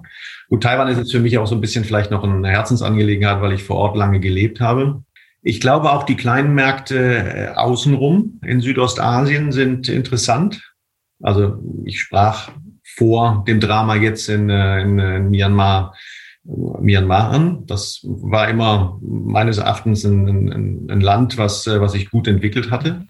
Gut, 0.49 0.63
Taiwan 0.63 0.89
ist 0.89 0.97
jetzt 0.97 1.13
für 1.13 1.21
mich 1.21 1.37
auch 1.37 1.47
so 1.47 1.55
ein 1.55 1.61
bisschen 1.61 1.85
vielleicht 1.85 2.11
noch 2.11 2.25
eine 2.25 2.49
Herzensangelegenheit, 2.49 3.41
weil 3.41 3.53
ich 3.53 3.63
vor 3.63 3.77
Ort 3.77 3.95
lange 3.95 4.19
gelebt 4.19 4.59
habe. 4.59 5.03
Ich 5.43 5.59
glaube, 5.59 5.91
auch 5.91 6.03
die 6.03 6.15
kleinen 6.15 6.53
Märkte 6.53 6.97
äh, 6.97 7.47
außenrum 7.55 8.39
in 8.45 8.61
Südostasien 8.61 9.51
sind 9.51 9.89
interessant. 9.89 10.73
Also 11.21 11.59
ich 11.85 11.99
sprach 11.99 12.51
vor 12.83 13.43
dem 13.47 13.59
Drama 13.59 13.95
jetzt 13.95 14.29
in, 14.29 14.49
äh, 14.49 14.81
in, 14.81 14.99
in 14.99 15.29
Myanmar, 15.29 15.95
Myanmar 16.43 17.31
an. 17.31 17.65
Das 17.65 18.01
war 18.03 18.49
immer 18.49 18.99
meines 19.01 19.57
Erachtens 19.57 20.03
ein, 20.03 20.27
ein, 20.27 20.87
ein 20.89 21.01
Land, 21.01 21.37
was, 21.37 21.65
äh, 21.67 21.81
was 21.81 21.93
sich 21.93 22.11
gut 22.11 22.27
entwickelt 22.27 22.69
hatte. 22.69 23.07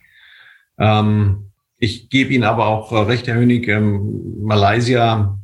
Ähm, 0.77 1.51
ich 1.77 2.09
gebe 2.09 2.33
Ihnen 2.33 2.43
aber 2.43 2.67
auch 2.67 2.91
recht, 3.07 3.27
Herr 3.27 3.35
Hönig, 3.35 3.67
ähm, 3.67 4.43
Malaysia, 4.43 5.37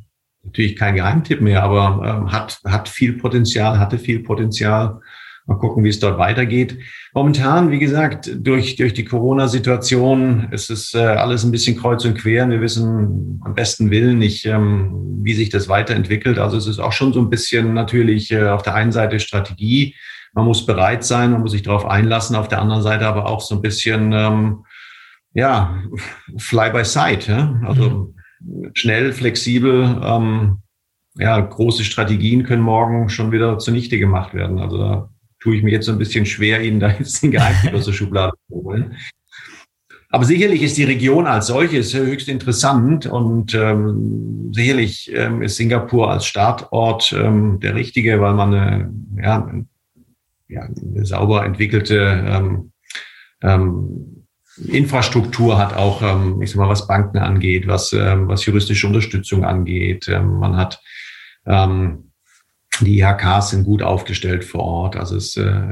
natürlich 0.44 0.76
kein 0.76 0.94
Geheimtipp 0.94 1.40
mehr, 1.40 1.62
aber 1.62 2.02
ähm, 2.06 2.32
hat, 2.32 2.60
hat 2.64 2.88
viel 2.88 3.14
Potenzial, 3.14 3.78
hatte 3.78 3.98
viel 3.98 4.20
Potenzial. 4.20 5.00
Mal 5.48 5.56
gucken, 5.56 5.82
wie 5.82 5.88
es 5.88 5.98
dort 5.98 6.18
weitergeht. 6.18 6.78
Momentan, 7.14 7.70
wie 7.70 7.78
gesagt, 7.78 8.30
durch, 8.36 8.76
durch 8.76 8.92
die 8.92 9.06
Corona-Situation 9.06 10.48
ist 10.50 10.70
es 10.70 10.92
äh, 10.92 10.98
alles 10.98 11.42
ein 11.42 11.50
bisschen 11.50 11.78
kreuz 11.78 12.04
und 12.04 12.18
quer. 12.18 12.50
Wir 12.50 12.60
wissen 12.60 13.40
am 13.42 13.54
besten 13.54 13.90
Willen 13.90 14.18
nicht, 14.18 14.44
ähm, 14.44 15.20
wie 15.22 15.32
sich 15.32 15.48
das 15.48 15.66
weiterentwickelt. 15.66 16.38
Also 16.38 16.58
es 16.58 16.66
ist 16.66 16.78
auch 16.78 16.92
schon 16.92 17.14
so 17.14 17.20
ein 17.20 17.30
bisschen 17.30 17.72
natürlich 17.72 18.30
äh, 18.30 18.46
auf 18.48 18.60
der 18.60 18.74
einen 18.74 18.92
Seite 18.92 19.20
Strategie. 19.20 19.94
Man 20.34 20.44
muss 20.44 20.66
bereit 20.66 21.02
sein, 21.02 21.32
man 21.32 21.40
muss 21.40 21.52
sich 21.52 21.62
darauf 21.62 21.86
einlassen. 21.86 22.36
Auf 22.36 22.48
der 22.48 22.60
anderen 22.60 22.82
Seite 22.82 23.06
aber 23.06 23.24
auch 23.24 23.40
so 23.40 23.54
ein 23.54 23.62
bisschen, 23.62 24.12
ähm, 24.12 24.66
ja, 25.32 25.82
fly 26.36 26.70
by 26.70 26.84
side. 26.84 27.20
Ja? 27.26 27.58
Also 27.64 28.12
mhm. 28.40 28.70
schnell, 28.74 29.14
flexibel. 29.14 29.98
Ähm, 30.04 30.58
ja, 31.14 31.40
große 31.40 31.84
Strategien 31.84 32.42
können 32.42 32.62
morgen 32.62 33.08
schon 33.08 33.32
wieder 33.32 33.58
zunichte 33.58 33.98
gemacht 33.98 34.34
werden. 34.34 34.58
Also 34.58 35.08
tue 35.40 35.56
ich 35.56 35.62
mir 35.62 35.70
jetzt 35.70 35.86
so 35.86 35.92
ein 35.92 35.98
bisschen 35.98 36.26
schwer, 36.26 36.62
Ihnen 36.62 36.80
da 36.80 36.90
jetzt 36.90 37.22
den 37.22 37.30
Geheimtipp 37.30 37.74
aus 37.74 37.86
der 37.86 37.92
Schublade 37.92 38.32
zu 38.48 38.54
holen. 38.54 38.96
Aber 40.10 40.24
sicherlich 40.24 40.62
ist 40.62 40.78
die 40.78 40.84
Region 40.84 41.26
als 41.26 41.48
solches 41.48 41.94
höchst 41.94 42.28
interessant 42.28 43.04
und 43.04 43.54
ähm, 43.54 44.50
sicherlich 44.54 45.12
ähm, 45.14 45.42
ist 45.42 45.56
Singapur 45.56 46.10
als 46.10 46.24
Startort 46.24 47.12
ähm, 47.12 47.60
der 47.60 47.74
richtige, 47.74 48.18
weil 48.20 48.32
man 48.32 48.54
eine, 48.54 48.94
ja, 49.22 49.52
ja, 50.48 50.62
eine 50.62 51.04
sauber 51.04 51.44
entwickelte 51.44 52.24
ähm, 52.26 52.72
ähm, 53.42 54.24
Infrastruktur 54.66 55.58
hat, 55.58 55.76
auch 55.76 56.00
ähm, 56.00 56.40
ich 56.40 56.50
sag 56.50 56.58
mal, 56.58 56.70
was 56.70 56.86
Banken 56.86 57.18
angeht, 57.18 57.68
was, 57.68 57.92
ähm, 57.92 58.28
was 58.28 58.46
juristische 58.46 58.86
Unterstützung 58.86 59.44
angeht. 59.44 60.08
Ähm, 60.08 60.38
man 60.38 60.56
hat 60.56 60.80
ähm, 61.44 62.07
die 62.84 63.00
IHKs 63.00 63.50
sind 63.50 63.64
gut 63.64 63.82
aufgestellt 63.82 64.44
vor 64.44 64.62
Ort. 64.62 64.96
Also 64.96 65.16
es, 65.16 65.36
äh, 65.36 65.62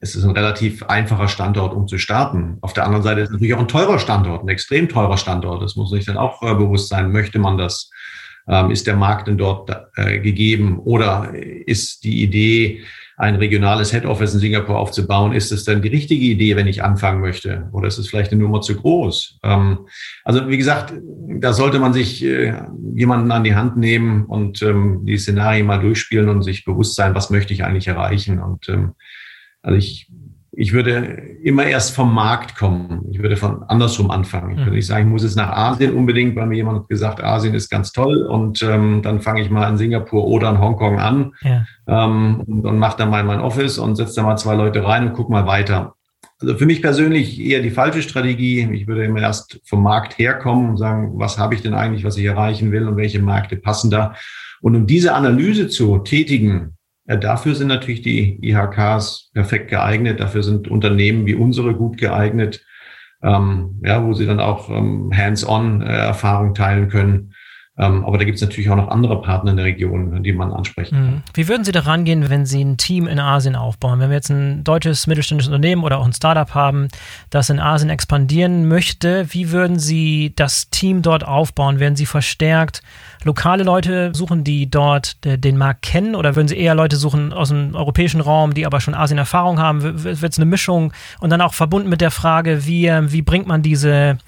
es 0.00 0.14
ist 0.14 0.24
ein 0.24 0.30
relativ 0.30 0.84
einfacher 0.84 1.28
Standort, 1.28 1.74
um 1.74 1.88
zu 1.88 1.98
starten. 1.98 2.58
Auf 2.60 2.72
der 2.72 2.84
anderen 2.84 3.02
Seite 3.02 3.20
ist 3.20 3.28
es 3.28 3.32
natürlich 3.32 3.54
auch 3.54 3.60
ein 3.60 3.68
teurer 3.68 3.98
Standort, 3.98 4.42
ein 4.42 4.48
extrem 4.48 4.88
teurer 4.88 5.16
Standort. 5.16 5.62
Das 5.62 5.76
muss 5.76 5.90
sich 5.90 6.06
dann 6.06 6.16
auch 6.16 6.42
äh, 6.42 6.54
bewusst 6.54 6.88
sein. 6.88 7.10
Möchte 7.10 7.38
man 7.38 7.58
das? 7.58 7.90
Ähm, 8.48 8.70
ist 8.70 8.86
der 8.86 8.96
Markt 8.96 9.28
denn 9.28 9.38
dort 9.38 9.70
äh, 9.96 10.20
gegeben? 10.20 10.78
Oder 10.78 11.32
ist 11.34 12.04
die 12.04 12.22
Idee, 12.22 12.82
ein 13.18 13.34
regionales 13.34 13.90
Head 13.90 14.06
Office 14.06 14.32
in 14.34 14.40
Singapur 14.40 14.78
aufzubauen, 14.78 15.32
ist 15.32 15.50
es 15.50 15.64
dann 15.64 15.82
die 15.82 15.88
richtige 15.88 16.24
Idee, 16.24 16.54
wenn 16.54 16.68
ich 16.68 16.84
anfangen 16.84 17.20
möchte? 17.20 17.68
Oder 17.72 17.88
ist 17.88 17.98
es 17.98 18.08
vielleicht 18.08 18.30
eine 18.30 18.40
Nummer 18.40 18.60
zu 18.60 18.76
groß? 18.76 19.40
Ähm, 19.42 19.86
also 20.24 20.48
wie 20.48 20.56
gesagt, 20.56 20.94
da 21.40 21.52
sollte 21.52 21.80
man 21.80 21.92
sich 21.92 22.24
äh, 22.24 22.54
jemanden 22.94 23.32
an 23.32 23.42
die 23.42 23.56
Hand 23.56 23.76
nehmen 23.76 24.24
und 24.24 24.62
ähm, 24.62 25.04
die 25.04 25.18
Szenarien 25.18 25.66
mal 25.66 25.80
durchspielen 25.80 26.28
und 26.28 26.42
sich 26.42 26.64
bewusst 26.64 26.94
sein, 26.94 27.14
was 27.14 27.30
möchte 27.30 27.52
ich 27.52 27.64
eigentlich 27.64 27.88
erreichen? 27.88 28.38
Und 28.38 28.70
also 29.62 29.76
ich 29.76 30.08
ich 30.60 30.72
würde 30.72 30.94
immer 31.44 31.66
erst 31.66 31.94
vom 31.94 32.12
Markt 32.12 32.56
kommen. 32.56 33.04
Ich 33.12 33.22
würde 33.22 33.36
von 33.36 33.62
andersrum 33.68 34.10
anfangen. 34.10 34.50
Ich 34.50 34.58
würde 34.58 34.72
nicht 34.72 34.88
sagen, 34.88 35.06
ich 35.06 35.12
muss 35.12 35.22
jetzt 35.22 35.36
nach 35.36 35.50
Asien 35.50 35.94
unbedingt, 35.94 36.34
weil 36.34 36.46
mir 36.46 36.56
jemand 36.56 36.88
gesagt, 36.88 37.22
Asien 37.22 37.54
ist 37.54 37.70
ganz 37.70 37.92
toll 37.92 38.26
und 38.26 38.60
ähm, 38.64 39.00
dann 39.02 39.20
fange 39.20 39.40
ich 39.40 39.50
mal 39.50 39.68
in 39.70 39.78
Singapur 39.78 40.26
oder 40.26 40.50
in 40.50 40.58
Hongkong 40.58 40.98
an 40.98 41.32
ja. 41.42 41.64
ähm, 41.86 42.40
und, 42.44 42.66
und 42.66 42.78
mache 42.80 42.96
dann 42.98 43.10
mal 43.10 43.22
mein 43.22 43.38
Office 43.38 43.78
und 43.78 43.94
setze 43.94 44.16
da 44.16 44.24
mal 44.24 44.36
zwei 44.36 44.56
Leute 44.56 44.84
rein 44.84 45.06
und 45.06 45.12
guck 45.12 45.30
mal 45.30 45.46
weiter. 45.46 45.94
Also 46.40 46.56
für 46.56 46.66
mich 46.66 46.82
persönlich 46.82 47.38
eher 47.40 47.62
die 47.62 47.70
falsche 47.70 48.02
Strategie. 48.02 48.68
Ich 48.72 48.88
würde 48.88 49.04
immer 49.04 49.20
erst 49.20 49.60
vom 49.64 49.84
Markt 49.84 50.18
herkommen 50.18 50.70
und 50.70 50.76
sagen, 50.76 51.12
was 51.14 51.38
habe 51.38 51.54
ich 51.54 51.62
denn 51.62 51.74
eigentlich, 51.74 52.02
was 52.02 52.16
ich 52.16 52.24
erreichen 52.24 52.72
will 52.72 52.88
und 52.88 52.96
welche 52.96 53.22
Märkte 53.22 53.54
passen 53.54 53.92
da. 53.92 54.16
Und 54.60 54.74
um 54.74 54.88
diese 54.88 55.14
Analyse 55.14 55.68
zu 55.68 55.98
tätigen, 55.98 56.77
dafür 57.16 57.54
sind 57.54 57.68
natürlich 57.68 58.02
die 58.02 58.38
IHKs 58.42 59.30
perfekt 59.32 59.70
geeignet. 59.70 60.20
Dafür 60.20 60.42
sind 60.42 60.68
Unternehmen 60.68 61.26
wie 61.26 61.34
unsere 61.34 61.74
gut 61.74 61.96
geeignet, 61.96 62.64
ähm, 63.22 63.80
ja, 63.84 64.04
wo 64.04 64.12
sie 64.12 64.26
dann 64.26 64.40
auch 64.40 64.68
ähm, 64.68 65.10
hands-on 65.14 65.82
äh, 65.82 66.12
teilen 66.52 66.88
können. 66.88 67.32
Ähm, 67.78 68.04
aber 68.04 68.18
da 68.18 68.24
gibt 68.24 68.36
es 68.36 68.42
natürlich 68.42 68.68
auch 68.70 68.76
noch 68.76 68.88
andere 68.88 69.22
Partner 69.22 69.52
in 69.52 69.56
der 69.56 69.66
Region, 69.66 70.22
die 70.24 70.32
man 70.32 70.52
ansprechen 70.52 70.96
kann. 70.96 71.10
Mhm. 71.10 71.22
Wie 71.32 71.46
würden 71.46 71.64
Sie 71.64 71.70
da 71.70 71.80
rangehen, 71.80 72.28
wenn 72.28 72.44
Sie 72.44 72.62
ein 72.62 72.76
Team 72.76 73.06
in 73.06 73.20
Asien 73.20 73.54
aufbauen? 73.54 74.00
Wenn 74.00 74.10
wir 74.10 74.16
jetzt 74.16 74.30
ein 74.30 74.64
deutsches 74.64 75.06
mittelständisches 75.06 75.48
Unternehmen 75.48 75.84
oder 75.84 75.98
auch 75.98 76.04
ein 76.04 76.12
Startup 76.12 76.52
haben, 76.54 76.88
das 77.30 77.50
in 77.50 77.60
Asien 77.60 77.88
expandieren 77.88 78.66
möchte, 78.66 79.32
wie 79.32 79.52
würden 79.52 79.78
Sie 79.78 80.32
das 80.34 80.70
Team 80.70 81.02
dort 81.02 81.24
aufbauen? 81.24 81.78
Werden 81.78 81.94
Sie 81.94 82.06
verstärkt 82.06 82.82
lokale 83.28 83.62
Leute 83.62 84.10
suchen, 84.14 84.42
die 84.42 84.70
dort 84.70 85.18
den 85.24 85.56
Markt 85.56 85.82
kennen? 85.82 86.14
Oder 86.14 86.34
würden 86.34 86.48
Sie 86.48 86.56
eher 86.56 86.74
Leute 86.74 86.96
suchen 86.96 87.32
aus 87.32 87.50
dem 87.50 87.74
europäischen 87.74 88.20
Raum, 88.20 88.54
die 88.54 88.66
aber 88.66 88.80
schon 88.80 88.94
Asien-Erfahrung 88.94 89.58
haben? 89.58 89.82
Wird 89.82 90.32
es 90.32 90.38
eine 90.38 90.46
Mischung? 90.46 90.92
Und 91.20 91.30
dann 91.30 91.40
auch 91.40 91.54
verbunden 91.54 91.88
mit 91.88 92.00
der 92.00 92.10
Frage, 92.10 92.66
wie, 92.66 92.88
wie 92.88 93.22
bringt 93.22 93.46
man 93.46 93.62
diese 93.62 94.18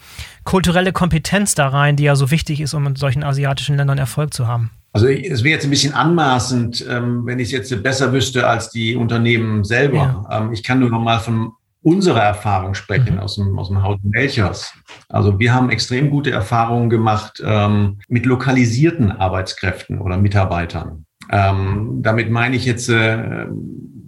kulturelle 0.44 0.92
Kompetenz 0.92 1.54
da 1.54 1.68
rein, 1.68 1.96
die 1.96 2.04
ja 2.04 2.14
so 2.14 2.30
wichtig 2.30 2.60
ist, 2.60 2.74
um 2.74 2.86
in 2.86 2.96
solchen 2.96 3.24
asiatischen 3.24 3.76
Ländern 3.76 3.98
Erfolg 3.98 4.34
zu 4.34 4.46
haben? 4.46 4.70
Also 4.92 5.06
es 5.06 5.44
wäre 5.44 5.54
jetzt 5.54 5.64
ein 5.64 5.70
bisschen 5.70 5.94
anmaßend, 5.94 6.84
ähm, 6.88 7.24
wenn 7.24 7.38
ich 7.38 7.52
es 7.52 7.70
jetzt 7.70 7.82
besser 7.82 8.12
wüsste 8.12 8.48
als 8.48 8.70
die 8.70 8.96
Unternehmen 8.96 9.64
selber. 9.64 10.26
Ja. 10.28 10.38
Ähm, 10.38 10.52
ich 10.52 10.62
kann 10.62 10.80
nur 10.80 10.90
noch 10.90 11.00
mal 11.00 11.20
von 11.20 11.52
unserer 11.82 12.22
Erfahrung 12.22 12.74
sprechen 12.74 13.14
mhm. 13.14 13.20
aus 13.20 13.36
dem, 13.36 13.58
aus 13.58 13.68
dem 13.68 13.82
Haus 13.82 13.98
Melchers. 14.02 14.72
Also 15.08 15.38
wir 15.38 15.54
haben 15.54 15.70
extrem 15.70 16.10
gute 16.10 16.30
Erfahrungen 16.30 16.90
gemacht 16.90 17.42
ähm, 17.44 17.98
mit 18.08 18.26
lokalisierten 18.26 19.12
Arbeitskräften 19.12 20.00
oder 20.00 20.16
Mitarbeitern. 20.16 21.06
Ähm, 21.30 22.00
damit 22.02 22.30
meine 22.30 22.56
ich 22.56 22.64
jetzt 22.64 22.88
äh, 22.88 23.46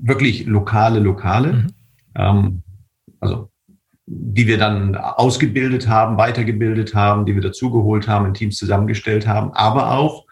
wirklich 0.03 0.47
lokale 0.47 0.99
Lokale. 0.99 1.53
Mhm. 1.53 1.67
Ähm, 2.15 2.63
also 3.21 3.49
die 4.07 4.47
wir 4.47 4.59
dann 4.59 4.97
ausgebildet 4.97 5.89
haben, 5.89 6.19
weitergebildet 6.19 6.95
haben, 6.95 7.25
die 7.25 7.35
wir 7.35 7.43
dazugeholt 7.43 8.09
haben, 8.09 8.27
in 8.27 8.35
Teams 8.35 8.57
zusammengestellt 8.57 9.27
haben, 9.27 9.53
aber 9.53 9.93
auch 9.93 10.27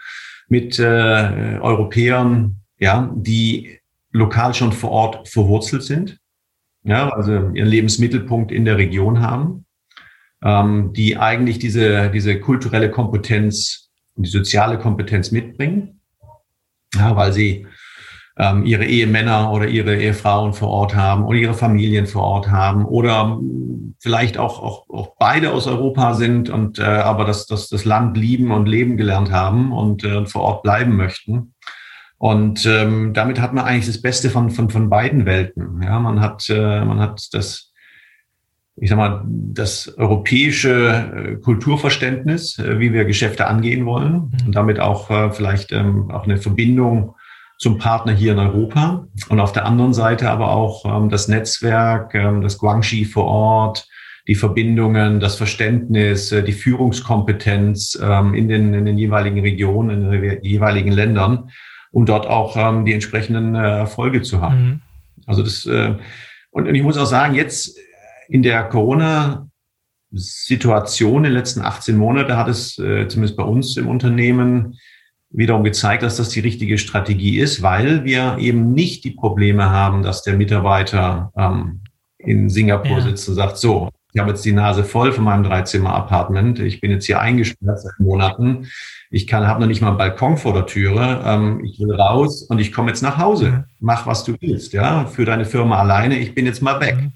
mit 0.48 0.78
äh, 0.78 1.58
Europäern, 1.60 2.56
ja, 2.78 3.10
die 3.14 3.78
lokal 4.12 4.54
schon 4.54 4.72
vor 4.72 4.90
Ort 4.90 5.28
verwurzelt 5.28 5.84
sind, 5.84 6.19
ja, 6.82 7.08
also 7.10 7.32
ihren 7.32 7.68
Lebensmittelpunkt 7.68 8.52
in 8.52 8.64
der 8.64 8.78
Region 8.78 9.20
haben, 9.20 9.66
ähm, 10.42 10.92
die 10.94 11.16
eigentlich 11.16 11.58
diese, 11.58 12.10
diese 12.10 12.40
kulturelle 12.40 12.90
Kompetenz 12.90 13.90
und 14.14 14.26
die 14.26 14.30
soziale 14.30 14.78
Kompetenz 14.78 15.30
mitbringen, 15.30 16.00
ja, 16.94 17.14
weil 17.16 17.32
sie 17.32 17.66
ähm, 18.38 18.64
ihre 18.64 18.86
Ehemänner 18.86 19.52
oder 19.52 19.68
ihre 19.68 19.96
Ehefrauen 19.96 20.54
vor 20.54 20.68
Ort 20.68 20.94
haben 20.94 21.24
oder 21.24 21.38
ihre 21.38 21.54
Familien 21.54 22.06
vor 22.06 22.22
Ort 22.22 22.50
haben 22.50 22.84
oder 22.86 23.38
vielleicht 23.98 24.38
auch, 24.38 24.62
auch, 24.62 24.88
auch 24.88 25.14
beide 25.18 25.52
aus 25.52 25.66
Europa 25.66 26.14
sind 26.14 26.48
und 26.48 26.78
äh, 26.78 26.82
aber 26.82 27.24
das, 27.24 27.46
das, 27.46 27.68
das 27.68 27.84
Land 27.84 28.16
lieben 28.16 28.50
und 28.50 28.66
leben 28.66 28.96
gelernt 28.96 29.30
haben 29.30 29.72
und 29.72 30.04
äh, 30.04 30.24
vor 30.24 30.42
Ort 30.42 30.62
bleiben 30.62 30.96
möchten. 30.96 31.54
Und 32.20 32.66
ähm, 32.66 33.14
damit 33.14 33.40
hat 33.40 33.54
man 33.54 33.64
eigentlich 33.64 33.86
das 33.86 34.02
Beste 34.02 34.28
von, 34.28 34.50
von, 34.50 34.68
von 34.68 34.90
beiden 34.90 35.24
Welten. 35.24 35.80
Ja, 35.82 35.98
man 35.98 36.20
hat, 36.20 36.50
äh, 36.50 36.84
man 36.84 37.00
hat 37.00 37.26
das, 37.32 37.72
ich 38.76 38.90
sag 38.90 38.98
mal, 38.98 39.24
das 39.26 39.96
europäische 39.96 40.90
äh, 41.16 41.36
Kulturverständnis, 41.36 42.58
äh, 42.58 42.78
wie 42.78 42.92
wir 42.92 43.06
Geschäfte 43.06 43.46
angehen 43.46 43.86
wollen 43.86 44.12
mhm. 44.12 44.46
und 44.46 44.54
damit 44.54 44.80
auch 44.80 45.08
äh, 45.08 45.30
vielleicht 45.30 45.72
ähm, 45.72 46.10
auch 46.10 46.24
eine 46.24 46.36
Verbindung 46.36 47.14
zum 47.56 47.78
Partner 47.78 48.12
hier 48.12 48.32
in 48.32 48.38
Europa 48.38 49.06
und 49.30 49.40
auf 49.40 49.52
der 49.52 49.64
anderen 49.64 49.94
Seite 49.94 50.30
aber 50.30 50.50
auch 50.50 50.84
ähm, 50.84 51.08
das 51.08 51.26
Netzwerk, 51.26 52.14
ähm, 52.14 52.42
das 52.42 52.58
Guangxi 52.58 53.06
vor 53.06 53.24
Ort, 53.24 53.88
die 54.28 54.34
Verbindungen, 54.34 55.20
das 55.20 55.36
Verständnis, 55.36 56.32
äh, 56.32 56.42
die 56.42 56.52
Führungskompetenz 56.52 57.98
ähm, 58.02 58.34
in, 58.34 58.46
den, 58.48 58.74
in 58.74 58.84
den 58.84 58.98
jeweiligen 58.98 59.40
Regionen, 59.40 60.02
in 60.02 60.10
den 60.10 60.44
jeweiligen 60.44 60.92
Ländern, 60.92 61.48
um 61.90 62.06
dort 62.06 62.26
auch 62.26 62.56
ähm, 62.56 62.84
die 62.84 62.92
entsprechenden 62.92 63.54
äh, 63.54 63.78
Erfolge 63.78 64.22
zu 64.22 64.40
haben. 64.40 64.64
Mhm. 64.64 64.80
Also 65.26 65.42
das 65.42 65.66
äh, 65.66 65.96
und, 66.50 66.68
und 66.68 66.74
ich 66.74 66.82
muss 66.82 66.98
auch 66.98 67.06
sagen, 67.06 67.34
jetzt 67.34 67.78
in 68.28 68.42
der 68.42 68.64
Corona 68.64 69.48
Situation 70.12 71.18
in 71.18 71.30
den 71.30 71.32
letzten 71.34 71.60
18 71.60 71.96
Monaten 71.96 72.36
hat 72.36 72.48
es 72.48 72.78
äh, 72.78 73.06
zumindest 73.06 73.36
bei 73.36 73.44
uns 73.44 73.76
im 73.76 73.88
Unternehmen 73.88 74.78
wiederum 75.30 75.62
gezeigt, 75.62 76.02
dass 76.02 76.16
das 76.16 76.30
die 76.30 76.40
richtige 76.40 76.78
Strategie 76.78 77.38
ist, 77.38 77.62
weil 77.62 78.04
wir 78.04 78.38
eben 78.38 78.72
nicht 78.72 79.04
die 79.04 79.12
Probleme 79.12 79.70
haben, 79.70 80.02
dass 80.02 80.22
der 80.22 80.36
Mitarbeiter 80.36 81.32
ähm, 81.36 81.82
in 82.18 82.50
Singapur 82.50 82.98
ja. 82.98 83.00
sitzt 83.02 83.28
und 83.28 83.36
sagt, 83.36 83.56
so, 83.56 83.90
Ich 84.12 84.20
habe 84.20 84.30
jetzt 84.30 84.44
die 84.44 84.52
Nase 84.52 84.84
voll 84.84 85.12
von 85.12 85.24
meinem 85.24 85.44
Dreizimmer-Apartment. 85.44 86.58
Ich 86.60 86.80
bin 86.80 86.90
jetzt 86.90 87.06
hier 87.06 87.20
eingesperrt 87.20 87.80
seit 87.80 87.98
Monaten. 88.00 88.66
Ich 89.10 89.26
kann, 89.26 89.46
habe 89.46 89.60
noch 89.60 89.66
nicht 89.68 89.80
mal 89.80 89.88
einen 89.88 89.98
Balkon 89.98 90.36
vor 90.36 90.52
der 90.52 90.66
Türe. 90.66 91.22
Ähm, 91.24 91.64
ich 91.64 91.78
will 91.78 91.94
raus 91.94 92.42
und 92.42 92.58
ich 92.58 92.72
komme 92.72 92.88
jetzt 92.88 93.02
nach 93.02 93.18
Hause. 93.18 93.50
Mhm. 93.50 93.64
Mach, 93.80 94.06
was 94.06 94.24
du 94.24 94.36
willst, 94.40 94.72
ja, 94.72 95.06
für 95.06 95.24
deine 95.24 95.44
Firma 95.44 95.78
alleine. 95.78 96.18
Ich 96.18 96.34
bin 96.34 96.46
jetzt 96.46 96.62
mal 96.62 96.80
weg. 96.80 96.96
Mhm. 96.96 97.12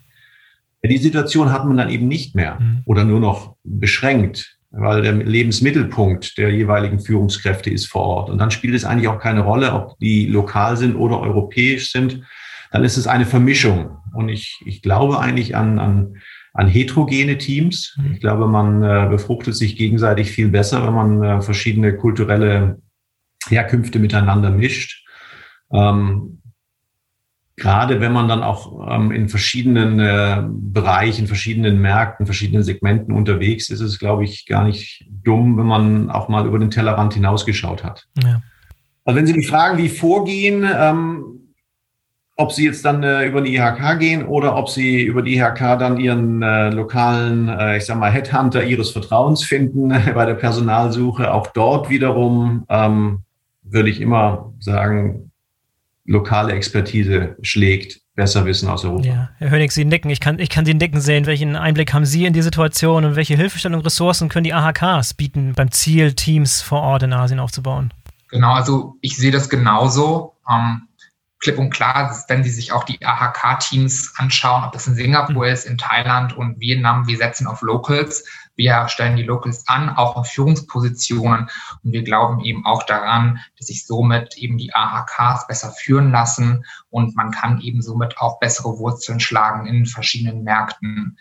Die 0.86 0.98
Situation 0.98 1.50
hat 1.50 1.64
man 1.64 1.78
dann 1.78 1.88
eben 1.88 2.08
nicht 2.08 2.34
mehr 2.34 2.58
mhm. 2.60 2.82
oder 2.84 3.04
nur 3.04 3.18
noch 3.18 3.56
beschränkt, 3.64 4.58
weil 4.70 5.02
der 5.02 5.14
Lebensmittelpunkt 5.14 6.36
der 6.36 6.50
jeweiligen 6.50 7.00
Führungskräfte 7.00 7.70
ist 7.70 7.86
vor 7.86 8.02
Ort. 8.02 8.30
Und 8.30 8.38
dann 8.38 8.50
spielt 8.50 8.74
es 8.74 8.84
eigentlich 8.84 9.08
auch 9.08 9.18
keine 9.18 9.40
Rolle, 9.40 9.72
ob 9.72 9.98
die 9.98 10.26
lokal 10.26 10.76
sind 10.76 10.96
oder 10.96 11.20
europäisch 11.20 11.90
sind. 11.90 12.22
Dann 12.70 12.84
ist 12.84 12.96
es 12.96 13.06
eine 13.06 13.24
Vermischung. 13.24 13.96
Und 14.14 14.28
ich, 14.28 14.60
ich 14.66 14.82
glaube 14.82 15.20
eigentlich 15.20 15.56
an, 15.56 15.78
an, 15.78 16.16
an 16.54 16.68
heterogene 16.68 17.36
Teams. 17.36 17.98
Ich 18.12 18.20
glaube, 18.20 18.46
man 18.46 18.82
äh, 18.82 19.08
befruchtet 19.10 19.56
sich 19.56 19.76
gegenseitig 19.76 20.30
viel 20.30 20.48
besser, 20.48 20.86
wenn 20.86 20.94
man 20.94 21.22
äh, 21.22 21.42
verschiedene 21.42 21.96
kulturelle 21.96 22.80
Herkünfte 23.48 23.98
miteinander 23.98 24.50
mischt. 24.50 25.04
Ähm, 25.72 26.40
gerade 27.56 28.00
wenn 28.00 28.12
man 28.12 28.28
dann 28.28 28.44
auch 28.44 28.88
ähm, 28.88 29.10
in 29.10 29.28
verschiedenen 29.28 29.98
äh, 29.98 30.44
Bereichen, 30.48 31.26
verschiedenen 31.26 31.80
Märkten, 31.80 32.24
verschiedenen 32.24 32.62
Segmenten 32.62 33.14
unterwegs 33.14 33.68
ist, 33.68 33.80
ist 33.80 33.90
es, 33.90 33.98
glaube 33.98 34.22
ich, 34.22 34.46
gar 34.46 34.64
nicht 34.64 35.04
dumm, 35.24 35.58
wenn 35.58 35.66
man 35.66 36.10
auch 36.10 36.28
mal 36.28 36.46
über 36.46 36.60
den 36.60 36.70
Tellerrand 36.70 37.14
hinausgeschaut 37.14 37.82
hat. 37.82 38.06
Ja. 38.22 38.42
Also 39.04 39.18
wenn 39.18 39.26
Sie 39.26 39.34
mich 39.34 39.48
fragen, 39.48 39.76
wie 39.76 39.88
vorgehen, 39.88 40.64
ähm, 40.72 41.33
ob 42.36 42.52
Sie 42.52 42.64
jetzt 42.64 42.84
dann 42.84 43.02
äh, 43.02 43.26
über 43.26 43.40
die 43.40 43.54
IHK 43.56 43.98
gehen 43.98 44.24
oder 44.24 44.56
ob 44.56 44.68
Sie 44.68 45.02
über 45.02 45.22
die 45.22 45.36
IHK 45.36 45.78
dann 45.78 45.98
Ihren 45.98 46.42
äh, 46.42 46.70
lokalen, 46.70 47.48
äh, 47.48 47.76
ich 47.76 47.86
sag 47.86 47.98
mal, 47.98 48.10
Headhunter 48.10 48.64
Ihres 48.64 48.90
Vertrauens 48.90 49.44
finden 49.44 49.88
bei 50.14 50.26
der 50.26 50.34
Personalsuche, 50.34 51.32
auch 51.32 51.48
dort 51.48 51.90
wiederum 51.90 52.64
ähm, 52.68 53.20
würde 53.62 53.88
ich 53.88 54.00
immer 54.00 54.52
sagen, 54.58 55.30
lokale 56.04 56.52
Expertise 56.52 57.36
schlägt, 57.42 58.00
besser 58.14 58.44
Wissen 58.44 58.68
aus 58.68 58.84
Europa. 58.84 59.06
Ja, 59.06 59.30
Herr 59.38 59.50
Hönig, 59.50 59.72
Sie 59.72 59.84
nicken. 59.84 60.10
Ich 60.10 60.20
kann, 60.20 60.38
ich 60.38 60.50
kann 60.50 60.66
Sie 60.66 60.74
nicken 60.74 61.00
sehen. 61.00 61.26
Welchen 61.26 61.56
Einblick 61.56 61.92
haben 61.94 62.04
Sie 62.04 62.26
in 62.26 62.32
die 62.32 62.42
Situation 62.42 63.04
und 63.04 63.16
welche 63.16 63.36
Hilfestellung, 63.36 63.80
Ressourcen 63.80 64.28
können 64.28 64.44
die 64.44 64.52
AHKs 64.52 65.14
bieten, 65.14 65.54
beim 65.54 65.70
Ziel, 65.70 66.12
Teams 66.12 66.60
vor 66.60 66.82
Ort 66.82 67.04
in 67.04 67.12
Asien 67.12 67.40
aufzubauen? 67.40 67.92
Genau, 68.30 68.52
also 68.52 68.96
ich 69.00 69.16
sehe 69.16 69.30
das 69.30 69.48
genauso. 69.48 70.34
Ähm, 70.50 70.82
klipp 71.44 71.58
und 71.58 71.70
klar, 71.70 72.24
wenn 72.28 72.42
Sie 72.42 72.50
sich 72.50 72.72
auch 72.72 72.84
die 72.84 73.04
AHK-Teams 73.04 74.14
anschauen, 74.16 74.64
ob 74.64 74.72
das 74.72 74.86
in 74.86 74.94
Singapur 74.94 75.46
mhm. 75.46 75.52
ist, 75.52 75.66
in 75.66 75.78
Thailand 75.78 76.36
und 76.36 76.58
Vietnam, 76.58 77.06
wir 77.06 77.16
setzen 77.16 77.46
auf 77.46 77.62
Locals. 77.62 78.24
Wir 78.56 78.88
stellen 78.88 79.16
die 79.16 79.22
Locals 79.22 79.68
an, 79.68 79.90
auch 79.90 80.16
auf 80.16 80.28
Führungspositionen. 80.28 81.48
Und 81.82 81.92
wir 81.92 82.02
glauben 82.02 82.40
eben 82.40 82.64
auch 82.64 82.84
daran, 82.84 83.40
dass 83.58 83.66
sich 83.66 83.86
somit 83.86 84.36
eben 84.38 84.58
die 84.58 84.74
AHKs 84.74 85.46
besser 85.46 85.70
führen 85.70 86.10
lassen 86.10 86.64
und 86.90 87.14
man 87.14 87.30
kann 87.30 87.60
eben 87.60 87.82
somit 87.82 88.18
auch 88.18 88.38
bessere 88.38 88.78
Wurzeln 88.78 89.20
schlagen 89.20 89.66
in 89.66 89.86
verschiedenen 89.86 90.44
Märkten. 90.44 91.18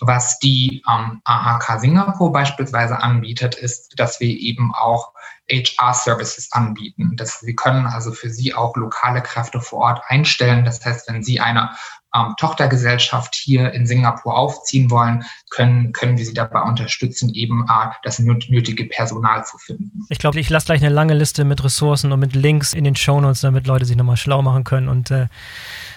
Was 0.00 0.38
die 0.38 0.82
ähm, 0.88 1.20
AHK 1.24 1.78
Singapur 1.78 2.32
beispielsweise 2.32 3.02
anbietet, 3.02 3.54
ist, 3.54 3.98
dass 3.98 4.18
wir 4.18 4.30
eben 4.30 4.74
auch 4.74 5.12
HR-Services 5.50 6.52
anbieten. 6.52 7.16
Das, 7.16 7.44
wir 7.44 7.54
können 7.54 7.86
also 7.86 8.12
für 8.12 8.30
Sie 8.30 8.54
auch 8.54 8.76
lokale 8.76 9.22
Kräfte 9.22 9.60
vor 9.60 9.80
Ort 9.80 10.02
einstellen. 10.06 10.64
Das 10.64 10.84
heißt, 10.84 11.08
wenn 11.08 11.22
Sie 11.22 11.40
eine 11.40 11.70
ähm, 12.14 12.34
Tochtergesellschaft 12.38 13.34
hier 13.34 13.72
in 13.72 13.86
Singapur 13.86 14.36
aufziehen 14.36 14.90
wollen, 14.90 15.24
können, 15.50 15.92
können 15.92 16.16
wir 16.16 16.24
Sie 16.24 16.34
dabei 16.34 16.62
unterstützen, 16.62 17.32
eben 17.34 17.66
äh, 17.68 17.90
das 18.02 18.18
nötige 18.18 18.86
Personal 18.86 19.44
zu 19.44 19.58
finden. 19.58 20.06
Ich 20.08 20.18
glaube, 20.18 20.40
ich 20.40 20.50
lasse 20.50 20.66
gleich 20.66 20.82
eine 20.82 20.94
lange 20.94 21.14
Liste 21.14 21.44
mit 21.44 21.62
Ressourcen 21.62 22.12
und 22.12 22.20
mit 22.20 22.34
Links 22.34 22.72
in 22.72 22.84
den 22.84 22.96
Shownotes, 22.96 23.42
damit 23.42 23.66
Leute 23.66 23.84
sich 23.84 23.96
nochmal 23.96 24.16
schlau 24.16 24.42
machen 24.42 24.64
können 24.64 24.88
und 24.88 25.10
äh, 25.10 25.26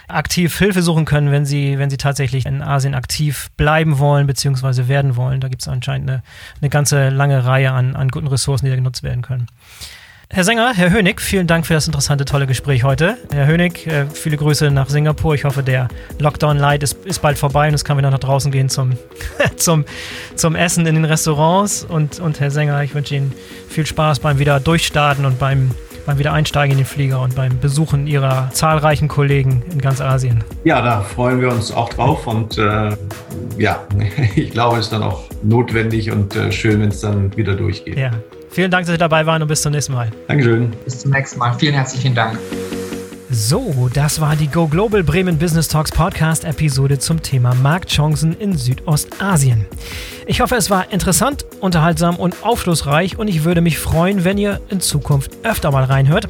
aktiv 0.08 0.58
Hilfe 0.58 0.82
suchen 0.82 1.06
können, 1.06 1.32
wenn 1.32 1.46
sie, 1.46 1.78
wenn 1.80 1.90
sie 1.90 1.98
tatsächlich 1.98 2.46
in 2.46 2.62
Asien 2.62 2.96
aktiv 2.96 3.50
bleiben 3.58 4.00
wollen 4.00 4.28
bzw. 4.28 4.88
werden 4.88 5.16
wollen. 5.16 5.40
Da 5.40 5.48
gibt 5.48 5.62
es 5.62 5.68
anscheinend 5.68 6.10
eine, 6.10 6.24
eine 6.62 6.70
ganze 6.70 7.10
lange 7.10 7.46
Reihe 7.46 7.72
an, 7.72 7.96
an 7.96 8.10
guten 8.10 8.28
Ressourcen, 8.28 8.66
die 8.66 8.72
da 8.72 8.76
genutzt 8.76 9.04
werden 9.04 9.22
können. 9.22 9.48
Herr 10.36 10.44
Sänger, 10.44 10.74
Herr 10.74 10.90
Hönig, 10.90 11.22
vielen 11.22 11.46
Dank 11.46 11.68
für 11.68 11.76
das 11.76 11.86
interessante, 11.86 12.26
tolle 12.26 12.48
Gespräch 12.48 12.84
heute. 12.84 13.20
Herr 13.32 13.46
Hönig, 13.46 13.86
äh, 13.86 14.08
viele 14.08 14.36
Grüße 14.36 14.72
nach 14.72 14.90
Singapur. 14.90 15.36
Ich 15.36 15.44
hoffe, 15.44 15.62
der 15.62 15.90
Lockdown-Light 16.18 16.82
ist, 16.82 17.06
ist 17.06 17.22
bald 17.22 17.38
vorbei 17.38 17.68
und 17.68 17.76
es 17.76 17.86
kann 17.86 18.00
wieder 18.00 18.10
nach 18.10 18.18
draußen 18.18 18.52
gehen 18.52 18.68
zum, 18.68 18.98
zum, 19.58 19.86
zum 20.36 20.56
Essen 20.56 20.88
in 20.88 20.96
den 20.96 21.06
Restaurants. 21.06 21.84
Und, 21.84 22.20
und 22.20 22.40
Herr 22.40 22.50
Sänger, 22.50 22.82
ich 22.82 22.96
wünsche 22.96 23.14
Ihnen 23.14 23.32
viel 23.70 23.86
Spaß 23.86 24.22
beim 24.22 24.40
wieder 24.40 24.60
Durchstarten 24.60 25.26
und 25.26 25.38
beim 25.38 25.70
beim 26.06 26.18
Wiedereinsteigen 26.18 26.72
in 26.72 26.78
den 26.78 26.86
Flieger 26.86 27.22
und 27.22 27.36
beim 27.36 27.60
Besuchen 27.60 28.08
Ihrer 28.08 28.50
zahlreichen 28.52 29.08
Kollegen 29.08 29.64
in 29.72 29.80
ganz 29.80 30.02
Asien. 30.02 30.44
Ja, 30.64 30.82
da 30.82 31.02
freuen 31.02 31.42
wir 31.42 31.50
uns 31.50 31.72
auch 31.72 31.90
drauf 31.90 32.28
und 32.28 32.58
äh, 32.58 32.96
ja, 33.58 33.86
ich 34.36 34.52
glaube, 34.52 34.78
es 34.78 34.86
ist 34.86 34.94
dann 34.94 35.04
auch 35.04 35.24
notwendig 35.42 36.12
und 36.12 36.36
äh, 36.36 36.52
schön, 36.52 36.82
wenn 36.82 36.90
es 36.90 37.02
dann 37.02 37.36
wieder 37.38 37.56
durchgeht. 37.56 37.98
Ja. 37.98 38.12
Vielen 38.50 38.70
Dank, 38.70 38.86
dass 38.86 38.94
Sie 38.94 39.00
dabei 39.00 39.26
waren 39.26 39.42
und 39.42 39.48
bis 39.48 39.64
zum 39.64 39.72
nächsten 39.72 39.94
Mal. 39.94 40.12
Dankeschön. 40.28 40.72
Bis 40.86 41.00
zum 41.00 41.12
nächsten 41.12 41.40
Mal. 41.40 41.54
Vielen 41.58 41.74
herzlichen 41.74 42.14
Dank. 42.14 42.38
So, 43.36 43.90
das 43.92 44.22
war 44.22 44.36
die 44.36 44.48
Go 44.48 44.68
Global 44.68 45.02
Bremen 45.02 45.40
Business 45.40 45.68
Talks 45.68 45.92
Podcast 45.92 46.44
Episode 46.44 47.00
zum 47.00 47.24
Thema 47.24 47.56
Marktchancen 47.56 48.38
in 48.40 48.56
Südostasien. 48.56 49.66
Ich 50.28 50.40
hoffe, 50.40 50.54
es 50.54 50.70
war 50.70 50.92
interessant, 50.92 51.44
unterhaltsam 51.60 52.18
und 52.18 52.44
aufschlussreich 52.44 53.18
und 53.18 53.28
ich 53.28 53.44
würde 53.44 53.62
mich 53.62 53.80
freuen, 53.80 54.24
wenn 54.24 54.38
ihr 54.38 54.62
in 54.70 54.82
Zukunft 54.82 55.32
öfter 55.42 55.72
mal 55.72 55.84
reinhört, 55.84 56.28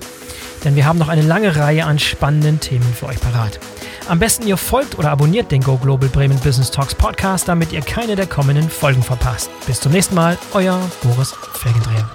denn 0.64 0.78
wir 0.78 0.86
haben 0.86 0.98
noch 0.98 1.10
eine 1.10 1.24
lange 1.24 1.58
Reihe 1.58 1.84
an 1.84 2.00
spannenden 2.00 2.62
Themen 2.62 2.94
für 2.98 3.08
euch 3.08 3.20
parat. 3.20 3.60
Am 4.08 4.20
besten 4.20 4.48
ihr 4.48 4.56
folgt 4.56 4.98
oder 4.98 5.12
abonniert 5.12 5.52
den 5.52 5.62
Go 5.62 5.76
Global 5.76 6.08
Bremen 6.08 6.40
Business 6.40 6.72
Talks 6.72 6.96
Podcast, 6.96 7.50
damit 7.50 7.74
ihr 7.74 7.82
keine 7.82 8.16
der 8.16 8.28
kommenden 8.28 8.70
Folgen 8.70 9.04
verpasst. 9.04 9.50
Bis 9.68 9.82
zum 9.82 9.92
nächsten 9.92 10.16
Mal, 10.16 10.38
euer 10.54 10.80
Boris 11.02 11.36
Felgendreher. 11.54 12.10